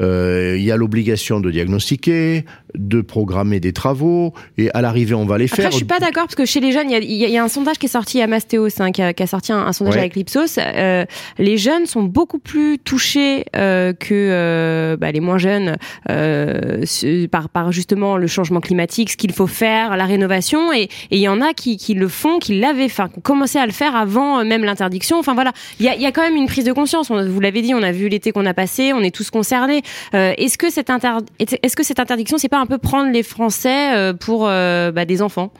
Euh, 0.00 0.56
il 0.58 0.64
y 0.64 0.70
a 0.70 0.76
l'obligation 0.76 1.40
de 1.40 1.50
diagnostiquer, 1.50 2.44
de 2.74 3.00
programmer 3.00 3.60
des 3.60 3.72
travaux, 3.72 4.32
et 4.58 4.70
à 4.72 4.82
l'arrivée, 4.82 5.14
on 5.14 5.24
va 5.24 5.38
les 5.38 5.48
faire. 5.48 5.70
je 5.70 5.76
suis 5.76 5.84
pas 5.84 5.98
d'accord, 5.98 6.24
parce 6.24 6.34
que 6.34 6.44
chez 6.44 6.60
les 6.60 6.72
jeunes, 6.72 6.90
il 6.90 7.04
y, 7.04 7.36
a, 7.36 7.42
un 7.42 7.48
sondage 7.48 7.78
qui 7.78 7.86
est 7.86 7.90
sorti 7.90 8.20
à 8.20 8.26
Mastéos, 8.26 8.80
hein, 8.80 8.92
qui, 8.92 9.02
a, 9.02 9.26
sorti 9.26 9.52
un, 9.52 9.72
sondage 9.72 9.96
avec 9.96 10.14
l'Ipsos. 10.14 10.58
Euh, 10.58 11.04
les 11.38 11.56
jeunes 11.56 11.86
sont 11.86 12.02
beaucoup 12.02 12.38
plus 12.38 12.78
touchés 12.78 13.44
euh, 13.56 13.92
que 13.92 14.96
bah, 15.00 15.10
les 15.10 15.20
moins 15.20 15.38
jeunes 15.38 15.76
par, 16.06 17.48
par 17.48 17.72
justement 17.72 18.16
le 18.16 18.26
changement 18.26 18.60
climatique, 18.60 19.10
ce 19.10 19.16
qu'il 19.16 19.32
faut 19.32 19.46
faire, 19.46 19.96
la 19.96 20.04
rénovation, 20.04 20.72
et 20.72 20.88
il 21.10 21.18
y 21.18 21.28
en 21.28 21.40
a 21.40 21.54
qui, 21.54 21.94
le 21.94 22.08
font, 22.08 22.38
qui 22.38 22.58
l'avaient, 22.58 22.84
enfin, 22.84 23.08
qui 23.08 23.22
commencé 23.22 23.58
à 23.58 23.66
le 23.66 23.72
faire 23.72 23.96
avant 23.96 24.44
même 24.44 24.64
l'interdiction. 24.64 25.18
Enfin 25.18 25.34
voilà, 25.34 25.52
il 25.80 25.86
y 25.86 25.88
a, 25.88 25.96
y 25.96 26.06
a 26.06 26.12
quand 26.12 26.22
même 26.22 26.36
une 26.36 26.46
prise 26.46 26.64
de 26.64 26.72
conscience 26.72 27.10
vous 27.28 27.40
l'avez 27.40 27.62
dit, 27.62 27.74
on 27.74 27.82
a 27.82 27.92
vu 27.92 28.08
l'été 28.08 28.32
qu'on 28.32 28.46
a 28.46 28.54
passé, 28.54 28.92
on 28.92 29.00
est 29.00 29.14
tous 29.14 29.30
concernés. 29.30 29.82
Euh, 30.14 30.32
est-ce 30.36 30.58
que 30.58 30.70
cette 30.70 30.90
est-ce 31.38 31.76
que 31.76 32.00
interdiction, 32.00 32.38
c'est 32.38 32.48
pas 32.48 32.60
un 32.60 32.66
peu 32.66 32.78
prendre 32.78 33.10
les 33.10 33.22
Français 33.22 33.94
euh, 33.94 34.12
pour 34.12 34.46
euh, 34.46 34.92
bah, 34.92 35.04
des 35.04 35.22
enfants 35.22 35.52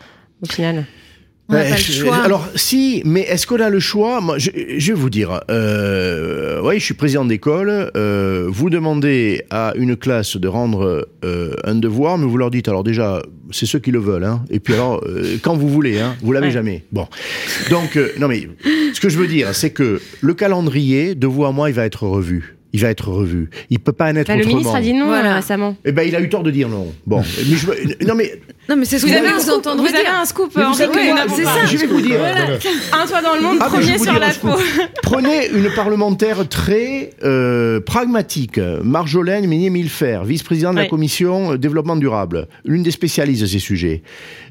au 0.43 0.47
final? 0.47 0.85
Alors 2.25 2.49
si, 2.55 3.03
mais 3.05 3.21
est-ce 3.23 3.47
qu'on 3.47 3.61
a 3.61 3.71
le 3.71 3.81
choix? 3.81 4.21
Moi, 4.21 4.39
je, 4.39 4.51
vais 4.51 4.93
vous 4.93 5.11
dire. 5.11 5.41
Euh, 5.51 6.61
oui, 6.65 6.79
je 6.79 6.85
suis 6.85 6.95
président 6.95 7.25
d'école. 7.25 7.91
Euh, 7.97 8.47
vous 8.49 8.71
demandez 8.71 9.45
à 9.51 9.73
une 9.77 9.97
classe 9.97 10.37
de 10.37 10.49
rendre 10.49 11.09
euh, 11.25 11.55
un 11.65 11.75
devoir, 11.75 12.19
mais 12.19 12.27
vous 12.27 12.37
leur 12.37 12.51
dites 12.51 12.69
alors 12.69 12.85
déjà, 12.85 13.23
c'est 13.51 13.67
ceux 13.67 13.79
qui 13.79 13.91
le 13.91 13.99
veulent. 13.99 14.25
Hein, 14.25 14.45
et 14.51 14.61
puis 14.61 14.75
alors, 14.75 15.03
quand 15.43 15.57
vous 15.57 15.69
voulez, 15.69 15.99
hein, 15.99 16.17
vous 16.23 16.33
l'avez 16.33 16.51
jamais. 16.51 16.85
Bon, 16.93 17.07
donc 17.71 17.99
non 18.19 18.29
mais 18.29 18.49
ce 18.93 19.01
que 19.01 19.09
je 19.09 19.19
veux 19.19 19.27
dire, 19.27 19.55
c'est 19.55 19.71
que 19.71 20.01
le 20.21 20.35
calendrier 20.35 21.15
de 21.15 21.27
vous 21.27 21.45
à 21.45 21.53
moi, 21.53 21.71
il 21.71 21.75
va 21.75 21.85
être 21.85 22.07
revu 22.07 22.57
il 22.73 22.81
va 22.81 22.89
être 22.89 23.09
revu. 23.09 23.51
Il 23.71 23.81
peut 23.81 23.93
pas 23.93 24.07
en 24.07 24.17
être 24.17 24.29
bah, 24.29 24.35
autrement. 24.35 24.49
Le 24.49 24.49
ministre 24.49 24.75
a 24.75 24.81
dit 24.81 24.95
non 24.95 25.35
récemment. 25.35 25.77
Eh 25.85 25.93
ben, 25.93 26.03
il 26.07 26.17
a 26.17 26.21
eu 26.21 26.29
tort 26.29 26.43
de 26.43 26.51
dire 26.51 26.69
non. 26.69 26.93
Bon, 27.07 27.21
mais 27.21 27.57
je, 27.57 28.07
non 28.07 28.15
mais 28.15 28.41
non 28.69 28.77
mais 28.77 28.85
c'est 28.85 28.99
ce 28.99 29.05
que 29.05 29.11
vous 29.11 29.17
avez 29.17 29.33
vous 29.33 29.51
entendre 29.51 29.83
vous 29.83 29.95
avez 29.95 30.07
un 30.07 30.25
scoop. 30.25 30.57
en 30.57 30.73
fait, 30.73 30.91
c'est 31.35 31.45
ça. 31.45 31.67
Je 31.67 31.77
vais 31.77 31.87
vous 31.87 32.01
dire. 32.01 32.19
Un 32.93 33.07
toit 33.07 33.23
dans 33.23 33.35
le 33.35 33.43
monde, 33.43 33.59
ah, 33.61 33.67
premier 33.69 33.99
sur 33.99 34.19
la 34.19 34.31
peau. 34.31 34.51
Prenez 35.03 35.49
une 35.49 35.71
parlementaire 35.75 36.49
très 36.49 37.11
euh, 37.25 37.81
pragmatique, 37.81 38.59
Marjolaine 38.59 39.47
Meunier-Milfer, 39.47 40.25
vice-présidente 40.25 40.77
de 40.77 40.81
la 40.81 40.89
commission 40.89 41.57
développement 41.57 41.97
durable, 41.97 42.49
l'une 42.65 42.83
des 42.83 42.91
spécialistes 42.91 43.43
de 43.43 43.47
ces 43.47 43.59
sujets. 43.59 44.03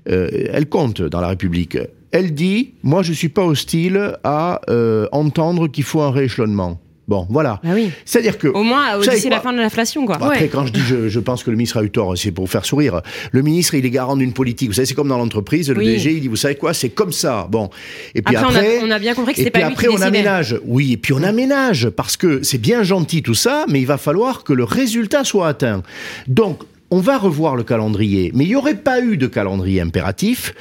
Euh, 0.10 0.30
elle 0.52 0.68
compte 0.68 1.02
dans 1.02 1.22
la 1.22 1.28
République. 1.28 1.78
Elle 2.12 2.34
dit, 2.34 2.74
moi 2.84 3.04
je 3.04 3.14
suis 3.14 3.30
pas 3.30 3.44
hostile 3.44 4.18
à 4.24 4.62
euh, 4.70 5.08
entendre 5.12 5.68
qu'il 5.68 5.84
faut 5.84 6.02
un 6.02 6.12
rééchelonnement. 6.12 6.80
Bon, 7.12 7.28
voilà. 7.30 7.60
Bah 7.62 7.72
oui. 7.74 7.92
C'est-à-dire 8.06 8.38
que. 8.38 8.48
Au 8.48 8.64
moins, 8.64 9.02
c'est 9.02 9.28
la 9.28 9.42
fin 9.42 9.52
de 9.52 9.58
l'inflation, 9.58 10.06
quoi. 10.06 10.16
après, 10.16 10.48
quand 10.48 10.66
je 10.66 10.72
dis 10.72 10.80
je, 10.80 11.20
pense 11.20 11.44
que 11.44 11.52
le 11.52 11.58
ministre 11.58 11.76
a 11.76 11.84
eu 11.84 11.90
tort, 11.90 12.18
c'est 12.18 12.32
pour 12.32 12.50
faire 12.50 12.64
sourire. 12.64 13.02
Le 13.34 13.42
ministre, 13.42 13.76
il 13.76 13.86
est 13.86 13.90
garant 13.90 14.16
d'une 14.16 14.32
politique. 14.32 14.70
Vous 14.70 14.76
savez, 14.76 14.86
c'est 14.86 14.94
comme 14.94 15.10
dans 15.10 15.18
l'entreprise, 15.18 15.70
le 15.70 15.84
DG, 15.84 16.14
il 16.14 16.22
dit, 16.22 16.30
vous 16.30 16.38
savez 16.38 16.56
quoi, 16.56 16.74
c'est 16.74 16.92
comme 16.92 17.12
ça. 17.12 17.50
Bon. 17.52 17.70
Et 18.16 18.22
puis 18.22 18.34
après. 18.34 18.80
on, 18.82 18.90
a, 18.90 18.98
bien 18.98 19.14
compris 19.14 19.34
que 19.34 19.40
c'était 19.40 19.52
pas 19.52 19.60
puis 19.60 19.68
après, 19.68 19.88
on 19.90 20.00
aménage. 20.02 20.58
Oui, 20.64 20.94
et 20.94 20.98
puis 20.98 21.12
on 21.12 21.22
aménage. 21.22 21.90
Parce 21.90 22.16
que 22.16 22.44
c'est 22.44 22.60
bien 22.60 22.82
gentil 22.82 23.22
tout 23.22 23.36
ça, 23.36 23.66
mais 23.68 23.82
il 23.82 23.88
va 23.88 23.98
falloir 23.98 24.46
que 24.46 24.54
le 24.54 24.64
résultat 24.64 25.26
soit 25.26 25.50
atteint. 25.50 25.84
Donc, 26.30 26.62
on 26.92 27.02
va 27.02 27.18
revoir 27.18 27.58
le 27.58 27.64
calendrier, 27.64 28.32
mais 28.34 28.46
il 28.46 28.50
n'y 28.50 28.56
aurait 28.56 28.76
pas 28.76 29.02
eu 29.02 29.18
de 29.18 29.28
calendrier 29.28 29.82
impératif, 29.82 30.54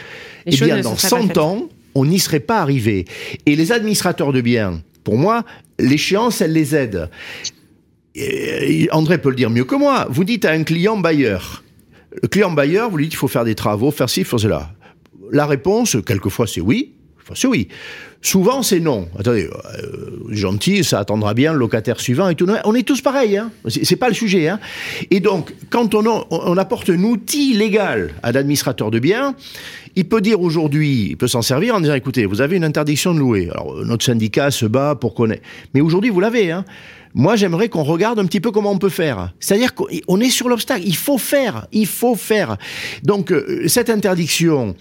Les 0.46 0.60
eh 0.60 0.64
bien, 0.64 0.80
dans 0.80 0.96
se 0.96 1.06
seraient 1.06 1.20
pas 1.20 1.22
100 1.22 1.28
faites. 1.28 1.38
ans, 1.38 1.68
on 1.94 2.06
n'y 2.06 2.18
serait 2.18 2.40
pas 2.40 2.58
arrivé. 2.58 3.04
Et 3.46 3.54
les 3.54 3.70
administrateurs 3.70 4.32
de 4.32 4.40
biens, 4.40 4.80
pour 5.04 5.16
moi, 5.16 5.44
l'échéance, 5.78 6.40
elle 6.40 6.52
les 6.52 6.74
aide. 6.74 7.10
André 8.90 9.18
peut 9.18 9.30
le 9.30 9.36
dire 9.36 9.50
mieux 9.50 9.64
que 9.64 9.74
moi. 9.74 10.06
Vous 10.10 10.24
dites 10.24 10.44
à 10.44 10.50
un 10.50 10.64
client 10.64 10.96
bailleur, 10.96 11.62
le 12.22 12.28
client 12.28 12.50
bailleur, 12.50 12.90
vous 12.90 12.96
lui 12.96 13.04
dites 13.04 13.14
il 13.14 13.16
faut 13.16 13.28
faire 13.28 13.44
des 13.44 13.54
travaux, 13.54 13.90
faire 13.90 14.10
ci, 14.10 14.24
faire 14.24 14.40
cela. 14.40 14.72
La 15.30 15.46
réponse, 15.46 15.96
quelquefois, 16.04 16.46
c'est 16.46 16.60
oui. 16.60 16.94
C'est 17.34 17.46
oui. 17.46 17.68
Souvent, 18.22 18.62
c'est 18.62 18.80
non. 18.80 19.08
Attendez, 19.18 19.48
euh, 19.48 20.20
gentil, 20.28 20.84
ça 20.84 20.98
attendra 20.98 21.32
bien 21.32 21.52
le 21.54 21.58
locataire 21.58 22.00
suivant 22.00 22.28
et 22.28 22.34
tout. 22.34 22.46
On 22.64 22.74
est 22.74 22.82
tous 22.82 23.00
pareils, 23.00 23.38
hein. 23.38 23.50
C'est 23.68 23.96
pas 23.96 24.08
le 24.08 24.14
sujet, 24.14 24.48
hein. 24.48 24.60
Et 25.10 25.20
donc, 25.20 25.54
quand 25.70 25.94
on, 25.94 26.58
apporte 26.58 26.90
un 26.90 27.02
outil 27.02 27.54
légal 27.54 28.12
à 28.22 28.32
l'administrateur 28.32 28.90
de 28.90 28.98
biens, 28.98 29.34
il 29.96 30.06
peut 30.06 30.20
dire 30.20 30.40
aujourd'hui, 30.40 31.08
il 31.10 31.16
peut 31.16 31.28
s'en 31.28 31.40
servir 31.40 31.74
en 31.74 31.80
disant, 31.80 31.94
écoutez, 31.94 32.26
vous 32.26 32.42
avez 32.42 32.56
une 32.56 32.64
interdiction 32.64 33.14
de 33.14 33.20
louer. 33.20 33.48
Alors, 33.52 33.84
notre 33.86 34.04
syndicat 34.04 34.50
se 34.50 34.66
bat 34.66 34.94
pour 34.94 35.14
qu'on 35.14 35.30
ait. 35.30 35.40
Mais 35.72 35.80
aujourd'hui, 35.80 36.10
vous 36.10 36.20
l'avez, 36.20 36.50
hein. 36.50 36.64
Moi, 37.14 37.36
j'aimerais 37.36 37.68
qu'on 37.68 37.82
regarde 37.82 38.18
un 38.18 38.26
petit 38.26 38.40
peu 38.40 38.50
comment 38.50 38.70
on 38.70 38.78
peut 38.78 38.88
faire. 38.88 39.32
C'est-à-dire 39.40 39.74
qu'on 39.74 40.20
est 40.20 40.30
sur 40.30 40.48
l'obstacle. 40.48 40.82
Il 40.84 40.96
faut 40.96 41.18
faire. 41.18 41.66
Il 41.72 41.86
faut 41.86 42.14
faire. 42.14 42.56
Donc, 43.02 43.32
euh, 43.32 43.66
cette 43.66 43.90
interdiction, 43.90 44.76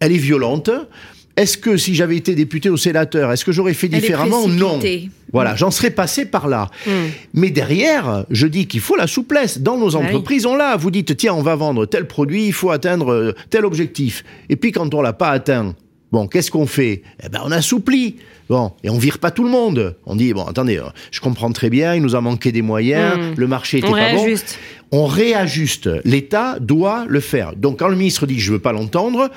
elle 0.00 0.12
est 0.12 0.18
violente. 0.18 0.70
Est-ce 1.36 1.58
que 1.58 1.76
si 1.76 1.94
j'avais 1.96 2.16
été 2.16 2.34
député 2.36 2.70
ou 2.70 2.76
sénateur, 2.76 3.32
est-ce 3.32 3.44
que 3.44 3.50
j'aurais 3.50 3.74
fait 3.74 3.88
Elle 3.92 4.00
différemment 4.00 4.46
Non. 4.46 4.78
Voilà, 5.32 5.56
j'en 5.56 5.72
serais 5.72 5.90
passé 5.90 6.26
par 6.26 6.46
là. 6.46 6.70
Hmm. 6.86 6.90
Mais 7.34 7.50
derrière, 7.50 8.24
je 8.30 8.46
dis 8.46 8.66
qu'il 8.68 8.80
faut 8.80 8.94
la 8.94 9.08
souplesse. 9.08 9.58
Dans 9.60 9.76
nos 9.76 9.90
Bah 9.90 9.98
oui. 10.00 10.06
entreprises, 10.06 10.46
on 10.46 10.54
l'a. 10.54 10.76
Vous 10.76 10.92
dites, 10.92 11.16
tiens, 11.16 11.34
on 11.34 11.42
va 11.42 11.56
vendre 11.56 11.86
tel 11.86 12.06
produit, 12.06 12.46
il 12.46 12.52
faut 12.52 12.70
atteindre 12.70 13.10
euh, 13.12 13.34
tel 13.50 13.64
objectif. 13.64 14.22
Et 14.48 14.54
puis 14.54 14.70
quand 14.70 14.94
on 14.94 15.02
l'a 15.02 15.12
pas 15.12 15.30
atteint, 15.30 15.74
bon, 16.12 16.28
qu'est-ce 16.28 16.52
qu'on 16.52 16.66
fait? 16.66 17.02
Eh 17.24 17.28
ben, 17.28 17.40
on 17.44 17.50
assouplit. 17.50 18.16
Bon, 18.48 18.70
et 18.84 18.90
on 18.90 18.98
vire 18.98 19.18
pas 19.18 19.32
tout 19.32 19.42
le 19.42 19.50
monde. 19.50 19.96
On 20.06 20.14
dit, 20.14 20.32
bon, 20.34 20.44
attendez, 20.44 20.78
euh, 20.78 20.84
je 21.10 21.20
comprends 21.20 21.50
très 21.50 21.70
bien, 21.70 21.94
il 21.96 22.02
nous 22.02 22.14
a 22.14 22.20
manqué 22.20 22.52
des 22.52 22.62
moyens, 22.62 23.16
Hmm. 23.16 23.34
le 23.36 23.46
marché 23.48 23.78
était 23.78 23.88
On 23.88 23.92
pas 23.92 24.12
bon 24.14 24.26
on 24.92 25.06
réajuste. 25.06 25.90
L'État 26.04 26.58
doit 26.60 27.06
le 27.08 27.18
faire. 27.18 27.56
Donc 27.56 27.80
quand 27.80 27.88
le 27.88 27.96
ministre 27.96 28.26
dit 28.26 28.38
je 28.38 28.52
veux 28.52 28.60
pas 28.60 28.70
l'entendre, 28.70 29.30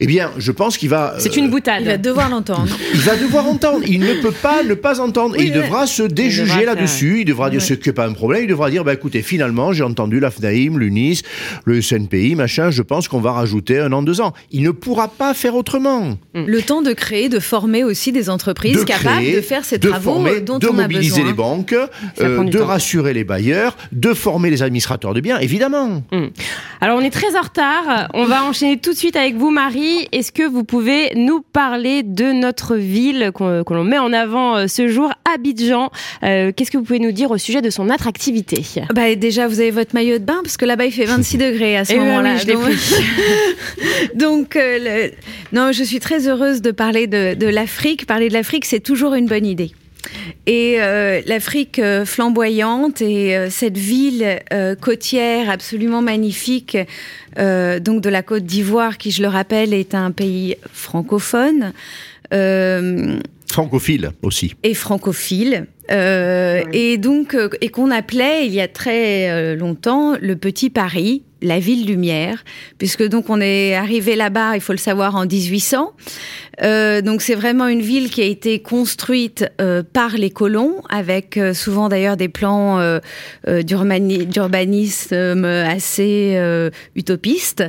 eh 0.00 0.06
bien, 0.06 0.30
je 0.38 0.52
pense 0.52 0.76
qu'il 0.76 0.88
va. 0.88 1.14
C'est 1.18 1.36
euh, 1.36 1.40
une 1.40 1.50
boutade. 1.50 1.82
Il 1.82 1.86
va 1.86 1.96
devoir 1.96 2.28
l'entendre. 2.28 2.76
il 2.94 3.00
va 3.00 3.16
devoir 3.16 3.46
entendre. 3.46 3.80
Il 3.86 4.00
ne 4.00 4.14
peut 4.14 4.32
pas 4.32 4.62
ne 4.62 4.74
pas 4.74 5.00
entendre. 5.00 5.36
Oui, 5.38 5.44
et 5.44 5.46
il 5.48 5.52
devra 5.52 5.86
se 5.86 6.02
déjuger 6.02 6.64
là-dessus. 6.64 7.20
Il 7.20 7.24
devra 7.24 7.50
dire 7.50 7.62
ce 7.62 7.74
qui 7.74 7.88
n'est 7.88 7.94
pas 7.94 8.06
un 8.06 8.12
problème. 8.12 8.42
Il 8.44 8.48
devra 8.48 8.70
dire, 8.70 8.84
bah, 8.84 8.94
écoutez, 8.94 9.22
finalement, 9.22 9.72
j'ai 9.72 9.84
entendu 9.84 10.20
la 10.20 10.30
FNAIM, 10.30 10.78
l'UNIS, 10.78 11.22
le 11.64 11.80
SNPI, 11.80 12.34
machin. 12.34 12.70
Je 12.70 12.82
pense 12.82 13.08
qu'on 13.08 13.20
va 13.20 13.32
rajouter 13.32 13.78
un 13.78 13.92
an, 13.92 14.02
deux 14.02 14.20
ans. 14.20 14.32
Il 14.50 14.62
ne 14.62 14.70
pourra 14.70 15.08
pas 15.08 15.34
faire 15.34 15.54
autrement. 15.54 16.16
Le 16.34 16.62
temps 16.62 16.82
de 16.82 16.92
créer, 16.92 17.28
de 17.28 17.38
former 17.38 17.84
aussi 17.84 18.12
des 18.12 18.30
entreprises 18.30 18.78
de 18.78 18.84
capables 18.84 19.16
créer, 19.16 19.36
de 19.36 19.40
faire 19.40 19.64
ces 19.64 19.78
de 19.78 19.88
travaux 19.88 20.14
former, 20.14 20.40
dont 20.40 20.58
de 20.58 20.66
on 20.66 20.78
a 20.78 20.82
mobiliser 20.82 21.10
besoin. 21.10 21.26
les 21.26 21.32
banques, 21.32 21.74
euh, 22.20 22.44
de 22.44 22.58
temps. 22.58 22.66
rassurer 22.66 23.12
les 23.12 23.24
bailleurs, 23.24 23.76
de 23.92 24.12
former 24.12 24.50
les 24.50 24.62
administrateurs 24.62 25.14
de 25.14 25.20
biens, 25.20 25.38
évidemment. 25.38 26.02
Alors 26.80 26.98
on 26.98 27.02
est 27.02 27.10
très 27.10 27.36
en 27.36 27.42
retard. 27.42 28.08
On 28.14 28.24
va 28.24 28.44
enchaîner 28.44 28.78
tout 28.78 28.92
de 28.92 28.98
suite 28.98 29.16
avec 29.16 29.36
vous, 29.36 29.50
Marie. 29.50 29.83
Est-ce 30.12 30.32
que 30.32 30.42
vous 30.46 30.64
pouvez 30.64 31.12
nous 31.14 31.40
parler 31.40 32.02
de 32.02 32.32
notre 32.32 32.76
ville 32.76 33.30
qu'on 33.34 33.64
que 33.64 33.74
l'on 33.74 33.84
met 33.84 33.98
en 33.98 34.12
avant 34.12 34.56
euh, 34.56 34.66
ce 34.66 34.88
jour, 34.88 35.12
Abidjan? 35.34 35.90
Euh, 36.22 36.52
Qu'est-ce 36.54 36.70
que 36.70 36.78
vous 36.78 36.84
pouvez 36.84 36.98
nous 36.98 37.12
dire 37.12 37.30
au 37.30 37.38
sujet 37.38 37.62
de 37.62 37.70
son 37.70 37.90
attractivité? 37.90 38.62
Bah, 38.94 39.14
déjà, 39.14 39.46
vous 39.48 39.60
avez 39.60 39.70
votre 39.70 39.94
maillot 39.94 40.18
de 40.18 40.24
bain 40.24 40.40
parce 40.42 40.56
que 40.56 40.64
là-bas 40.64 40.86
il 40.86 40.92
fait 40.92 41.04
26 41.04 41.38
degrés 41.38 41.76
à 41.76 41.84
ce 41.84 41.92
Eh 41.94 41.98
moment-là. 41.98 42.36
oui, 42.46 42.52
Donc- 42.54 42.64
Donc, 44.14 44.56
euh, 44.56 44.78
le- 44.80 45.12
non, 45.52 45.72
je 45.72 45.82
suis 45.84 46.00
très 46.00 46.28
heureuse 46.28 46.62
de 46.62 46.70
parler 46.70 47.06
de, 47.06 47.34
de 47.34 47.46
l'Afrique. 47.46 48.06
Parler 48.06 48.28
de 48.28 48.34
l'Afrique, 48.34 48.64
c'est 48.64 48.80
toujours 48.80 49.14
une 49.14 49.26
bonne 49.26 49.46
idée. 49.46 49.72
Et 50.46 50.76
euh, 50.78 51.20
l'Afrique 51.26 51.78
euh, 51.78 52.04
flamboyante 52.04 53.00
et 53.02 53.36
euh, 53.36 53.48
cette 53.50 53.78
ville 53.78 54.40
euh, 54.52 54.74
côtière 54.74 55.50
absolument 55.50 56.02
magnifique, 56.02 56.76
euh, 57.38 57.80
donc 57.80 58.00
de 58.02 58.08
la 58.10 58.22
Côte 58.22 58.44
d'Ivoire, 58.44 58.98
qui, 58.98 59.10
je 59.10 59.22
le 59.22 59.28
rappelle, 59.28 59.72
est 59.74 59.94
un 59.94 60.10
pays 60.10 60.56
francophone. 60.72 61.72
Euh, 62.32 63.18
Francophile 63.50 64.10
aussi. 64.22 64.54
et 64.62 64.74
francophile. 64.74 65.66
Euh, 65.90 66.62
Et 66.72 66.96
donc, 66.98 67.36
et 67.60 67.68
qu'on 67.68 67.90
appelait 67.90 68.46
il 68.46 68.52
y 68.54 68.60
a 68.60 68.68
très 68.68 69.54
longtemps 69.54 70.16
le 70.20 70.34
Petit 70.34 70.70
Paris, 70.70 71.22
la 71.44 71.58
ville 71.60 71.86
lumière, 71.86 72.42
puisque 72.78 73.04
donc 73.06 73.30
on 73.30 73.40
est 73.40 73.74
arrivé 73.74 74.16
là-bas, 74.16 74.56
il 74.56 74.60
faut 74.60 74.72
le 74.72 74.78
savoir, 74.78 75.14
en 75.14 75.26
1800. 75.26 75.92
Euh, 76.62 77.00
donc 77.02 77.20
c'est 77.20 77.34
vraiment 77.34 77.66
une 77.68 77.80
ville 77.82 78.10
qui 78.10 78.22
a 78.22 78.24
été 78.26 78.60
construite 78.60 79.44
euh, 79.60 79.82
par 79.82 80.16
les 80.16 80.30
colons, 80.30 80.76
avec 80.88 81.36
euh, 81.36 81.52
souvent 81.52 81.88
d'ailleurs 81.88 82.16
des 82.16 82.28
plans 82.28 82.78
euh, 82.78 82.98
euh, 83.48 83.62
d'urbani- 83.62 84.26
d'urbanisme 84.26 85.44
assez 85.44 86.34
euh, 86.36 86.70
utopistes, 86.96 87.64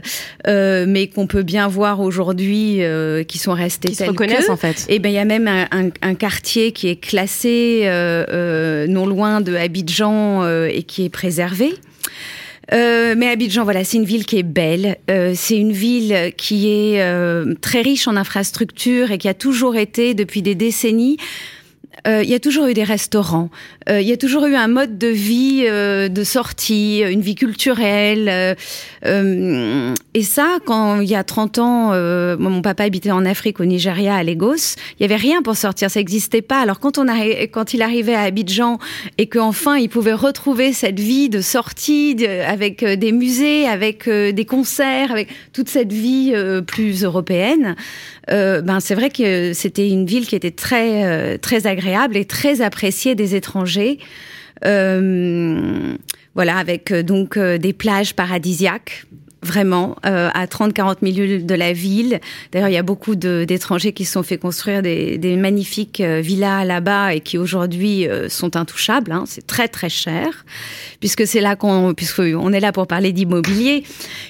euh, 0.47 0.85
mais 0.88 1.07
qu'on 1.07 1.27
peut 1.27 1.43
bien 1.43 1.67
voir 1.67 1.99
aujourd'hui, 1.99 2.83
euh, 2.83 3.23
qui 3.23 3.38
sont 3.38 3.53
restés 3.53 3.89
Qui 3.89 3.95
se 3.95 4.03
reconnaissent 4.03 4.47
que. 4.47 4.51
en 4.51 4.57
fait. 4.57 4.85
Eh 4.88 4.99
ben, 4.99 5.09
il 5.09 5.15
y 5.15 5.19
a 5.19 5.25
même 5.25 5.47
un, 5.47 5.67
un- 5.71 5.89
un 6.01 6.15
quartier 6.15 6.71
qui 6.71 6.88
est 6.88 6.95
classé 6.97 7.81
euh, 7.85 8.25
euh, 8.29 8.88
non 8.88 9.05
loin 9.05 9.41
de 9.41 9.55
Abidjan 9.55 10.43
euh, 10.43 10.69
et 10.71 10.83
qui 10.83 11.05
est 11.05 11.09
préservé. 11.09 11.73
Euh, 12.73 13.15
mais 13.17 13.30
Abidjan, 13.30 13.63
voilà, 13.63 13.84
c'est 13.84 13.97
une 13.97 14.06
ville 14.06 14.25
qui 14.25 14.38
est 14.38 14.43
belle. 14.43 14.97
Euh, 15.10 15.34
c'est 15.36 15.58
une 15.58 15.71
ville 15.71 16.34
qui 16.38 16.69
est 16.69 17.01
euh, 17.01 17.54
très 17.62 17.82
riche 17.82 18.08
en 18.08 18.15
infrastructures 18.15 19.12
et 19.12 19.17
qui 19.17 19.28
a 19.28 19.34
toujours 19.34 19.75
été, 19.75 20.13
depuis 20.13 20.41
des 20.41 20.56
décennies, 20.56 21.17
euh, 22.08 22.21
il 22.23 22.29
y 22.29 22.34
a 22.36 22.39
toujours 22.39 22.67
eu 22.67 22.73
des 22.73 22.84
restaurants, 22.84 23.49
euh, 23.89 24.01
il 24.01 24.08
y 24.08 24.12
a 24.13 24.17
toujours 24.17 24.45
eu 24.45 24.55
un 24.55 24.67
mode 24.67 24.97
de 24.97 25.08
vie 25.08 25.63
euh, 25.67 26.08
de 26.08 26.23
sortie, 26.23 27.01
une 27.01 27.21
vie 27.21 27.36
culturelle. 27.36 28.29
euh, 28.29 28.55
euh, 29.05 29.93
et 30.13 30.23
ça, 30.23 30.58
quand 30.65 30.99
il 31.01 31.10
y 31.10 31.15
a 31.15 31.23
30 31.23 31.60
ans, 31.60 31.89
euh, 31.93 32.38
mon 32.39 32.62
papa 32.62 32.84
habitait 32.84 33.12
en 33.12 33.25
Afrique, 33.25 33.60
au 33.60 33.65
Nigeria, 33.65 34.15
à 34.15 34.23
Lagos, 34.23 34.75
il 34.99 35.01
y 35.01 35.05
avait 35.05 35.15
rien 35.15 35.41
pour 35.41 35.55
sortir, 35.55 35.89
ça 35.89 35.99
n'existait 35.99 36.41
pas. 36.41 36.60
Alors 36.60 36.79
quand, 36.79 36.97
on 36.97 37.05
arri- 37.05 37.49
quand 37.49 37.73
il 37.73 37.81
arrivait 37.81 38.15
à 38.15 38.21
Abidjan 38.21 38.77
et 39.17 39.27
qu'enfin 39.27 39.77
il 39.77 39.89
pouvait 39.89 40.13
retrouver 40.13 40.73
cette 40.73 40.99
vie 40.99 41.29
de 41.29 41.41
sortie 41.41 42.25
avec 42.47 42.84
des 42.84 43.12
musées, 43.12 43.67
avec 43.67 44.08
des 44.10 44.45
concerts, 44.45 45.12
avec 45.12 45.29
toute 45.53 45.69
cette 45.69 45.91
vie 45.93 46.34
plus 46.67 47.03
européenne, 47.03 47.75
euh, 48.31 48.61
ben 48.61 48.79
c'est 48.79 48.95
vrai 48.95 49.09
que 49.09 49.53
c'était 49.53 49.89
une 49.89 50.05
ville 50.05 50.25
qui 50.25 50.35
était 50.35 50.51
très 50.51 51.05
euh, 51.05 51.38
très 51.38 51.67
agréable 51.67 52.17
et 52.17 52.25
très 52.25 52.61
appréciée 52.61 53.15
des 53.15 53.35
étrangers. 53.35 53.99
Euh, 54.65 55.95
voilà, 56.33 56.57
avec 56.57 56.91
euh, 56.91 57.03
donc 57.03 57.38
euh, 57.38 57.57
des 57.57 57.73
plages 57.73 58.13
paradisiaques. 58.13 59.05
Vraiment, 59.45 59.95
euh, 60.08 60.29
à 60.34 60.47
30-40 60.47 60.95
minutes 61.03 61.45
de 61.45 61.53
la 61.53 61.71
ville. 61.71 62.19
D'ailleurs, 62.51 62.69
il 62.69 62.73
y 62.73 62.77
a 62.77 62.84
beaucoup 62.84 63.15
d'étrangers 63.15 63.93
qui 63.93 64.03
se 64.03 64.13
sont 64.13 64.23
fait 64.23 64.39
construire 64.39 64.81
des, 64.81 65.38
magnifiques 65.38 66.01
euh, 66.01 66.19
villas 66.19 66.65
là-bas 66.65 67.13
et 67.13 67.19
qui 67.19 67.38
aujourd'hui 67.38 68.08
euh, 68.08 68.27
sont 68.27 68.55
intouchables. 68.55 69.12
hein. 69.12 69.25
C'est 69.27 69.45
très 69.45 69.67
très 69.67 69.89
cher, 69.89 70.45
puisque 70.99 71.27
c'est 71.27 71.41
là 71.41 71.55
qu'on, 71.55 71.93
puisque 71.93 72.21
on 72.21 72.53
est 72.53 72.60
là 72.60 72.71
pour 72.71 72.88
parler 72.88 73.12
d'immobilier. 73.12 73.84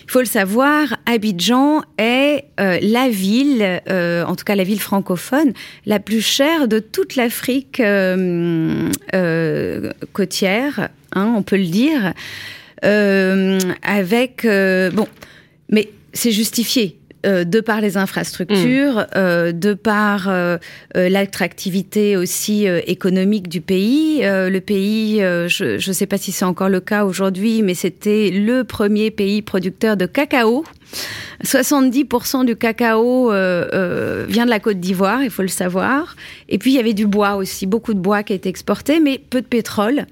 Il 0.03 0.11
faut 0.11 0.19
le 0.19 0.25
savoir, 0.25 0.97
Abidjan 1.05 1.83
est 1.97 2.43
la 2.57 3.07
ville, 3.07 3.81
en 3.87 4.35
tout 4.35 4.43
cas 4.43 4.55
la 4.55 4.65
ville 4.65 4.81
francophone, 4.81 5.53
la 5.85 5.99
plus 5.99 6.21
chère 6.21 6.67
de 6.67 6.79
toute 6.79 7.15
l'Afrique 7.15 7.81
côtière, 10.11 10.89
hein, 11.13 11.33
on 11.37 11.41
peut 11.41 11.57
le 11.57 11.67
dire, 11.67 12.13
avec 13.81 14.45
euh, 14.45 14.91
bon, 14.91 15.07
mais 15.69 15.89
c'est 16.13 16.31
justifié. 16.31 16.97
euh, 17.25 17.43
de 17.43 17.59
par 17.59 17.81
les 17.81 17.97
infrastructures, 17.97 19.07
euh, 19.15 19.51
de 19.51 19.73
par 19.73 20.29
euh, 20.29 20.57
euh, 20.95 21.09
l'attractivité 21.09 22.15
aussi 22.17 22.67
euh, 22.67 22.81
économique 22.85 23.47
du 23.49 23.61
pays. 23.61 24.23
Euh, 24.23 24.51
le 24.51 24.61
pays, 24.61 25.23
euh, 25.23 25.47
je 25.47 25.75
ne 25.89 25.93
sais 25.93 26.05
pas 26.05 26.19
si 26.19 26.31
c'est 26.31 26.45
encore 26.45 26.69
le 26.69 26.81
cas 26.81 27.03
aujourd'hui, 27.03 27.63
mais 27.63 27.73
c'était 27.73 28.29
le 28.29 28.63
premier 28.63 29.09
pays 29.09 29.41
producteur 29.41 29.97
de 29.97 30.05
cacao. 30.05 30.63
70% 31.43 32.45
du 32.45 32.55
cacao 32.55 33.31
euh, 33.31 33.67
euh, 33.73 34.25
vient 34.29 34.45
de 34.45 34.49
la 34.51 34.59
Côte 34.59 34.79
d'Ivoire, 34.79 35.23
il 35.23 35.29
faut 35.29 35.41
le 35.41 35.47
savoir. 35.47 36.15
Et 36.47 36.57
puis 36.57 36.71
il 36.73 36.75
y 36.75 36.79
avait 36.79 36.93
du 36.93 37.07
bois 37.07 37.35
aussi, 37.35 37.65
beaucoup 37.65 37.93
de 37.93 37.99
bois 37.99 38.23
qui 38.23 38.33
a 38.33 38.35
été 38.35 38.49
exporté, 38.49 38.99
mais 38.99 39.17
peu 39.17 39.41
de 39.41 39.47
pétrole. 39.47 40.05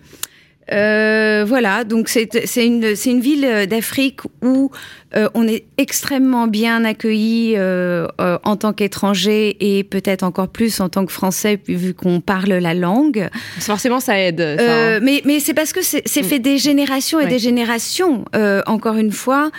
Euh, 0.71 1.43
voilà, 1.45 1.83
donc 1.83 2.07
c'est 2.09 2.65
une, 2.65 2.85
une 3.05 3.19
ville 3.19 3.67
d'Afrique 3.69 4.21
où 4.41 4.71
euh, 5.15 5.29
on 5.35 5.47
est 5.47 5.65
extrêmement 5.77 6.47
bien 6.47 6.85
accueilli 6.85 7.53
euh, 7.55 8.07
euh, 8.19 8.39
en 8.43 8.55
tant 8.55 8.73
qu'étranger 8.73 9.57
et 9.59 9.83
peut-être 9.83 10.23
encore 10.23 10.47
plus 10.47 10.79
en 10.79 10.89
tant 10.89 11.05
que 11.05 11.11
français 11.11 11.59
vu 11.67 11.93
qu'on 11.93 12.19
parle 12.19 12.53
la 12.53 12.73
langue. 12.73 13.29
Forcément, 13.59 13.99
ça 13.99 14.19
aide. 14.19 14.39
Ça, 14.39 14.95
hein. 14.95 14.99
Mais, 15.01 15.21
mais 15.25 15.39
c'est 15.39 15.53
parce 15.53 15.71
que 15.71 15.81
c'est 15.83 16.23
fait 16.23 16.39
des 16.39 16.57
générations 16.57 17.19
et 17.19 17.27
des 17.27 17.39
générations. 17.39 18.25
encore 18.65 18.95
une 18.97 19.11
fois, 19.11 19.51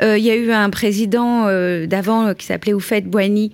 il 0.00 0.18
y 0.18 0.30
a 0.30 0.36
eu 0.36 0.52
un 0.52 0.70
président 0.70 1.46
d'avant 1.86 2.34
qui 2.34 2.46
s'appelait 2.46 2.74
Oufet 2.74 3.02
Boigny 3.02 3.52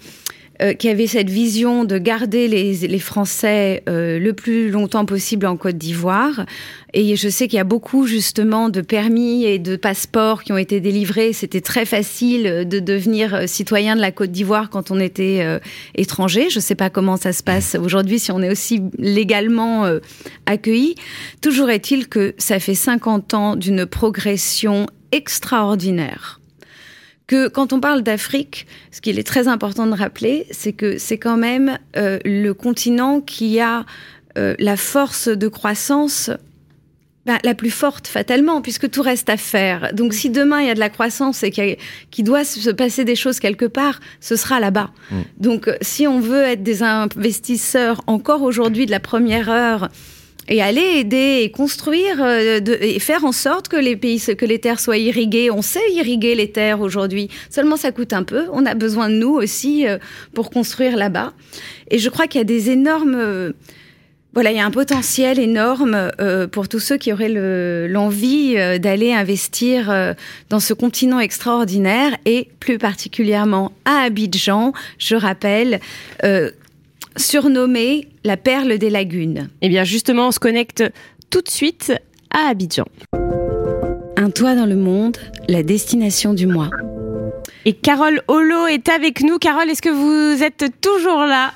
euh, 0.62 0.72
qui 0.72 0.88
avait 0.88 1.06
cette 1.06 1.28
vision 1.28 1.84
de 1.84 1.98
garder 1.98 2.48
les, 2.48 2.74
les 2.74 2.98
Français 2.98 3.82
euh, 3.88 4.18
le 4.18 4.32
plus 4.32 4.70
longtemps 4.70 5.04
possible 5.04 5.46
en 5.46 5.56
Côte 5.56 5.76
d'Ivoire. 5.76 6.46
Et 6.94 7.16
je 7.16 7.28
sais 7.28 7.46
qu'il 7.46 7.58
y 7.58 7.60
a 7.60 7.64
beaucoup 7.64 8.06
justement 8.06 8.70
de 8.70 8.80
permis 8.80 9.44
et 9.44 9.58
de 9.58 9.76
passeports 9.76 10.44
qui 10.44 10.52
ont 10.52 10.56
été 10.56 10.80
délivrés. 10.80 11.32
C'était 11.32 11.60
très 11.60 11.84
facile 11.84 12.66
de 12.66 12.78
devenir 12.78 13.46
citoyen 13.46 13.96
de 13.96 14.00
la 14.00 14.12
Côte 14.12 14.30
d'Ivoire 14.30 14.70
quand 14.70 14.90
on 14.90 14.98
était 14.98 15.40
euh, 15.42 15.58
étranger. 15.94 16.48
Je 16.48 16.56
ne 16.56 16.62
sais 16.62 16.74
pas 16.74 16.88
comment 16.88 17.18
ça 17.18 17.32
se 17.34 17.42
passe 17.42 17.74
aujourd'hui 17.74 18.18
si 18.18 18.32
on 18.32 18.40
est 18.40 18.50
aussi 18.50 18.82
légalement 18.98 19.84
accueilli. 20.46 20.94
Toujours 21.42 21.68
est-il 21.68 22.08
que 22.08 22.34
ça 22.38 22.58
fait 22.58 22.74
50 22.74 23.34
ans 23.34 23.56
d'une 23.56 23.84
progression 23.84 24.86
extraordinaire 25.12 26.40
que 27.26 27.48
quand 27.48 27.72
on 27.72 27.80
parle 27.80 28.02
d'Afrique, 28.02 28.66
ce 28.92 29.00
qu'il 29.00 29.18
est 29.18 29.26
très 29.26 29.48
important 29.48 29.86
de 29.86 29.94
rappeler, 29.94 30.46
c'est 30.50 30.72
que 30.72 30.98
c'est 30.98 31.18
quand 31.18 31.36
même 31.36 31.78
euh, 31.96 32.18
le 32.24 32.52
continent 32.52 33.20
qui 33.20 33.60
a 33.60 33.84
euh, 34.38 34.54
la 34.58 34.76
force 34.76 35.28
de 35.28 35.48
croissance 35.48 36.30
bah, 37.26 37.38
la 37.42 37.54
plus 37.54 37.72
forte 37.72 38.06
fatalement, 38.06 38.62
puisque 38.62 38.88
tout 38.88 39.02
reste 39.02 39.28
à 39.28 39.36
faire. 39.36 39.92
Donc 39.92 40.14
si 40.14 40.30
demain 40.30 40.60
il 40.60 40.68
y 40.68 40.70
a 40.70 40.74
de 40.74 40.80
la 40.80 40.90
croissance 40.90 41.42
et 41.42 41.50
qu'il 41.50 42.24
doit 42.24 42.44
se 42.44 42.70
passer 42.70 43.04
des 43.04 43.16
choses 43.16 43.40
quelque 43.40 43.64
part, 43.64 43.98
ce 44.20 44.36
sera 44.36 44.60
là-bas. 44.60 44.90
Mm. 45.10 45.16
Donc 45.38 45.70
si 45.80 46.06
on 46.06 46.20
veut 46.20 46.42
être 46.42 46.62
des 46.62 46.84
investisseurs 46.84 48.00
encore 48.06 48.42
aujourd'hui 48.42 48.86
de 48.86 48.92
la 48.92 49.00
première 49.00 49.50
heure, 49.50 49.88
et 50.48 50.62
aller 50.62 50.98
aider 50.98 51.40
et 51.42 51.50
construire 51.50 52.16
euh, 52.20 52.60
et 52.80 52.98
faire 52.98 53.24
en 53.24 53.32
sorte 53.32 53.68
que 53.68 53.76
les 53.76 53.96
pays, 53.96 54.20
que 54.20 54.44
les 54.44 54.58
terres 54.58 54.80
soient 54.80 54.98
irriguées. 54.98 55.50
On 55.50 55.62
sait 55.62 55.90
irriguer 55.92 56.34
les 56.34 56.50
terres 56.50 56.80
aujourd'hui. 56.80 57.28
Seulement, 57.50 57.76
ça 57.76 57.92
coûte 57.92 58.12
un 58.12 58.22
peu. 58.22 58.44
On 58.52 58.66
a 58.66 58.74
besoin 58.74 59.08
de 59.08 59.14
nous 59.14 59.34
aussi 59.34 59.86
euh, 59.86 59.98
pour 60.34 60.50
construire 60.50 60.96
là-bas. 60.96 61.32
Et 61.90 61.98
je 61.98 62.08
crois 62.08 62.26
qu'il 62.26 62.38
y 62.38 62.42
a 62.42 62.44
des 62.44 62.70
énormes 62.70 63.16
euh, 63.16 63.52
voilà, 64.34 64.50
il 64.50 64.58
y 64.58 64.60
a 64.60 64.66
un 64.66 64.70
potentiel 64.70 65.38
énorme 65.38 66.10
pour 66.52 66.68
tous 66.68 66.78
ceux 66.78 66.98
qui 66.98 67.10
auraient 67.10 67.30
l'envie 67.88 68.54
d'aller 68.78 69.14
investir 69.14 70.14
dans 70.50 70.60
ce 70.60 70.74
continent 70.74 71.20
extraordinaire 71.20 72.14
et 72.26 72.50
plus 72.60 72.76
particulièrement 72.76 73.72
à 73.86 74.02
Abidjan. 74.02 74.74
Je 74.98 75.16
rappelle, 75.16 75.80
surnommée 77.16 78.08
la 78.24 78.36
perle 78.36 78.78
des 78.78 78.90
lagunes. 78.90 79.48
Eh 79.62 79.68
bien 79.68 79.84
justement, 79.84 80.28
on 80.28 80.30
se 80.30 80.38
connecte 80.38 80.84
tout 81.30 81.40
de 81.40 81.48
suite 81.48 81.92
à 82.30 82.48
Abidjan. 82.50 82.86
Un 84.16 84.30
toit 84.30 84.54
dans 84.54 84.66
le 84.66 84.76
monde, 84.76 85.16
la 85.48 85.62
destination 85.62 86.34
du 86.34 86.46
mois. 86.46 86.70
Et 87.64 87.72
Carole 87.72 88.22
Holo 88.28 88.66
est 88.66 88.88
avec 88.88 89.22
nous. 89.22 89.38
Carole, 89.38 89.68
est-ce 89.68 89.82
que 89.82 89.88
vous 89.88 90.42
êtes 90.42 90.66
toujours 90.80 91.24
là? 91.24 91.52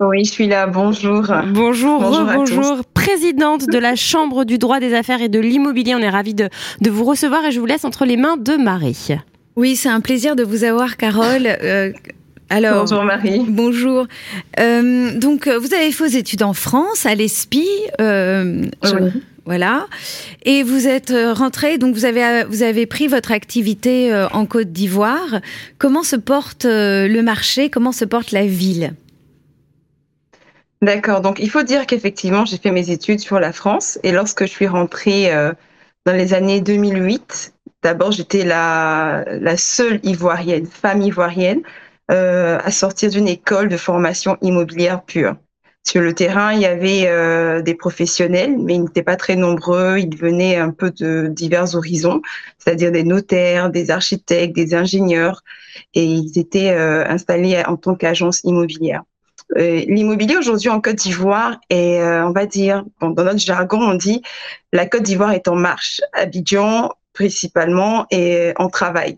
Oui, 0.00 0.24
je 0.24 0.30
suis 0.30 0.48
là. 0.48 0.66
Bonjour. 0.66 1.22
Bonjour, 1.52 2.00
bonjour, 2.00 2.24
bonjour. 2.24 2.84
Présidente 2.94 3.66
de 3.66 3.78
la 3.78 3.94
Chambre 3.94 4.44
du 4.44 4.58
droit 4.58 4.80
des 4.80 4.92
affaires 4.92 5.22
et 5.22 5.28
de 5.28 5.38
l'immobilier. 5.38 5.94
On 5.94 5.98
est 5.98 6.10
ravis 6.10 6.34
de, 6.34 6.48
de, 6.80 6.90
vous 6.90 7.04
recevoir 7.04 7.44
et 7.44 7.52
je 7.52 7.60
vous 7.60 7.66
laisse 7.66 7.84
entre 7.84 8.04
les 8.04 8.16
mains 8.16 8.36
de 8.36 8.56
Marie. 8.56 9.08
Oui, 9.56 9.76
c'est 9.76 9.88
un 9.88 10.00
plaisir 10.00 10.34
de 10.34 10.42
vous 10.42 10.64
avoir, 10.64 10.96
Carole. 10.96 11.46
Euh, 11.46 11.92
alors, 12.54 12.84
bonjour 12.84 13.02
Marie. 13.02 13.44
Bonjour. 13.48 14.06
Euh, 14.60 15.18
donc, 15.18 15.48
euh, 15.48 15.58
vous 15.58 15.74
avez 15.74 15.90
fait 15.90 16.04
vos 16.04 16.16
études 16.16 16.44
en 16.44 16.52
France, 16.52 17.04
à 17.04 17.14
l'ESPI. 17.16 17.68
Euh, 18.00 18.66
voilà. 19.44 19.88
Et 20.44 20.62
vous 20.62 20.86
êtes 20.86 21.12
rentrée, 21.32 21.78
donc 21.78 21.96
vous 21.96 22.04
avez, 22.04 22.44
vous 22.44 22.62
avez 22.62 22.86
pris 22.86 23.08
votre 23.08 23.32
activité 23.32 24.14
en 24.32 24.46
Côte 24.46 24.72
d'Ivoire. 24.72 25.40
Comment 25.78 26.04
se 26.04 26.14
porte 26.14 26.64
le 26.64 27.20
marché? 27.22 27.70
Comment 27.70 27.92
se 27.92 28.04
porte 28.04 28.30
la 28.30 28.46
ville? 28.46 28.94
D'accord. 30.80 31.20
Donc, 31.22 31.40
il 31.40 31.50
faut 31.50 31.64
dire 31.64 31.86
qu'effectivement, 31.86 32.44
j'ai 32.44 32.56
fait 32.56 32.70
mes 32.70 32.90
études 32.90 33.20
sur 33.20 33.40
la 33.40 33.52
France. 33.52 33.98
Et 34.04 34.12
lorsque 34.12 34.42
je 34.42 34.50
suis 34.50 34.68
rentrée 34.68 35.30
dans 36.06 36.12
les 36.12 36.32
années 36.32 36.60
2008, 36.60 37.52
d'abord, 37.82 38.12
j'étais 38.12 38.44
la, 38.44 39.24
la 39.28 39.56
seule 39.56 39.98
ivoirienne, 40.04 40.66
femme 40.66 41.02
ivoirienne 41.02 41.60
euh, 42.10 42.58
à 42.62 42.70
sortir 42.70 43.10
d'une 43.10 43.28
école 43.28 43.68
de 43.68 43.76
formation 43.76 44.36
immobilière 44.42 45.02
pure. 45.04 45.36
Sur 45.86 46.00
le 46.02 46.14
terrain, 46.14 46.52
il 46.52 46.60
y 46.60 46.66
avait 46.66 47.06
euh, 47.06 47.62
des 47.62 47.74
professionnels, 47.74 48.56
mais 48.58 48.74
ils 48.74 48.82
n'étaient 48.82 49.02
pas 49.02 49.16
très 49.16 49.36
nombreux. 49.36 49.98
Ils 49.98 50.16
venaient 50.16 50.56
un 50.56 50.70
peu 50.70 50.90
de 50.90 51.28
divers 51.30 51.74
horizons, 51.74 52.22
c'est-à-dire 52.58 52.92
des 52.92 53.04
notaires, 53.04 53.70
des 53.70 53.90
architectes, 53.90 54.54
des 54.54 54.74
ingénieurs, 54.74 55.42
et 55.94 56.04
ils 56.04 56.38
étaient 56.38 56.72
euh, 56.72 57.04
installés 57.06 57.62
en 57.66 57.76
tant 57.76 57.94
qu'agence 57.94 58.40
immobilière. 58.44 59.02
L'immobilier 59.56 60.36
aujourd'hui 60.36 60.70
en 60.70 60.80
Côte 60.80 60.96
d'Ivoire 60.96 61.60
est, 61.68 62.02
on 62.02 62.32
va 62.32 62.46
dire, 62.46 62.82
dans 63.00 63.10
notre 63.10 63.38
jargon, 63.38 63.78
on 63.78 63.94
dit 63.94 64.22
la 64.72 64.86
Côte 64.86 65.02
d'Ivoire 65.02 65.32
est 65.32 65.48
en 65.48 65.54
marche. 65.54 66.00
Abidjan 66.14 66.90
principalement 67.12 68.06
et 68.10 68.52
en 68.56 68.68
travail. 68.68 69.16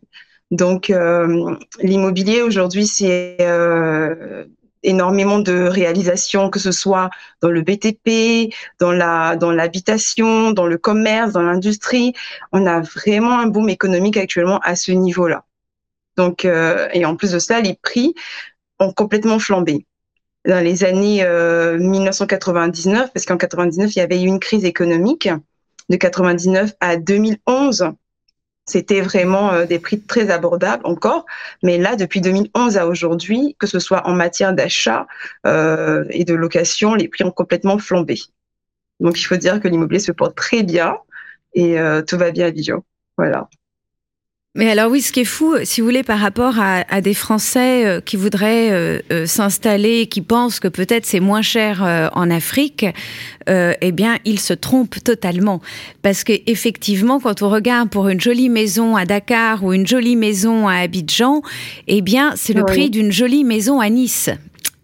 Donc, 0.51 0.91
euh, 0.91 1.57
l'immobilier 1.81 2.43
aujourd'hui, 2.43 2.87
c'est 2.87 3.37
euh, 3.41 4.45
énormément 4.83 5.41
de 5.41 5.67
réalisations, 5.67 6.51
que 6.51 6.61
ce 6.61 6.71
soit 6.71 7.11
dans 7.41 7.51
le 7.51 7.63
BTP, 7.63 8.55
dans 8.79 8.93
l'habitation, 8.93 10.53
dans 10.53 10.67
le 10.67 10.79
commerce, 10.79 11.33
dans 11.33 11.43
l'industrie. 11.43 12.13
On 12.53 12.67
a 12.67 12.81
vraiment 12.81 13.41
un 13.41 13.49
boom 13.49 13.69
économique 13.69 14.17
actuellement 14.17 14.61
à 14.61 14.77
ce 14.77 14.93
niveau-là. 14.93 15.45
Donc, 16.17 16.45
euh, 16.45 16.89
et 16.93 17.05
en 17.05 17.17
plus 17.17 17.33
de 17.33 17.39
ça, 17.41 17.61
les 17.61 17.75
prix 17.75 18.15
ont 18.79 18.93
complètement 18.93 19.39
flambé. 19.41 19.85
Dans 20.47 20.63
les 20.63 20.85
années 20.85 21.27
1999, 21.77 23.11
parce 23.13 23.27
qu'en 23.27 23.37
99, 23.37 23.97
il 23.97 23.99
y 23.99 24.03
avait 24.03 24.23
eu 24.23 24.27
une 24.27 24.39
crise 24.39 24.65
économique 24.65 25.29
de 25.89 25.97
99 25.97 26.73
à 26.79 26.97
2011 26.97 27.91
c'était 28.67 29.01
vraiment 29.01 29.53
euh, 29.53 29.65
des 29.65 29.79
prix 29.79 30.01
très 30.01 30.31
abordables 30.31 30.85
encore. 30.85 31.25
Mais 31.63 31.79
là, 31.79 31.97
depuis 31.97 32.21
2011 32.21 32.77
à 32.77 32.87
aujourd'hui, 32.87 33.57
que 33.59 33.67
ce 33.67 33.79
soit 33.79 34.07
en 34.07 34.13
matière 34.13 34.53
d'achat 34.53 35.07
euh, 35.47 36.05
et 36.11 36.25
de 36.25 36.35
location, 36.35 36.95
les 36.95 37.09
prix 37.09 37.25
ont 37.25 37.31
complètement 37.31 37.79
flambé. 37.79 38.21
Donc, 39.01 39.21
il 39.21 39.25
faut 39.25 39.37
dire 39.37 39.61
que 39.61 39.69
l'immobilier 39.69 40.01
se 40.01 40.13
porte 40.13 40.37
très 40.37 40.63
bien 40.63 40.99
et 41.55 41.79
euh, 41.79 42.03
tout 42.03 42.19
va 42.19 42.33
bien 42.33 42.51
à. 42.51 42.83
Voilà. 43.17 43.49
Mais 44.57 44.71
alors 44.71 44.91
oui, 44.91 45.03
ce 45.03 45.13
qui 45.13 45.21
est 45.21 45.25
fou, 45.27 45.55
si 45.65 45.83
vous 45.83 45.87
voulez, 45.87 46.03
par 46.03 46.19
rapport 46.19 46.55
à, 46.59 47.01
des 47.03 47.13
Français 47.13 47.85
euh, 47.85 48.01
qui 48.01 48.17
voudraient 48.17 48.71
euh, 48.73 49.01
euh, 49.13 49.27
s'installer, 49.27 50.07
qui 50.07 50.23
pensent 50.23 50.61
que 50.61 50.69
peut-être 50.69 51.05
c'est 51.05 51.21
moins 51.21 51.43
cher 51.43 51.83
en 52.15 52.31
Afrique, 52.31 52.87
eh 53.49 53.93
bien, 53.93 54.17
ils 54.25 54.41
se 54.41 54.55
trompent 54.55 55.03
totalement. 55.05 55.61
Parce 56.01 56.25
que 56.25 56.33
effectivement, 56.47 57.21
quand 57.21 57.43
on 57.43 57.51
regarde 57.51 57.91
pour 57.91 58.09
une 58.09 58.21
jolie 58.21 58.49
maison 58.49 58.97
à 58.97 59.05
Dakar 59.05 59.63
ou 59.63 59.75
une 59.75 59.87
jolie 59.87 60.17
maison 60.17 60.67
à 60.69 60.77
Abidjan, 60.77 61.43
eh 61.87 62.01
bien, 62.01 62.33
c'est 62.35 62.55
le 62.55 62.65
prix 62.65 62.89
d'une 62.89 63.13
jolie 63.13 63.45
maison 63.45 63.81
à 63.81 63.91
Nice. 63.91 64.31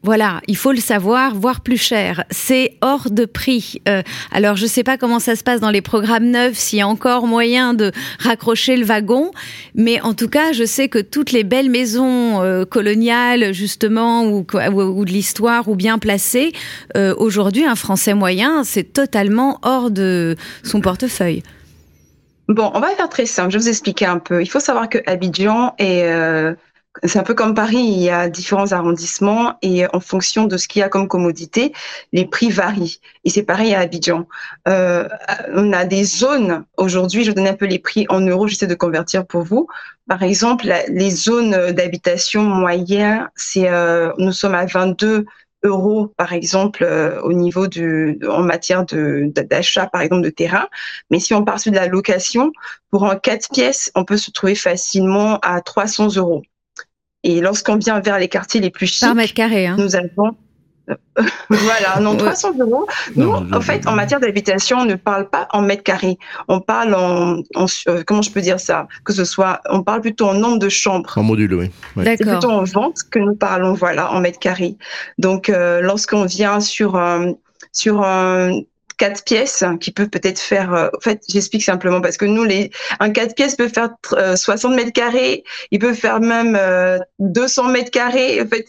Voilà, 0.04 0.40
il 0.48 0.56
faut 0.56 0.72
le 0.72 0.80
savoir, 0.80 1.36
voire 1.36 1.60
plus 1.60 1.80
cher. 1.80 2.24
C'est 2.32 2.76
hors 2.80 3.08
de 3.08 3.24
prix. 3.24 3.80
Euh, 3.88 4.02
alors, 4.32 4.56
je 4.56 4.64
ne 4.64 4.68
sais 4.68 4.82
pas 4.82 4.98
comment 4.98 5.20
ça 5.20 5.36
se 5.36 5.44
passe 5.44 5.60
dans 5.60 5.70
les 5.70 5.80
programmes 5.80 6.24
neufs, 6.24 6.56
s'il 6.56 6.80
y 6.80 6.82
a 6.82 6.88
encore 6.88 7.28
moyen 7.28 7.72
de 7.72 7.92
raccrocher 8.18 8.76
le 8.76 8.84
wagon, 8.84 9.30
mais 9.76 10.00
en 10.00 10.14
tout 10.14 10.28
cas, 10.28 10.50
je 10.52 10.64
sais 10.64 10.88
que 10.88 10.98
toutes 10.98 11.30
les 11.30 11.44
belles 11.44 11.70
maisons 11.70 12.42
euh, 12.42 12.64
coloniales, 12.64 13.54
justement, 13.54 14.24
ou, 14.24 14.44
ou, 14.44 15.04
de 15.04 15.10
l'histoire, 15.10 15.68
ou 15.68 15.76
bien 15.76 15.98
placées, 15.98 16.52
euh, 16.96 17.14
aujourd'hui, 17.16 17.64
un 17.64 17.76
Français 17.76 18.14
moyen, 18.14 18.64
c'est 18.64 18.92
totalement 18.92 19.60
hors 19.62 19.92
de 19.92 20.34
son 20.64 20.80
portefeuille. 20.80 21.44
Bon, 22.48 22.72
on 22.74 22.80
va 22.80 22.88
faire 22.88 23.08
très 23.08 23.26
simple. 23.26 23.52
Je 23.52 23.58
vais 23.58 23.62
vous 23.62 23.68
expliquer 23.68 24.06
un 24.06 24.18
peu. 24.18 24.42
Il 24.42 24.48
faut 24.48 24.58
savoir 24.58 24.88
que 24.88 24.98
Abidjan 25.06 25.74
est 25.78 26.02
c'est 27.04 27.18
un 27.18 27.22
peu 27.22 27.34
comme 27.34 27.54
Paris, 27.54 27.78
il 27.78 28.02
y 28.02 28.10
a 28.10 28.28
différents 28.28 28.72
arrondissements 28.72 29.56
et 29.62 29.86
en 29.94 30.00
fonction 30.00 30.44
de 30.44 30.56
ce 30.56 30.68
qu'il 30.68 30.80
y 30.80 30.82
a 30.82 30.88
comme 30.88 31.08
commodité, 31.08 31.72
les 32.12 32.26
prix 32.26 32.50
varient. 32.50 33.00
Et 33.24 33.30
c'est 33.30 33.42
pareil 33.44 33.74
à 33.74 33.80
Abidjan. 33.80 34.26
Euh, 34.68 35.08
on 35.54 35.72
a 35.72 35.84
des 35.84 36.04
zones, 36.04 36.64
aujourd'hui, 36.76 37.24
je 37.24 37.32
donne 37.32 37.46
un 37.46 37.54
peu 37.54 37.66
les 37.66 37.78
prix 37.78 38.06
en 38.10 38.20
euros, 38.20 38.46
j'essaie 38.46 38.66
de 38.66 38.74
convertir 38.74 39.26
pour 39.26 39.42
vous. 39.42 39.68
Par 40.06 40.22
exemple, 40.22 40.70
les 40.88 41.10
zones 41.10 41.72
d'habitation 41.72 42.42
moyenne, 42.42 43.28
c'est, 43.36 43.68
euh, 43.70 44.12
nous 44.18 44.32
sommes 44.32 44.54
à 44.54 44.66
22 44.66 45.24
euros, 45.64 46.12
par 46.16 46.32
exemple, 46.32 46.84
au 47.22 47.32
niveau 47.32 47.68
du, 47.68 48.18
en 48.28 48.42
matière 48.42 48.84
d'achat, 48.84 49.86
par 49.86 50.02
exemple, 50.02 50.22
de 50.22 50.30
terrain. 50.30 50.66
Mais 51.10 51.20
si 51.20 51.34
on 51.34 51.44
part 51.44 51.60
sur 51.60 51.70
de 51.70 51.76
la 51.76 51.86
location, 51.86 52.52
pour 52.90 53.08
un 53.08 53.16
4 53.16 53.48
pièces, 53.50 53.90
on 53.94 54.04
peut 54.04 54.16
se 54.16 54.30
trouver 54.30 54.56
facilement 54.56 55.38
à 55.38 55.60
300 55.60 56.16
euros. 56.16 56.42
Et 57.24 57.40
lorsqu'on 57.40 57.76
vient 57.76 58.00
vers 58.00 58.18
les 58.18 58.28
quartiers 58.28 58.60
les 58.60 58.70
plus 58.70 59.04
carré, 59.34 59.66
hein. 59.66 59.76
nous 59.78 59.96
avons 59.96 60.36
voilà, 61.48 62.00
non, 62.00 62.16
300 62.16 62.58
euros. 62.58 62.86
Nous, 63.14 63.30
en 63.30 63.60
fait, 63.60 63.86
en 63.86 63.92
matière 63.92 64.18
d'habitation, 64.18 64.78
on 64.78 64.84
ne 64.84 64.96
parle 64.96 65.28
pas 65.28 65.46
en 65.52 65.62
mètres 65.62 65.84
carrés. 65.84 66.18
On 66.48 66.60
parle 66.60 66.94
en, 66.94 67.42
euh, 67.88 68.02
comment 68.04 68.22
je 68.22 68.30
peux 68.30 68.40
dire 68.40 68.58
ça? 68.58 68.88
Que 69.04 69.12
ce 69.12 69.24
soit, 69.24 69.60
on 69.70 69.84
parle 69.84 70.00
plutôt 70.00 70.26
en 70.26 70.34
nombre 70.34 70.58
de 70.58 70.68
chambres. 70.68 71.12
En 71.16 71.22
module, 71.22 71.54
oui. 71.54 71.70
C'est 72.02 72.16
plutôt 72.16 72.50
en 72.50 72.64
vente 72.64 72.98
que 73.10 73.20
nous 73.20 73.36
parlons, 73.36 73.74
voilà, 73.74 74.12
en 74.12 74.20
mètres 74.20 74.40
carrés. 74.40 74.76
Donc, 75.18 75.48
euh, 75.48 75.80
lorsqu'on 75.80 76.24
vient 76.24 76.58
sur 76.60 77.00
sur 77.72 78.02
un 78.02 78.60
4 79.02 79.24
pièces 79.24 79.64
qui 79.80 79.90
peut 79.90 80.08
peut-être 80.08 80.38
faire. 80.38 80.72
Euh, 80.74 80.88
en 80.96 81.00
fait, 81.00 81.22
j'explique 81.28 81.64
simplement 81.64 82.00
parce 82.00 82.16
que 82.16 82.24
nous, 82.24 82.44
les 82.44 82.70
un 83.00 83.10
4 83.10 83.34
pièces 83.34 83.56
peut 83.56 83.68
faire 83.68 83.90
60 84.36 84.74
mètres 84.74 84.92
carrés. 84.92 85.44
Il 85.70 85.78
peut 85.78 85.94
faire 85.94 86.20
même 86.20 86.58
200 87.18 87.68
mètres 87.68 87.90
carrés. 87.90 88.40
En 88.40 88.46
fait 88.46 88.66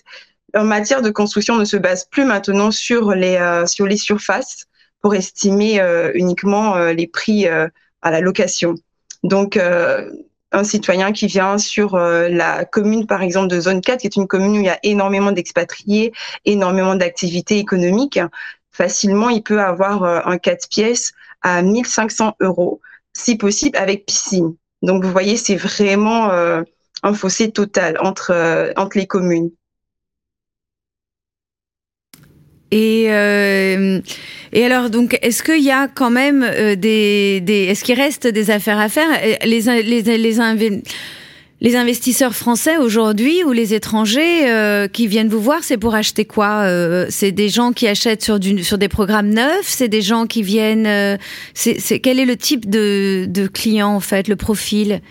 en 0.56 0.64
matière 0.64 1.02
de 1.02 1.10
construction, 1.10 1.56
on 1.56 1.60
ne 1.60 1.66
se 1.66 1.78
base 1.78 2.06
plus 2.06 2.26
maintenant 2.26 2.72
sur 2.72 3.12
les, 3.12 3.36
euh, 3.38 3.66
sur 3.66 3.86
les 3.86 3.98
surfaces 3.98 4.66
pour 5.02 5.16
estimer 5.16 5.82
euh, 5.82 6.12
uniquement 6.14 6.76
euh, 6.76 6.94
les 6.94 7.08
prix 7.08 7.48
à 7.48 8.12
la 8.12 8.22
location. 8.22 8.76
Donc, 9.24 9.58
un 9.58 10.64
citoyen 10.64 11.14
qui 11.14 11.28
vient 11.28 11.58
sur 11.58 11.96
la 11.98 12.66
commune, 12.66 13.08
par 13.08 13.22
exemple, 13.22 13.48
de 13.48 13.60
zone 13.62 13.80
4, 13.80 14.02
qui 14.02 14.08
est 14.08 14.16
une 14.18 14.28
commune 14.28 14.52
où 14.52 14.60
il 14.60 14.66
y 14.66 14.70
a 14.70 14.80
énormément 14.84 15.32
d'expatriés, 15.32 16.12
énormément 16.44 16.96
d'activités 16.96 17.58
économiques, 17.58 18.20
facilement, 18.74 19.30
il 19.30 19.44
peut 19.44 19.62
avoir 19.62 20.04
un 20.28 20.38
4 20.38 20.68
pièces 20.68 21.14
à 21.42 21.62
1500 21.62 22.36
euros, 22.42 22.82
si 23.14 23.38
possible 23.38 23.78
avec 23.78 24.06
piscine. 24.06 24.56
Donc, 24.82 25.06
vous 25.06 25.12
voyez, 25.12 25.38
c'est 25.38 25.56
vraiment 25.56 26.30
un 26.32 27.14
fossé 27.14 27.52
total 27.52 27.98
entre, 28.02 28.74
entre 28.76 28.98
les 28.98 29.08
communes. 29.08 29.52
Et, 32.74 33.06
euh, 33.10 34.02
et 34.52 34.66
alors, 34.66 34.90
donc, 34.90 35.20
est-ce 35.22 35.44
qu'il 35.44 35.62
y 35.62 35.70
a 35.70 35.88
quand 35.88 36.10
même 36.10 36.42
euh, 36.42 36.76
des, 36.76 37.40
des 37.42 37.66
est-ce 37.66 37.84
qu'il 37.84 37.94
reste 37.94 38.26
des 38.26 38.50
affaires 38.50 38.80
à 38.80 38.90
faire? 38.90 39.08
Les, 39.46 39.62
les, 39.62 40.02
les, 40.02 40.40
les 41.64 41.76
investisseurs 41.76 42.36
français 42.36 42.78
aujourd'hui 42.78 43.44
ou 43.44 43.52
les 43.52 43.74
étrangers 43.74 44.52
euh, 44.52 44.88
qui 44.88 45.08
viennent 45.08 45.30
vous 45.30 45.42
voir, 45.42 45.64
c'est 45.64 45.78
pour 45.78 45.96
acheter 45.96 46.26
quoi 46.26 46.68
C'est 47.10 47.32
des 47.32 47.50
gens 47.50 47.72
qui 47.72 47.88
achètent 47.88 48.22
sur, 48.22 48.38
des 48.38 48.90
programmes 48.90 49.30
neufs 49.30 49.66
C'est 49.66 49.88
des 49.88 50.04
gens 50.04 50.28
qui 50.28 50.44
viennent. 50.44 51.18
c'est, 51.56 51.80
c'est, 51.80 52.00
quel 52.00 52.20
est 52.20 52.26
le 52.26 52.38
type 52.38 52.70
de, 52.70 53.48
client 53.48 53.90
en 53.90 54.02
fait, 54.02 54.28
le 54.28 54.36
profil? 54.36 55.02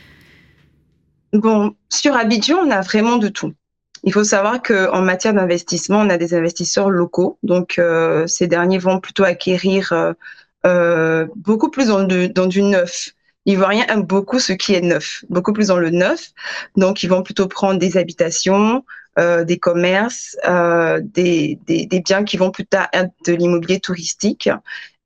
Bon, 1.33 1.75
sur 1.89 2.15
Abidjan, 2.15 2.59
on 2.67 2.71
a 2.71 2.83
vraiment 2.83 3.17
de 3.17 3.29
tout. 3.29 3.55
Il 4.05 4.13
faut 4.13 4.25
savoir 4.25 4.63
qu'en 4.63 5.01
matière 5.01 5.33
d'investissement, 5.33 6.01
on 6.01 6.11
a 6.11 6.19
des 6.19 6.35
investisseurs 6.35 6.91
locaux. 6.91 7.39
Donc, 7.43 7.79
euh, 7.79 8.27
ces 8.27 8.49
derniers 8.49 8.79
vont 8.79 9.01
plutôt 9.01 9.25
acquérir 9.25 9.93
euh, 9.93 10.13
euh 10.67 11.27
beaucoup 11.37 11.71
plus 11.71 11.87
dans 11.87 12.47
du 12.47 12.63
neuf. 12.63 13.13
L'Ivoirien 13.47 13.85
aime 13.89 14.03
beaucoup 14.03 14.39
ce 14.39 14.53
qui 14.53 14.75
est 14.75 14.81
neuf, 14.81 15.25
beaucoup 15.29 15.53
plus 15.53 15.69
dans 15.69 15.79
le 15.79 15.91
neuf. 15.91 16.31
Donc, 16.77 17.03
ils 17.03 17.09
vont 17.09 17.23
plutôt 17.23 17.49
prendre 17.49 17.79
des 17.79 17.97
habitations, 17.97 18.85
euh, 19.19 19.45
des 19.45 19.59
commerces, 19.59 20.37
euh, 20.49 21.01
des, 21.03 21.59
des, 21.67 21.87
des, 21.87 22.01
biens 22.01 22.25
qui 22.25 22.37
vont 22.37 22.51
plus 22.51 22.67
tard 22.67 22.89
être 22.93 23.11
de 23.27 23.33
l'immobilier 23.33 23.81
touristique. 23.81 24.49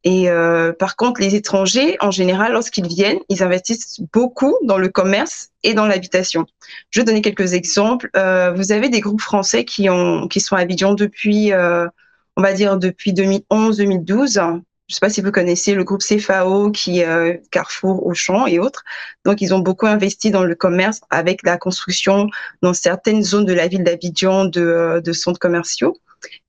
Et 0.07 0.31
euh, 0.31 0.73
par 0.73 0.95
contre, 0.95 1.21
les 1.21 1.35
étrangers, 1.35 1.97
en 1.99 2.13
général, 2.13 2.53
lorsqu'ils 2.53 2.87
viennent, 2.87 3.19
ils 3.29 3.43
investissent 3.43 4.01
beaucoup 4.13 4.57
dans 4.63 4.79
le 4.79 4.89
commerce 4.89 5.49
et 5.65 5.75
dans 5.75 5.85
l'habitation. 5.85 6.47
Je 6.91 7.01
vais 7.01 7.05
donner 7.05 7.23
quelques 7.23 7.55
exemples. 7.55 8.09
Euh, 8.15 8.53
vous 8.53 8.71
avez 8.71 8.89
des 8.89 9.01
groupes 9.01 9.21
français 9.21 9.65
qui 9.65 9.91
ont 9.91 10.29
qui 10.29 10.39
sont 10.39 10.55
à 10.55 10.61
Abidjan 10.61 10.95
depuis, 10.95 11.53
euh, 11.53 11.89
on 12.37 12.43
va 12.43 12.53
dire 12.53 12.79
depuis 12.79 13.15
2011-2012. 13.15 14.63
Je 14.89 14.93
ne 14.93 14.95
sais 14.95 15.01
pas 15.01 15.11
si 15.11 15.21
vous 15.21 15.33
connaissez 15.33 15.75
le 15.75 15.83
groupe 15.83 16.03
CFAO, 16.03 16.71
qui 16.71 17.03
euh, 17.03 17.35
Carrefour, 17.51 18.07
Auchan 18.07 18.47
et 18.47 18.61
autres. 18.61 18.85
Donc, 19.25 19.41
ils 19.41 19.53
ont 19.53 19.59
beaucoup 19.59 19.87
investi 19.87 20.31
dans 20.31 20.45
le 20.45 20.55
commerce 20.55 21.01
avec 21.11 21.43
la 21.43 21.59
construction 21.59 22.29
dans 22.63 22.73
certaines 22.73 23.23
zones 23.23 23.47
de 23.47 23.53
la 23.53 23.67
ville 23.67 23.83
d'Abidjan 23.83 24.45
de, 24.45 24.61
euh, 24.61 25.01
de 25.01 25.13
centres 25.13 25.41
commerciaux. 25.41 25.97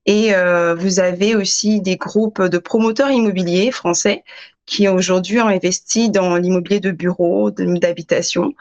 Et 0.06 0.36
euh, 0.36 0.76
vous 0.76 1.00
avez 1.00 1.36
aussi 1.36 1.82
des 1.82 1.98
groupes 1.98 2.42
de 2.42 2.58
promoteurs 2.58 3.12
immobiliers 3.12 3.72
français 3.72 4.24
qui 4.66 4.88
aujourd'hui 4.88 5.40
ont 5.40 5.48
investi 5.48 6.10
dans 6.10 6.36
l'immobilier 6.38 6.80
de 6.80 6.92
bureaux, 6.92 7.52
d'habitation. 7.52 8.54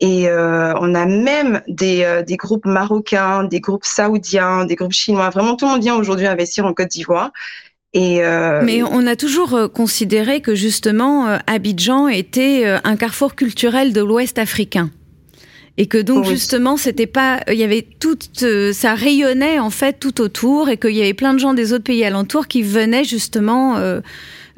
Et 0.00 0.28
euh, 0.28 0.74
on 0.80 0.94
a 0.94 1.06
même 1.06 1.62
des, 1.68 2.04
euh, 2.04 2.22
des, 2.22 2.36
groupes 2.36 2.66
marocains, 2.66 3.44
des 3.44 3.60
groupes 3.60 3.84
saoudiens, 3.84 4.66
des 4.66 4.74
groupes 4.76 4.92
chinois. 4.92 5.30
Vraiment, 5.30 5.56
tout 5.56 5.64
le 5.64 5.72
monde 5.72 5.82
vient 5.82 5.96
aujourd'hui 5.96 6.26
investir 6.26 6.66
en 6.66 6.74
Côte 6.74 6.88
d'Ivoire. 6.88 7.32
Et 7.92 8.22
euh... 8.22 8.62
Mais 8.62 8.82
on 8.82 9.06
a 9.06 9.16
toujours 9.16 9.54
euh, 9.54 9.68
considéré 9.68 10.40
que 10.40 10.54
justement 10.54 11.38
Abidjan 11.46 12.08
était 12.08 12.64
un 12.84 12.96
carrefour 12.96 13.34
culturel 13.34 13.92
de 13.92 14.02
l'Ouest 14.02 14.38
africain 14.38 14.90
et 15.78 15.86
que 15.86 15.98
donc 15.98 16.24
justement 16.26 16.76
c'était 16.76 17.06
pas 17.06 17.40
il 17.48 17.58
y 17.58 17.64
avait 17.64 17.86
tout 18.00 18.18
euh, 18.42 18.72
ça 18.72 18.94
rayonnait 18.94 19.58
en 19.58 19.70
fait 19.70 19.98
tout 20.00 20.20
autour 20.20 20.68
et 20.70 20.78
qu'il 20.78 20.92
y 20.92 21.02
avait 21.02 21.14
plein 21.14 21.34
de 21.34 21.38
gens 21.38 21.54
des 21.54 21.72
autres 21.72 21.84
pays 21.84 22.04
alentours 22.04 22.48
qui 22.48 22.62
venaient 22.62 23.04
justement 23.04 23.76
euh, 23.76 24.00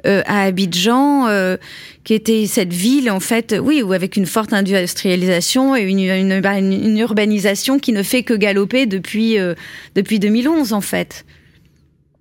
euh, 0.07 0.22
à 0.26 0.43
Abidjan, 0.43 1.26
euh, 1.26 1.57
qui 2.05 2.14
était 2.14 2.47
cette 2.47 2.72
ville 2.72 3.11
en 3.11 3.18
fait, 3.18 3.57
oui, 3.61 3.83
où 3.83 3.93
avec 3.93 4.16
une 4.16 4.26
forte 4.26 4.53
industrialisation 4.53 5.74
et 5.74 5.83
une, 5.83 5.99
une, 5.99 6.33
une 6.33 6.99
urbanisation 6.99 7.81
qui 7.81 7.93
ne 7.93 8.05
fait 8.05 8.22
que 8.22 8.35
galoper 8.35 8.87
depuis 8.87 9.41
euh, 9.41 9.55
depuis 9.97 10.20
2011 10.20 10.72
en 10.72 10.81
fait. 10.81 11.24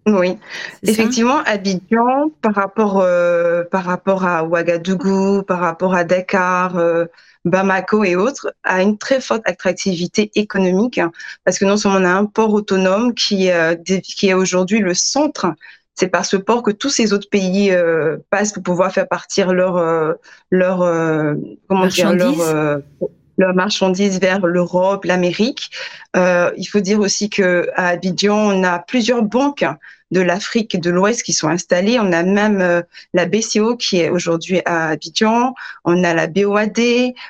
Oui, 0.07 0.37
effectivement, 0.83 1.39
Abidjan, 1.45 2.29
par 2.41 2.55
rapport, 2.55 3.01
euh, 3.01 3.65
par 3.65 3.83
rapport 3.83 4.23
à 4.23 4.45
Ouagadougou, 4.45 5.43
par 5.43 5.59
rapport 5.59 5.93
à 5.93 6.05
Dakar, 6.05 6.77
euh, 6.77 7.05
Bamako 7.43 8.05
et 8.05 8.15
autres, 8.15 8.53
a 8.63 8.81
une 8.81 8.97
très 8.97 9.19
forte 9.19 9.41
attractivité 9.45 10.31
économique 10.35 10.97
hein, 10.97 11.11
parce 11.43 11.59
que 11.59 11.65
non 11.65 11.75
seulement 11.75 11.99
on 11.99 12.05
a 12.05 12.13
un 12.13 12.25
port 12.25 12.53
autonome 12.53 13.13
qui, 13.13 13.51
euh, 13.51 13.75
qui 13.75 14.29
est 14.29 14.33
aujourd'hui 14.33 14.79
le 14.79 14.93
centre, 14.93 15.47
c'est 15.93 16.07
par 16.07 16.25
ce 16.25 16.37
port 16.37 16.63
que 16.63 16.71
tous 16.71 16.89
ces 16.89 17.11
autres 17.11 17.29
pays 17.29 17.75
passent 18.29 18.53
pour 18.53 18.61
pouvoir 18.61 18.91
faire 18.91 19.07
partir 19.07 19.51
leur, 19.51 20.15
leur 20.51 20.77
comment 21.67 21.87
dire, 21.87 22.13
leur 22.13 22.81
leurs 23.37 23.53
marchandises 23.53 24.19
vers 24.19 24.45
l'Europe, 24.45 25.05
l'Amérique. 25.05 25.71
Euh, 26.15 26.51
il 26.57 26.65
faut 26.65 26.79
dire 26.79 26.99
aussi 26.99 27.29
que 27.29 27.69
à 27.75 27.89
Abidjan, 27.89 28.35
on 28.35 28.63
a 28.63 28.79
plusieurs 28.79 29.23
banques 29.23 29.65
de 30.11 30.21
l'Afrique 30.21 30.79
de 30.79 30.89
l'Ouest 30.89 31.23
qui 31.23 31.33
sont 31.33 31.47
installées. 31.47 31.99
On 31.99 32.11
a 32.11 32.23
même 32.23 32.61
euh, 32.61 32.81
la 33.13 33.25
BCO 33.25 33.75
qui 33.75 33.99
est 33.99 34.09
aujourd'hui 34.09 34.61
à 34.65 34.89
Abidjan. 34.89 35.53
On 35.83 36.03
a 36.03 36.13
la 36.13 36.27
BOAD. 36.27 36.79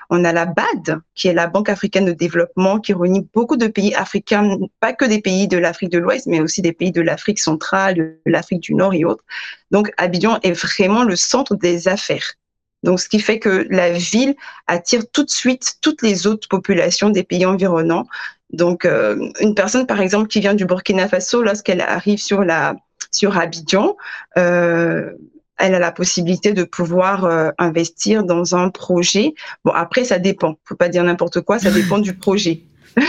On 0.09 0.23
a 0.23 0.31
la 0.31 0.45
BAD 0.45 0.99
qui 1.15 1.27
est 1.27 1.33
la 1.33 1.47
Banque 1.47 1.69
africaine 1.69 2.05
de 2.05 2.13
développement 2.13 2.79
qui 2.79 2.93
réunit 2.93 3.27
beaucoup 3.33 3.57
de 3.57 3.67
pays 3.67 3.95
africains, 3.95 4.57
pas 4.79 4.93
que 4.93 5.05
des 5.05 5.21
pays 5.21 5.47
de 5.47 5.57
l'Afrique 5.57 5.91
de 5.91 5.97
l'Ouest, 5.97 6.27
mais 6.27 6.39
aussi 6.39 6.61
des 6.61 6.73
pays 6.73 6.91
de 6.91 7.01
l'Afrique 7.01 7.39
centrale, 7.39 7.95
de 7.95 8.19
l'Afrique 8.25 8.61
du 8.61 8.75
Nord 8.75 8.93
et 8.93 9.05
autres. 9.05 9.23
Donc 9.71 9.91
Abidjan 9.97 10.39
est 10.43 10.51
vraiment 10.51 11.03
le 11.03 11.15
centre 11.15 11.55
des 11.55 11.87
affaires. 11.87 12.35
Donc, 12.83 12.99
ce 12.99 13.09
qui 13.09 13.19
fait 13.19 13.39
que 13.39 13.65
la 13.69 13.91
ville 13.91 14.35
attire 14.67 15.01
tout 15.11 15.23
de 15.23 15.29
suite 15.29 15.77
toutes 15.81 16.01
les 16.01 16.27
autres 16.27 16.47
populations 16.47 17.09
des 17.09 17.23
pays 17.23 17.45
environnants. 17.45 18.05
Donc, 18.51 18.85
euh, 18.85 19.29
une 19.41 19.55
personne, 19.55 19.85
par 19.85 19.99
exemple, 20.01 20.27
qui 20.27 20.39
vient 20.39 20.53
du 20.53 20.65
Burkina 20.65 21.07
Faso, 21.07 21.41
lorsqu'elle 21.41 21.81
arrive 21.81 22.19
sur 22.19 22.43
la 22.43 22.75
sur 23.11 23.37
Abidjan, 23.37 23.95
euh, 24.37 25.11
elle 25.57 25.73
a 25.73 25.79
la 25.79 25.91
possibilité 25.91 26.53
de 26.53 26.63
pouvoir 26.63 27.25
euh, 27.25 27.49
investir 27.57 28.23
dans 28.23 28.55
un 28.55 28.69
projet. 28.69 29.33
Bon, 29.65 29.71
après, 29.71 30.03
ça 30.03 30.19
dépend. 30.19 30.55
Faut 30.65 30.75
pas 30.75 30.89
dire 30.89 31.03
n'importe 31.03 31.41
quoi. 31.41 31.59
Ça 31.59 31.71
dépend 31.71 31.99
du 31.99 32.15
projet. 32.15 32.63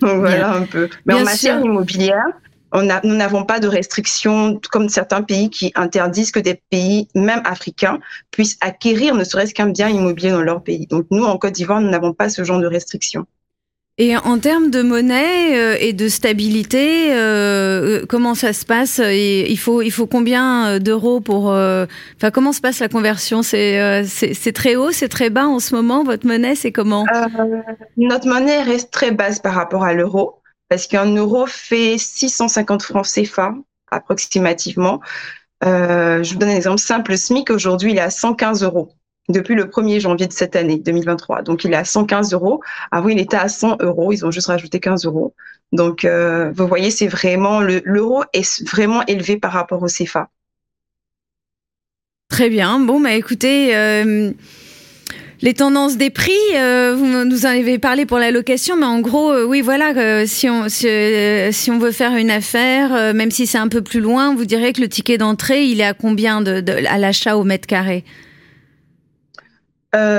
Donc 0.00 0.18
voilà 0.18 0.52
un 0.52 0.62
peu. 0.62 0.88
Mais 1.06 1.14
en 1.14 1.24
matière 1.24 1.60
immobilière, 1.60 2.26
nous 2.74 3.14
n'avons 3.14 3.44
pas 3.44 3.60
de 3.60 3.68
restrictions 3.68 4.60
comme 4.70 4.88
certains 4.88 5.22
pays 5.22 5.50
qui 5.50 5.72
interdisent 5.74 6.30
que 6.30 6.40
des 6.40 6.60
pays, 6.70 7.08
même 7.14 7.40
africains, 7.44 7.98
puissent 8.30 8.58
acquérir 8.60 9.14
ne 9.14 9.24
serait-ce 9.24 9.54
qu'un 9.54 9.68
bien 9.68 9.88
immobilier 9.88 10.30
dans 10.30 10.42
leur 10.42 10.62
pays. 10.62 10.86
Donc 10.86 11.06
nous, 11.10 11.24
en 11.24 11.38
Côte 11.38 11.54
d'Ivoire, 11.54 11.80
nous 11.80 11.90
n'avons 11.90 12.12
pas 12.12 12.28
ce 12.28 12.44
genre 12.44 12.60
de 12.60 12.66
restrictions. 12.66 13.26
Et 14.00 14.16
en 14.16 14.38
termes 14.38 14.70
de 14.70 14.80
monnaie 14.80 15.58
euh, 15.58 15.76
et 15.80 15.92
de 15.92 16.08
stabilité, 16.08 17.12
euh, 17.12 18.02
euh, 18.02 18.06
comment 18.08 18.36
ça 18.36 18.52
se 18.52 18.64
passe? 18.64 18.98
Il 18.98 19.58
faut 19.58 19.82
il 19.82 19.90
faut 19.90 20.06
combien 20.06 20.78
d'euros 20.78 21.20
pour 21.20 21.46
Enfin, 21.46 22.30
comment 22.32 22.52
se 22.52 22.60
passe 22.60 22.78
la 22.78 22.88
conversion? 22.88 23.42
C'est 23.42 24.04
c'est 24.06 24.52
très 24.52 24.76
haut, 24.76 24.92
c'est 24.92 25.08
très 25.08 25.30
bas 25.30 25.46
en 25.46 25.58
ce 25.58 25.74
moment? 25.74 26.04
Votre 26.04 26.26
monnaie, 26.26 26.54
c'est 26.54 26.70
comment? 26.72 27.06
Notre 27.96 28.28
monnaie 28.28 28.62
reste 28.62 28.92
très 28.92 29.10
basse 29.10 29.40
par 29.40 29.54
rapport 29.54 29.82
à 29.82 29.94
l'euro. 29.94 30.36
parce 30.68 30.86
qu'un 30.86 31.06
euro 31.14 31.46
fait 31.46 31.96
650 31.98 32.82
francs 32.82 33.06
CFA 33.06 33.54
approximativement. 33.90 35.00
Euh, 35.64 36.22
je 36.22 36.32
vous 36.32 36.38
donne 36.38 36.50
un 36.50 36.56
exemple 36.56 36.78
simple. 36.78 37.12
Le 37.12 37.16
SMIC 37.16 37.50
aujourd'hui, 37.50 37.92
il 37.92 37.98
est 37.98 38.02
à 38.02 38.10
115 38.10 38.62
euros 38.62 38.90
depuis 39.28 39.54
le 39.54 39.64
1er 39.64 40.00
janvier 40.00 40.26
de 40.26 40.32
cette 40.32 40.56
année 40.56 40.78
2023. 40.78 41.42
Donc, 41.42 41.64
il 41.64 41.72
est 41.72 41.76
à 41.76 41.84
115 41.84 42.32
euros. 42.32 42.60
Avant, 42.90 43.08
il 43.08 43.18
était 43.18 43.36
à 43.36 43.48
100 43.48 43.82
euros. 43.82 44.12
Ils 44.12 44.24
ont 44.24 44.30
juste 44.30 44.46
rajouté 44.46 44.80
15 44.80 45.04
euros. 45.04 45.34
Donc, 45.72 46.04
euh, 46.04 46.50
vous 46.54 46.66
voyez, 46.66 46.90
c'est 46.90 47.08
vraiment 47.08 47.60
l'euro 47.60 48.24
est 48.32 48.66
vraiment 48.66 49.04
élevé 49.06 49.36
par 49.36 49.52
rapport 49.52 49.82
au 49.82 49.86
CFA. 49.86 50.28
Très 52.30 52.48
bien. 52.48 52.78
Bon, 52.78 53.00
bah 53.00 53.12
écoutez. 53.12 53.76
Euh, 53.76 54.32
les 55.40 55.54
tendances 55.54 55.96
des 55.96 56.10
prix, 56.10 56.32
euh, 56.56 56.96
vous 56.98 57.06
nous 57.06 57.46
en 57.46 57.50
avez 57.50 57.78
parlé 57.78 58.06
pour 58.06 58.18
la 58.18 58.32
location, 58.32 58.76
mais 58.76 58.86
en 58.86 58.98
gros, 58.98 59.32
oui, 59.44 59.60
voilà, 59.60 60.26
si, 60.26 60.50
on, 60.50 60.68
si, 60.68 61.70
on 61.70 61.78
veut 61.78 61.92
faire 61.92 62.16
une 62.16 62.30
affaire, 62.30 63.14
même 63.14 63.30
si 63.30 63.46
c'est 63.46 63.58
un 63.58 63.68
peu 63.68 63.80
plus 63.80 64.00
loin, 64.00 64.34
vous 64.34 64.44
direz 64.44 64.72
que 64.72 64.80
le 64.80 64.88
ticket 64.88 65.16
d'entrée, 65.16 65.64
il 65.66 65.80
est 65.80 65.84
à 65.84 65.94
combien 65.94 66.40
de 66.40 66.64
à 66.88 66.98
l'achat 66.98 67.36
au 67.36 67.44
mètre 67.44 67.68
carré? 67.68 68.04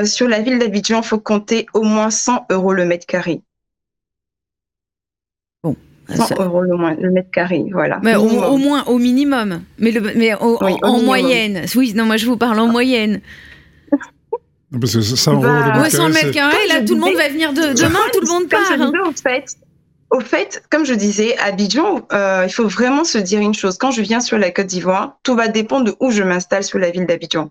Sur 0.06 0.28
la 0.28 0.42
ville 0.42 0.60
d'Abidjan, 0.60 1.02
il 1.02 1.06
faut 1.06 1.20
compter 1.20 1.66
au 1.74 1.84
moins 1.84 2.10
100 2.10 2.48
euros 2.50 2.74
le 2.74 2.86
mètre 2.86 3.06
carré. 3.06 3.42
Bon. 5.64 5.76
100 6.14 6.42
euros 6.42 6.62
le, 6.62 7.02
le, 7.02 7.12
mètre 7.12 7.32
carré, 7.32 7.66
voilà. 7.72 8.00
Mais 8.04 8.16
au, 8.16 8.28
au, 8.28 8.58
moins, 8.58 8.84
au 8.86 8.98
minimum. 8.98 9.62
Mais, 9.78 9.92
le, 9.92 10.02
mais 10.16 10.34
au, 10.36 10.58
oui, 10.64 10.74
en, 10.82 10.88
en 10.88 11.02
moyenne. 11.02 11.66
Oui, 11.76 11.94
non, 11.94 12.06
moi 12.06 12.18
je 12.18 12.26
vous 12.26 12.38
parle 12.38 12.60
en 12.60 12.68
moyenne. 12.68 13.22
Parce 14.72 14.94
que 14.94 15.02
100 15.02 15.38
bah, 15.38 15.48
euros 15.48 15.74
le 15.74 15.82
mètre 15.82 15.96
100 15.96 16.10
mètres 16.10 16.32
carrés, 16.32 16.68
là, 16.68 16.82
tout 16.84 16.94
le 16.94 17.02
monde 17.02 17.16
va 17.16 17.28
venir 17.30 17.54
de, 17.54 17.74
demain, 17.74 18.00
tout 18.14 18.22
le 18.22 18.28
monde 18.28 18.48
part. 18.48 18.62
Hein. 18.72 18.92
Au 19.08 19.12
fait, 19.12 19.46
au 20.12 20.20
fait, 20.20 20.64
comme 20.70 20.86
je 20.86 20.94
disais, 20.94 21.38
à 21.38 21.46
Abidjan, 21.46 22.08
euh, 22.14 22.44
il 22.46 22.52
faut 22.52 22.68
vraiment 22.68 23.04
se 23.04 23.18
dire 23.18 23.40
une 23.40 23.54
chose. 23.54 23.78
Quand 23.78 23.92
je 23.92 24.02
viens 24.02 24.20
sur 24.20 24.38
la 24.38 24.52
Côte 24.52 24.68
d'Ivoire, 24.68 25.18
tout 25.24 25.36
va 25.36 25.48
dépendre 25.48 25.86
de 25.86 25.96
où 26.00 26.12
je 26.12 26.24
m'installe 26.24 26.64
sur 26.64 26.78
la 26.78 26.92
ville 26.92 27.08
d'Abidjan. 27.08 27.50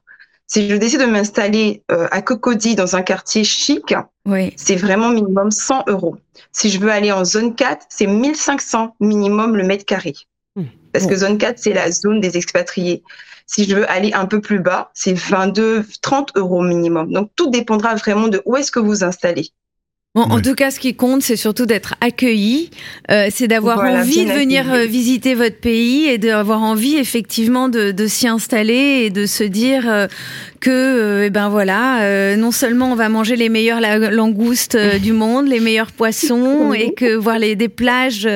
Si 0.48 0.66
je 0.66 0.76
décide 0.76 1.00
de 1.00 1.06
m'installer 1.06 1.82
euh, 1.90 2.08
à 2.10 2.22
Cocody, 2.22 2.74
dans 2.74 2.96
un 2.96 3.02
quartier 3.02 3.44
chic, 3.44 3.94
oui. 4.24 4.54
c'est 4.56 4.76
vraiment 4.76 5.10
minimum 5.10 5.50
100 5.50 5.84
euros. 5.88 6.16
Si 6.52 6.70
je 6.70 6.80
veux 6.80 6.90
aller 6.90 7.12
en 7.12 7.24
zone 7.26 7.54
4, 7.54 7.86
c'est 7.90 8.06
1500 8.06 8.96
minimum 8.98 9.56
le 9.56 9.64
mètre 9.64 9.84
carré. 9.84 10.14
Mmh. 10.56 10.64
Parce 10.92 11.04
bon. 11.04 11.10
que 11.10 11.16
zone 11.16 11.36
4, 11.36 11.58
c'est 11.58 11.74
la 11.74 11.90
zone 11.90 12.20
des 12.20 12.38
expatriés. 12.38 13.02
Si 13.46 13.64
je 13.64 13.76
veux 13.76 13.90
aller 13.90 14.14
un 14.14 14.24
peu 14.24 14.40
plus 14.40 14.58
bas, 14.58 14.90
c'est 14.94 15.12
22, 15.12 15.84
30 16.00 16.32
euros 16.36 16.62
minimum. 16.62 17.12
Donc 17.12 17.30
tout 17.36 17.50
dépendra 17.50 17.94
vraiment 17.94 18.28
de 18.28 18.40
où 18.46 18.56
est-ce 18.56 18.72
que 18.72 18.80
vous 18.80 19.04
installez. 19.04 19.50
Bon, 20.14 20.22
en 20.22 20.40
tout 20.40 20.54
cas, 20.54 20.70
ce 20.70 20.80
qui 20.80 20.94
compte, 20.94 21.22
c'est 21.22 21.36
surtout 21.36 21.66
d'être 21.66 21.94
accueilli, 22.00 22.70
euh, 23.10 23.28
c'est 23.30 23.46
d'avoir 23.46 23.76
voilà, 23.76 24.00
envie 24.00 24.24
de 24.24 24.32
venir 24.32 24.66
accueilli. 24.66 24.84
Euh, 24.84 24.86
visiter 24.86 25.34
votre 25.34 25.58
pays 25.60 26.06
et 26.06 26.16
d'avoir 26.16 26.62
envie 26.62 26.96
effectivement 26.96 27.68
de, 27.68 27.92
de 27.92 28.06
s'y 28.06 28.26
installer 28.26 29.02
et 29.04 29.10
de 29.10 29.26
se 29.26 29.44
dire 29.44 29.84
euh, 29.86 30.06
que, 30.60 30.70
euh, 30.70 31.26
eh 31.26 31.30
ben 31.30 31.50
voilà, 31.50 32.02
euh, 32.02 32.36
non 32.36 32.52
seulement 32.52 32.90
on 32.90 32.94
va 32.94 33.10
manger 33.10 33.36
les 33.36 33.50
meilleures 33.50 33.80
langoustes 34.10 34.76
euh, 34.76 34.98
du 34.98 35.12
monde, 35.12 35.46
les 35.46 35.60
meilleurs 35.60 35.92
poissons, 35.92 36.72
et 36.76 36.94
que 36.94 37.14
voir 37.14 37.38
les 37.38 37.54
des 37.54 37.68
plages 37.68 38.28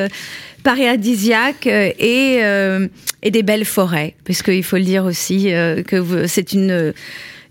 paradisiaques 0.62 1.66
et, 1.66 2.40
euh, 2.42 2.86
et 3.22 3.30
des 3.30 3.42
belles 3.42 3.64
forêts, 3.64 4.14
parce 4.24 4.42
qu'il 4.42 4.62
faut 4.62 4.76
le 4.76 4.84
dire 4.84 5.04
aussi 5.04 5.52
euh, 5.52 5.82
que 5.82 6.26
c'est 6.26 6.52
une 6.52 6.92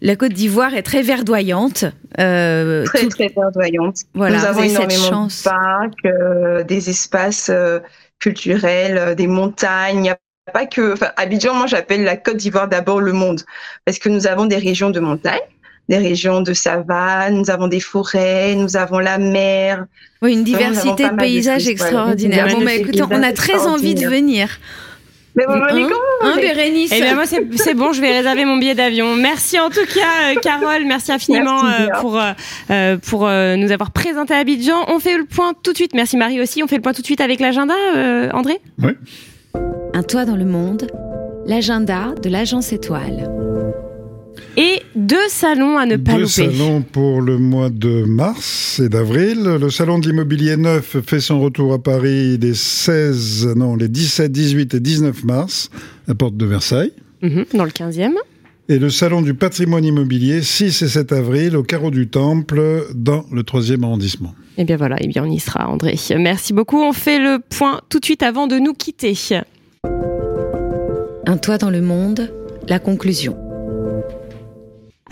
la 0.02 0.16
Côte 0.16 0.34
d'Ivoire 0.34 0.74
est 0.74 0.82
très 0.82 1.02
verdoyante. 1.02 1.86
Euh, 2.20 2.84
très, 2.86 3.02
tout... 3.02 3.10
très 3.10 3.28
verdoyante. 3.36 3.98
Voilà, 4.14 4.40
Nous 4.40 4.46
avons 4.46 4.64
énormément 4.64 5.28
de 5.28 5.44
parcs, 5.44 6.06
euh, 6.06 6.64
des 6.64 6.90
espaces 6.90 7.50
euh, 7.54 7.80
culturels, 8.20 9.16
des 9.16 9.28
montagnes. 9.28 10.14
Pas 10.54 10.66
que. 10.66 10.94
Enfin, 10.94 11.12
Abidjan, 11.18 11.54
moi, 11.54 11.68
j'appelle 11.68 12.04
la 12.04 12.18
Côte 12.18 12.38
d'Ivoire 12.38 12.68
d'abord 12.68 13.00
le 13.00 13.14
monde, 13.14 13.42
parce 13.86 14.00
que 14.00 14.10
nous 14.10 14.28
avons 14.28 14.46
des 14.48 14.58
régions 14.58 14.90
de 14.90 15.00
montagne 15.00 15.40
des 15.90 15.98
régions 15.98 16.42
de 16.42 16.54
savane, 16.54 17.36
nous 17.36 17.50
avons 17.50 17.68
des 17.68 17.82
forêts, 17.82 18.56
nous 18.56 18.78
avons 18.78 19.00
la 19.00 19.18
mer. 19.18 19.86
Oui, 20.22 20.34
une 20.34 20.46
diversité 20.46 21.10
de 21.10 21.16
paysages 21.16 21.66
de 21.66 21.72
extraordinaires. 21.72 22.48
Bon, 22.48 22.64
bah, 22.64 22.74
écoutez, 22.74 23.04
on 23.04 23.24
a 23.24 23.34
très 23.34 23.68
envie 23.68 23.94
de 23.94 24.08
venir. 24.08 24.60
Mais 25.36 25.46
vous 25.46 25.54
venez 25.54 25.84
quand 25.84 26.28
hein, 26.28 26.36
Bérénice 26.36 26.92
Eh 26.94 27.02
bien, 27.02 27.16
moi, 27.16 27.26
c'est 27.26 27.74
bon, 27.74 27.94
je 27.94 28.02
vais 28.02 28.12
réserver 28.12 28.46
mon 28.46 28.58
billet 28.58 28.76
d'avion. 28.76 29.16
Merci 29.16 29.60
en 29.60 29.70
tout 29.70 29.86
cas, 29.94 30.32
euh, 30.32 30.40
Carole. 30.42 30.86
Merci 30.86 31.12
infiniment 31.12 31.64
merci, 31.64 31.84
euh, 31.84 32.00
pour, 32.02 32.20
euh, 32.20 32.98
pour 32.98 33.28
euh, 33.28 33.56
nous 33.56 33.72
avoir 33.72 33.92
présenté 33.92 34.34
Abidjan. 34.34 34.86
On 34.88 35.00
fait 35.00 35.18
le 35.18 35.26
point 35.26 35.54
tout 35.64 35.72
de 35.72 35.78
suite. 35.78 35.94
Merci 35.94 36.18
Marie 36.18 36.42
aussi. 36.42 36.64
On 36.64 36.68
fait 36.68 36.76
le 36.76 36.82
point 36.82 36.94
tout 36.94 37.02
de 37.02 37.06
suite 37.06 37.22
avec 37.22 37.40
l'agenda, 37.40 37.76
euh, 37.96 38.30
André? 38.34 38.60
Oui. 38.82 38.92
Un 39.94 40.04
toit 40.04 40.26
dans 40.26 40.36
le 40.36 40.46
monde, 40.46 40.88
l'agenda 41.46 42.14
de 42.22 42.30
l'agence 42.30 42.74
étoile. 42.74 43.30
Et 44.62 44.84
deux 44.96 45.28
salons 45.30 45.80
à 45.80 45.88
ne 45.88 45.96
pas 45.96 46.14
deux 46.14 46.22
louper. 46.22 46.46
Deux 46.46 46.52
salons 46.52 46.84
pour 46.84 47.20
le 47.20 47.40
mois 47.40 47.72
de 47.72 48.04
mars 48.04 48.80
et 48.80 48.90
d'avril. 48.90 49.42
Le 49.60 49.70
salon 49.72 49.98
de 49.98 50.08
l'immobilier 50.08 50.56
neuf 50.56 50.98
fait 51.04 51.20
son 51.20 51.42
retour 51.42 51.74
à 51.74 51.80
Paris 51.82 52.38
les 52.38 52.54
16, 52.54 53.56
non, 53.56 53.76
les 53.76 53.88
17, 53.88 54.32
18 54.32 54.76
et 54.76 54.80
19 54.80 55.24
mars 55.24 55.72
à 56.08 56.14
Porte 56.14 56.38
de 56.38 56.46
Versailles. 56.46 56.92
Mmh, 57.24 57.42
dans 57.56 57.64
le 57.64 57.72
15e. 57.72 58.14
Et 58.70 58.78
le 58.78 58.92
salon 58.92 59.24
du 59.24 59.34
patrimoine 59.34 59.84
immobilier 59.84 60.44
6 60.44 60.84
et 60.84 60.88
7 60.88 61.12
avril 61.12 61.58
au 61.58 61.64
carreau 61.64 61.90
du 61.90 62.08
Temple 62.08 62.86
dans 62.94 63.26
le 63.32 63.42
3e 63.42 63.84
arrondissement. 63.84 64.36
Eh 64.60 64.64
bien 64.64 64.78
voilà, 64.78 64.98
eh 65.00 65.08
bien 65.08 65.24
on 65.24 65.32
y 65.32 65.40
sera 65.40 65.68
André. 65.72 65.96
Merci 66.20 66.54
beaucoup. 66.54 66.80
On 66.80 66.94
fait 66.94 67.18
le 67.18 67.40
point 67.40 67.82
tout 67.90 68.00
de 68.00 68.06
suite 68.06 68.22
avant 68.22 68.46
de 68.46 68.58
nous 68.58 68.74
quitter. 68.74 69.16
Un 71.26 71.38
toit 71.38 71.58
dans 71.58 71.72
le 71.72 71.82
monde, 71.82 72.32
la 72.68 72.78
conclusion. 72.78 73.41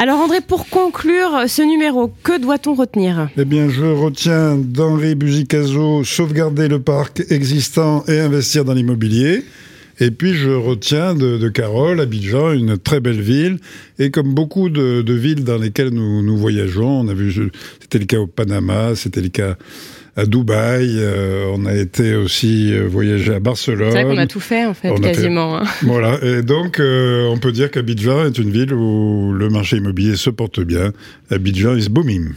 Alors 0.02 0.20
André, 0.20 0.40
pour 0.40 0.70
conclure 0.70 1.44
ce 1.50 1.62
numéro, 1.62 2.10
que 2.24 2.40
doit-on 2.40 2.74
retenir? 2.74 3.28
Eh 3.38 3.44
bien, 3.44 3.68
je 3.68 3.84
retiens 3.84 4.56
d'Henri 4.56 5.14
Buzicazo 5.14 6.06
sauvegarder 6.06 6.70
le 6.70 6.80
parc 6.80 7.22
existant 7.30 8.06
et 8.08 8.18
investir 8.18 8.64
dans 8.64 8.74
l'immobilier. 8.74 9.44
Et 10.00 10.10
puis 10.12 10.36
je 10.36 10.52
retiens 10.52 11.16
de, 11.16 11.50
Carole, 11.50 12.00
Abidjan, 12.00 12.54
une 12.54 12.78
très 12.78 13.02
belle 13.02 13.20
ville. 13.20 13.58
Et 14.00 14.10
comme 14.10 14.34
beaucoup 14.34 14.70
de, 14.70 15.02
de 15.02 15.14
villes 15.14 15.44
dans 15.44 15.58
lesquelles 15.58 15.90
nous, 15.90 16.24
nous, 16.24 16.38
voyageons, 16.38 17.02
on 17.02 17.10
a 17.10 17.14
vu, 17.14 17.52
c'était 17.82 18.00
le 18.00 18.06
cas 18.06 18.20
au 18.20 18.28
Panama, 18.28 18.96
c'était 18.96 19.20
le 19.20 19.28
cas 19.28 19.58
à 20.20 20.26
Dubaï, 20.26 20.98
euh, 20.98 21.46
on 21.54 21.66
a 21.66 21.74
été 21.74 22.14
aussi 22.16 22.74
euh, 22.74 22.88
voyager 22.88 23.34
à 23.34 23.40
Barcelone. 23.40 23.92
C'est 23.92 24.04
vrai 24.04 24.16
qu'on 24.16 24.22
a 24.22 24.28
tout 24.28 24.42
fait 24.42 24.66
en 24.66 24.74
fait, 24.74 24.90
on 24.90 24.96
quasiment. 24.96 25.60
Fait... 25.60 25.66
Hein. 25.66 25.70
Voilà, 25.84 26.20
et 26.22 26.42
donc 26.42 26.80
euh, 26.80 27.28
on 27.30 27.38
peut 27.38 27.54
dire 27.54 27.72
qu'Abidjan 27.72 28.26
est 28.26 28.38
une 28.38 28.52
ville 28.52 28.74
où 28.74 29.32
le 29.32 29.50
marché 29.50 29.78
immobilier 29.78 30.18
se 30.18 30.30
porte 30.30 30.60
bien. 30.60 30.92
Abidjan 31.32 31.76
is 31.76 31.88
booming. 31.88 32.34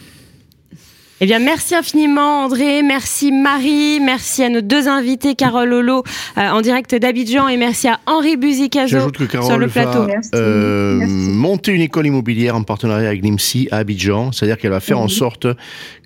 Eh 1.25 1.27
bien, 1.27 1.39
merci 1.39 1.77
infiniment 1.77 2.43
André, 2.47 2.83
merci 2.83 3.31
Marie, 3.31 4.01
merci 4.01 4.43
à 4.43 4.49
nos 4.49 4.61
deux 4.61 4.89
invités, 4.89 5.37
Carole 5.37 5.69
Lolo 5.69 6.03
euh, 6.37 6.49
en 6.49 6.61
direct 6.63 6.97
d'Abidjan 6.97 7.47
et 7.47 7.57
merci 7.57 7.87
à 7.87 8.01
Henri 8.07 8.37
Buzicazo 8.37 8.99
sur 9.41 9.57
le 9.57 9.69
plateau. 9.69 10.03
Va, 10.03 10.15
euh, 10.35 11.07
monter 11.07 11.71
une 11.71 11.81
école 11.81 12.09
immobilière 12.09 12.57
en 12.57 12.65
partenariat 12.65 13.07
avec 13.07 13.23
l'IMSI 13.23 13.69
à 13.71 13.77
Abidjan, 13.77 14.33
c'est-à-dire 14.33 14.59
qu'elle 14.59 14.73
va 14.73 14.81
faire 14.81 14.99
mmh. 14.99 15.03
en 15.03 15.09
sorte 15.09 15.47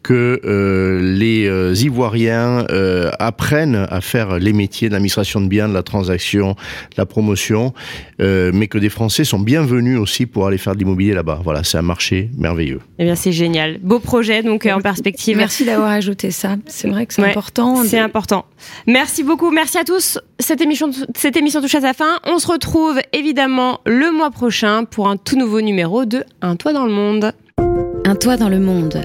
que 0.02 0.40
euh, 0.44 1.00
les 1.00 1.48
euh, 1.48 1.74
Ivoiriens 1.74 2.64
euh, 2.70 3.10
apprennent 3.18 3.86
à 3.90 4.00
faire 4.00 4.38
les 4.38 4.52
métiers 4.52 4.88
de 4.88 4.92
l'administration 4.92 5.40
de 5.40 5.48
biens, 5.48 5.68
de 5.68 5.74
la 5.74 5.82
transaction, 5.82 6.50
de 6.50 6.96
la 6.96 7.06
promotion, 7.06 7.74
euh, 8.20 8.52
mais 8.54 8.68
que 8.68 8.78
des 8.78 8.88
Français 8.88 9.24
sont 9.24 9.40
bienvenus 9.40 9.98
aussi 9.98 10.26
pour 10.26 10.46
aller 10.46 10.58
faire 10.58 10.74
de 10.74 10.78
l'immobilier 10.78 11.12
là-bas. 11.12 11.40
Voilà, 11.42 11.64
c'est 11.64 11.78
un 11.78 11.82
marché 11.82 12.30
merveilleux. 12.38 12.80
Eh 13.00 13.04
bien, 13.04 13.16
c'est 13.16 13.32
génial. 13.32 13.78
Beau 13.82 13.98
projet, 13.98 14.44
donc 14.44 14.66
en 14.66 14.80
perspective. 14.80 15.05
Merci 15.36 15.64
d'avoir 15.64 15.90
ajouté 15.90 16.30
ça. 16.30 16.56
C'est 16.66 16.88
vrai 16.88 17.06
que 17.06 17.14
c'est 17.14 17.22
ouais, 17.22 17.30
important. 17.30 17.82
C'est 17.84 17.98
important. 17.98 18.46
Merci 18.86 19.22
beaucoup. 19.22 19.50
Merci 19.50 19.78
à 19.78 19.84
tous. 19.84 20.18
Cette 20.38 20.60
émission, 20.60 20.90
cette 21.16 21.36
émission 21.36 21.60
touche 21.60 21.74
à 21.74 21.80
sa 21.80 21.92
fin. 21.92 22.18
On 22.24 22.38
se 22.38 22.46
retrouve 22.46 23.00
évidemment 23.12 23.80
le 23.86 24.10
mois 24.10 24.30
prochain 24.30 24.84
pour 24.84 25.08
un 25.08 25.16
tout 25.16 25.36
nouveau 25.36 25.60
numéro 25.60 26.04
de 26.04 26.24
Un 26.42 26.56
toit 26.56 26.72
dans 26.72 26.86
le 26.86 26.92
monde. 26.92 27.32
Un 28.04 28.14
toit 28.14 28.36
dans 28.36 28.48
le 28.48 28.60
monde 28.60 29.04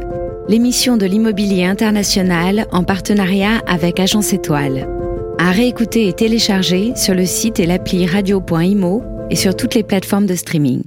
l'émission 0.52 0.98
de 0.98 1.06
l'immobilier 1.06 1.64
international 1.64 2.68
en 2.74 2.84
partenariat 2.84 3.62
avec 3.68 4.02
Agence 4.02 4.34
Étoile. 4.34 4.86
À 5.38 5.52
réécouter 5.52 6.10
et 6.10 6.14
télécharger 6.14 6.92
sur 6.98 7.16
le 7.16 7.26
site 7.26 7.62
et 7.62 7.66
l'appli 7.66 8.06
radio.imo 8.06 9.02
et 9.30 9.38
sur 9.38 9.56
toutes 9.56 9.76
les 9.76 9.84
plateformes 9.84 10.26
de 10.26 10.36
streaming. 10.36 10.84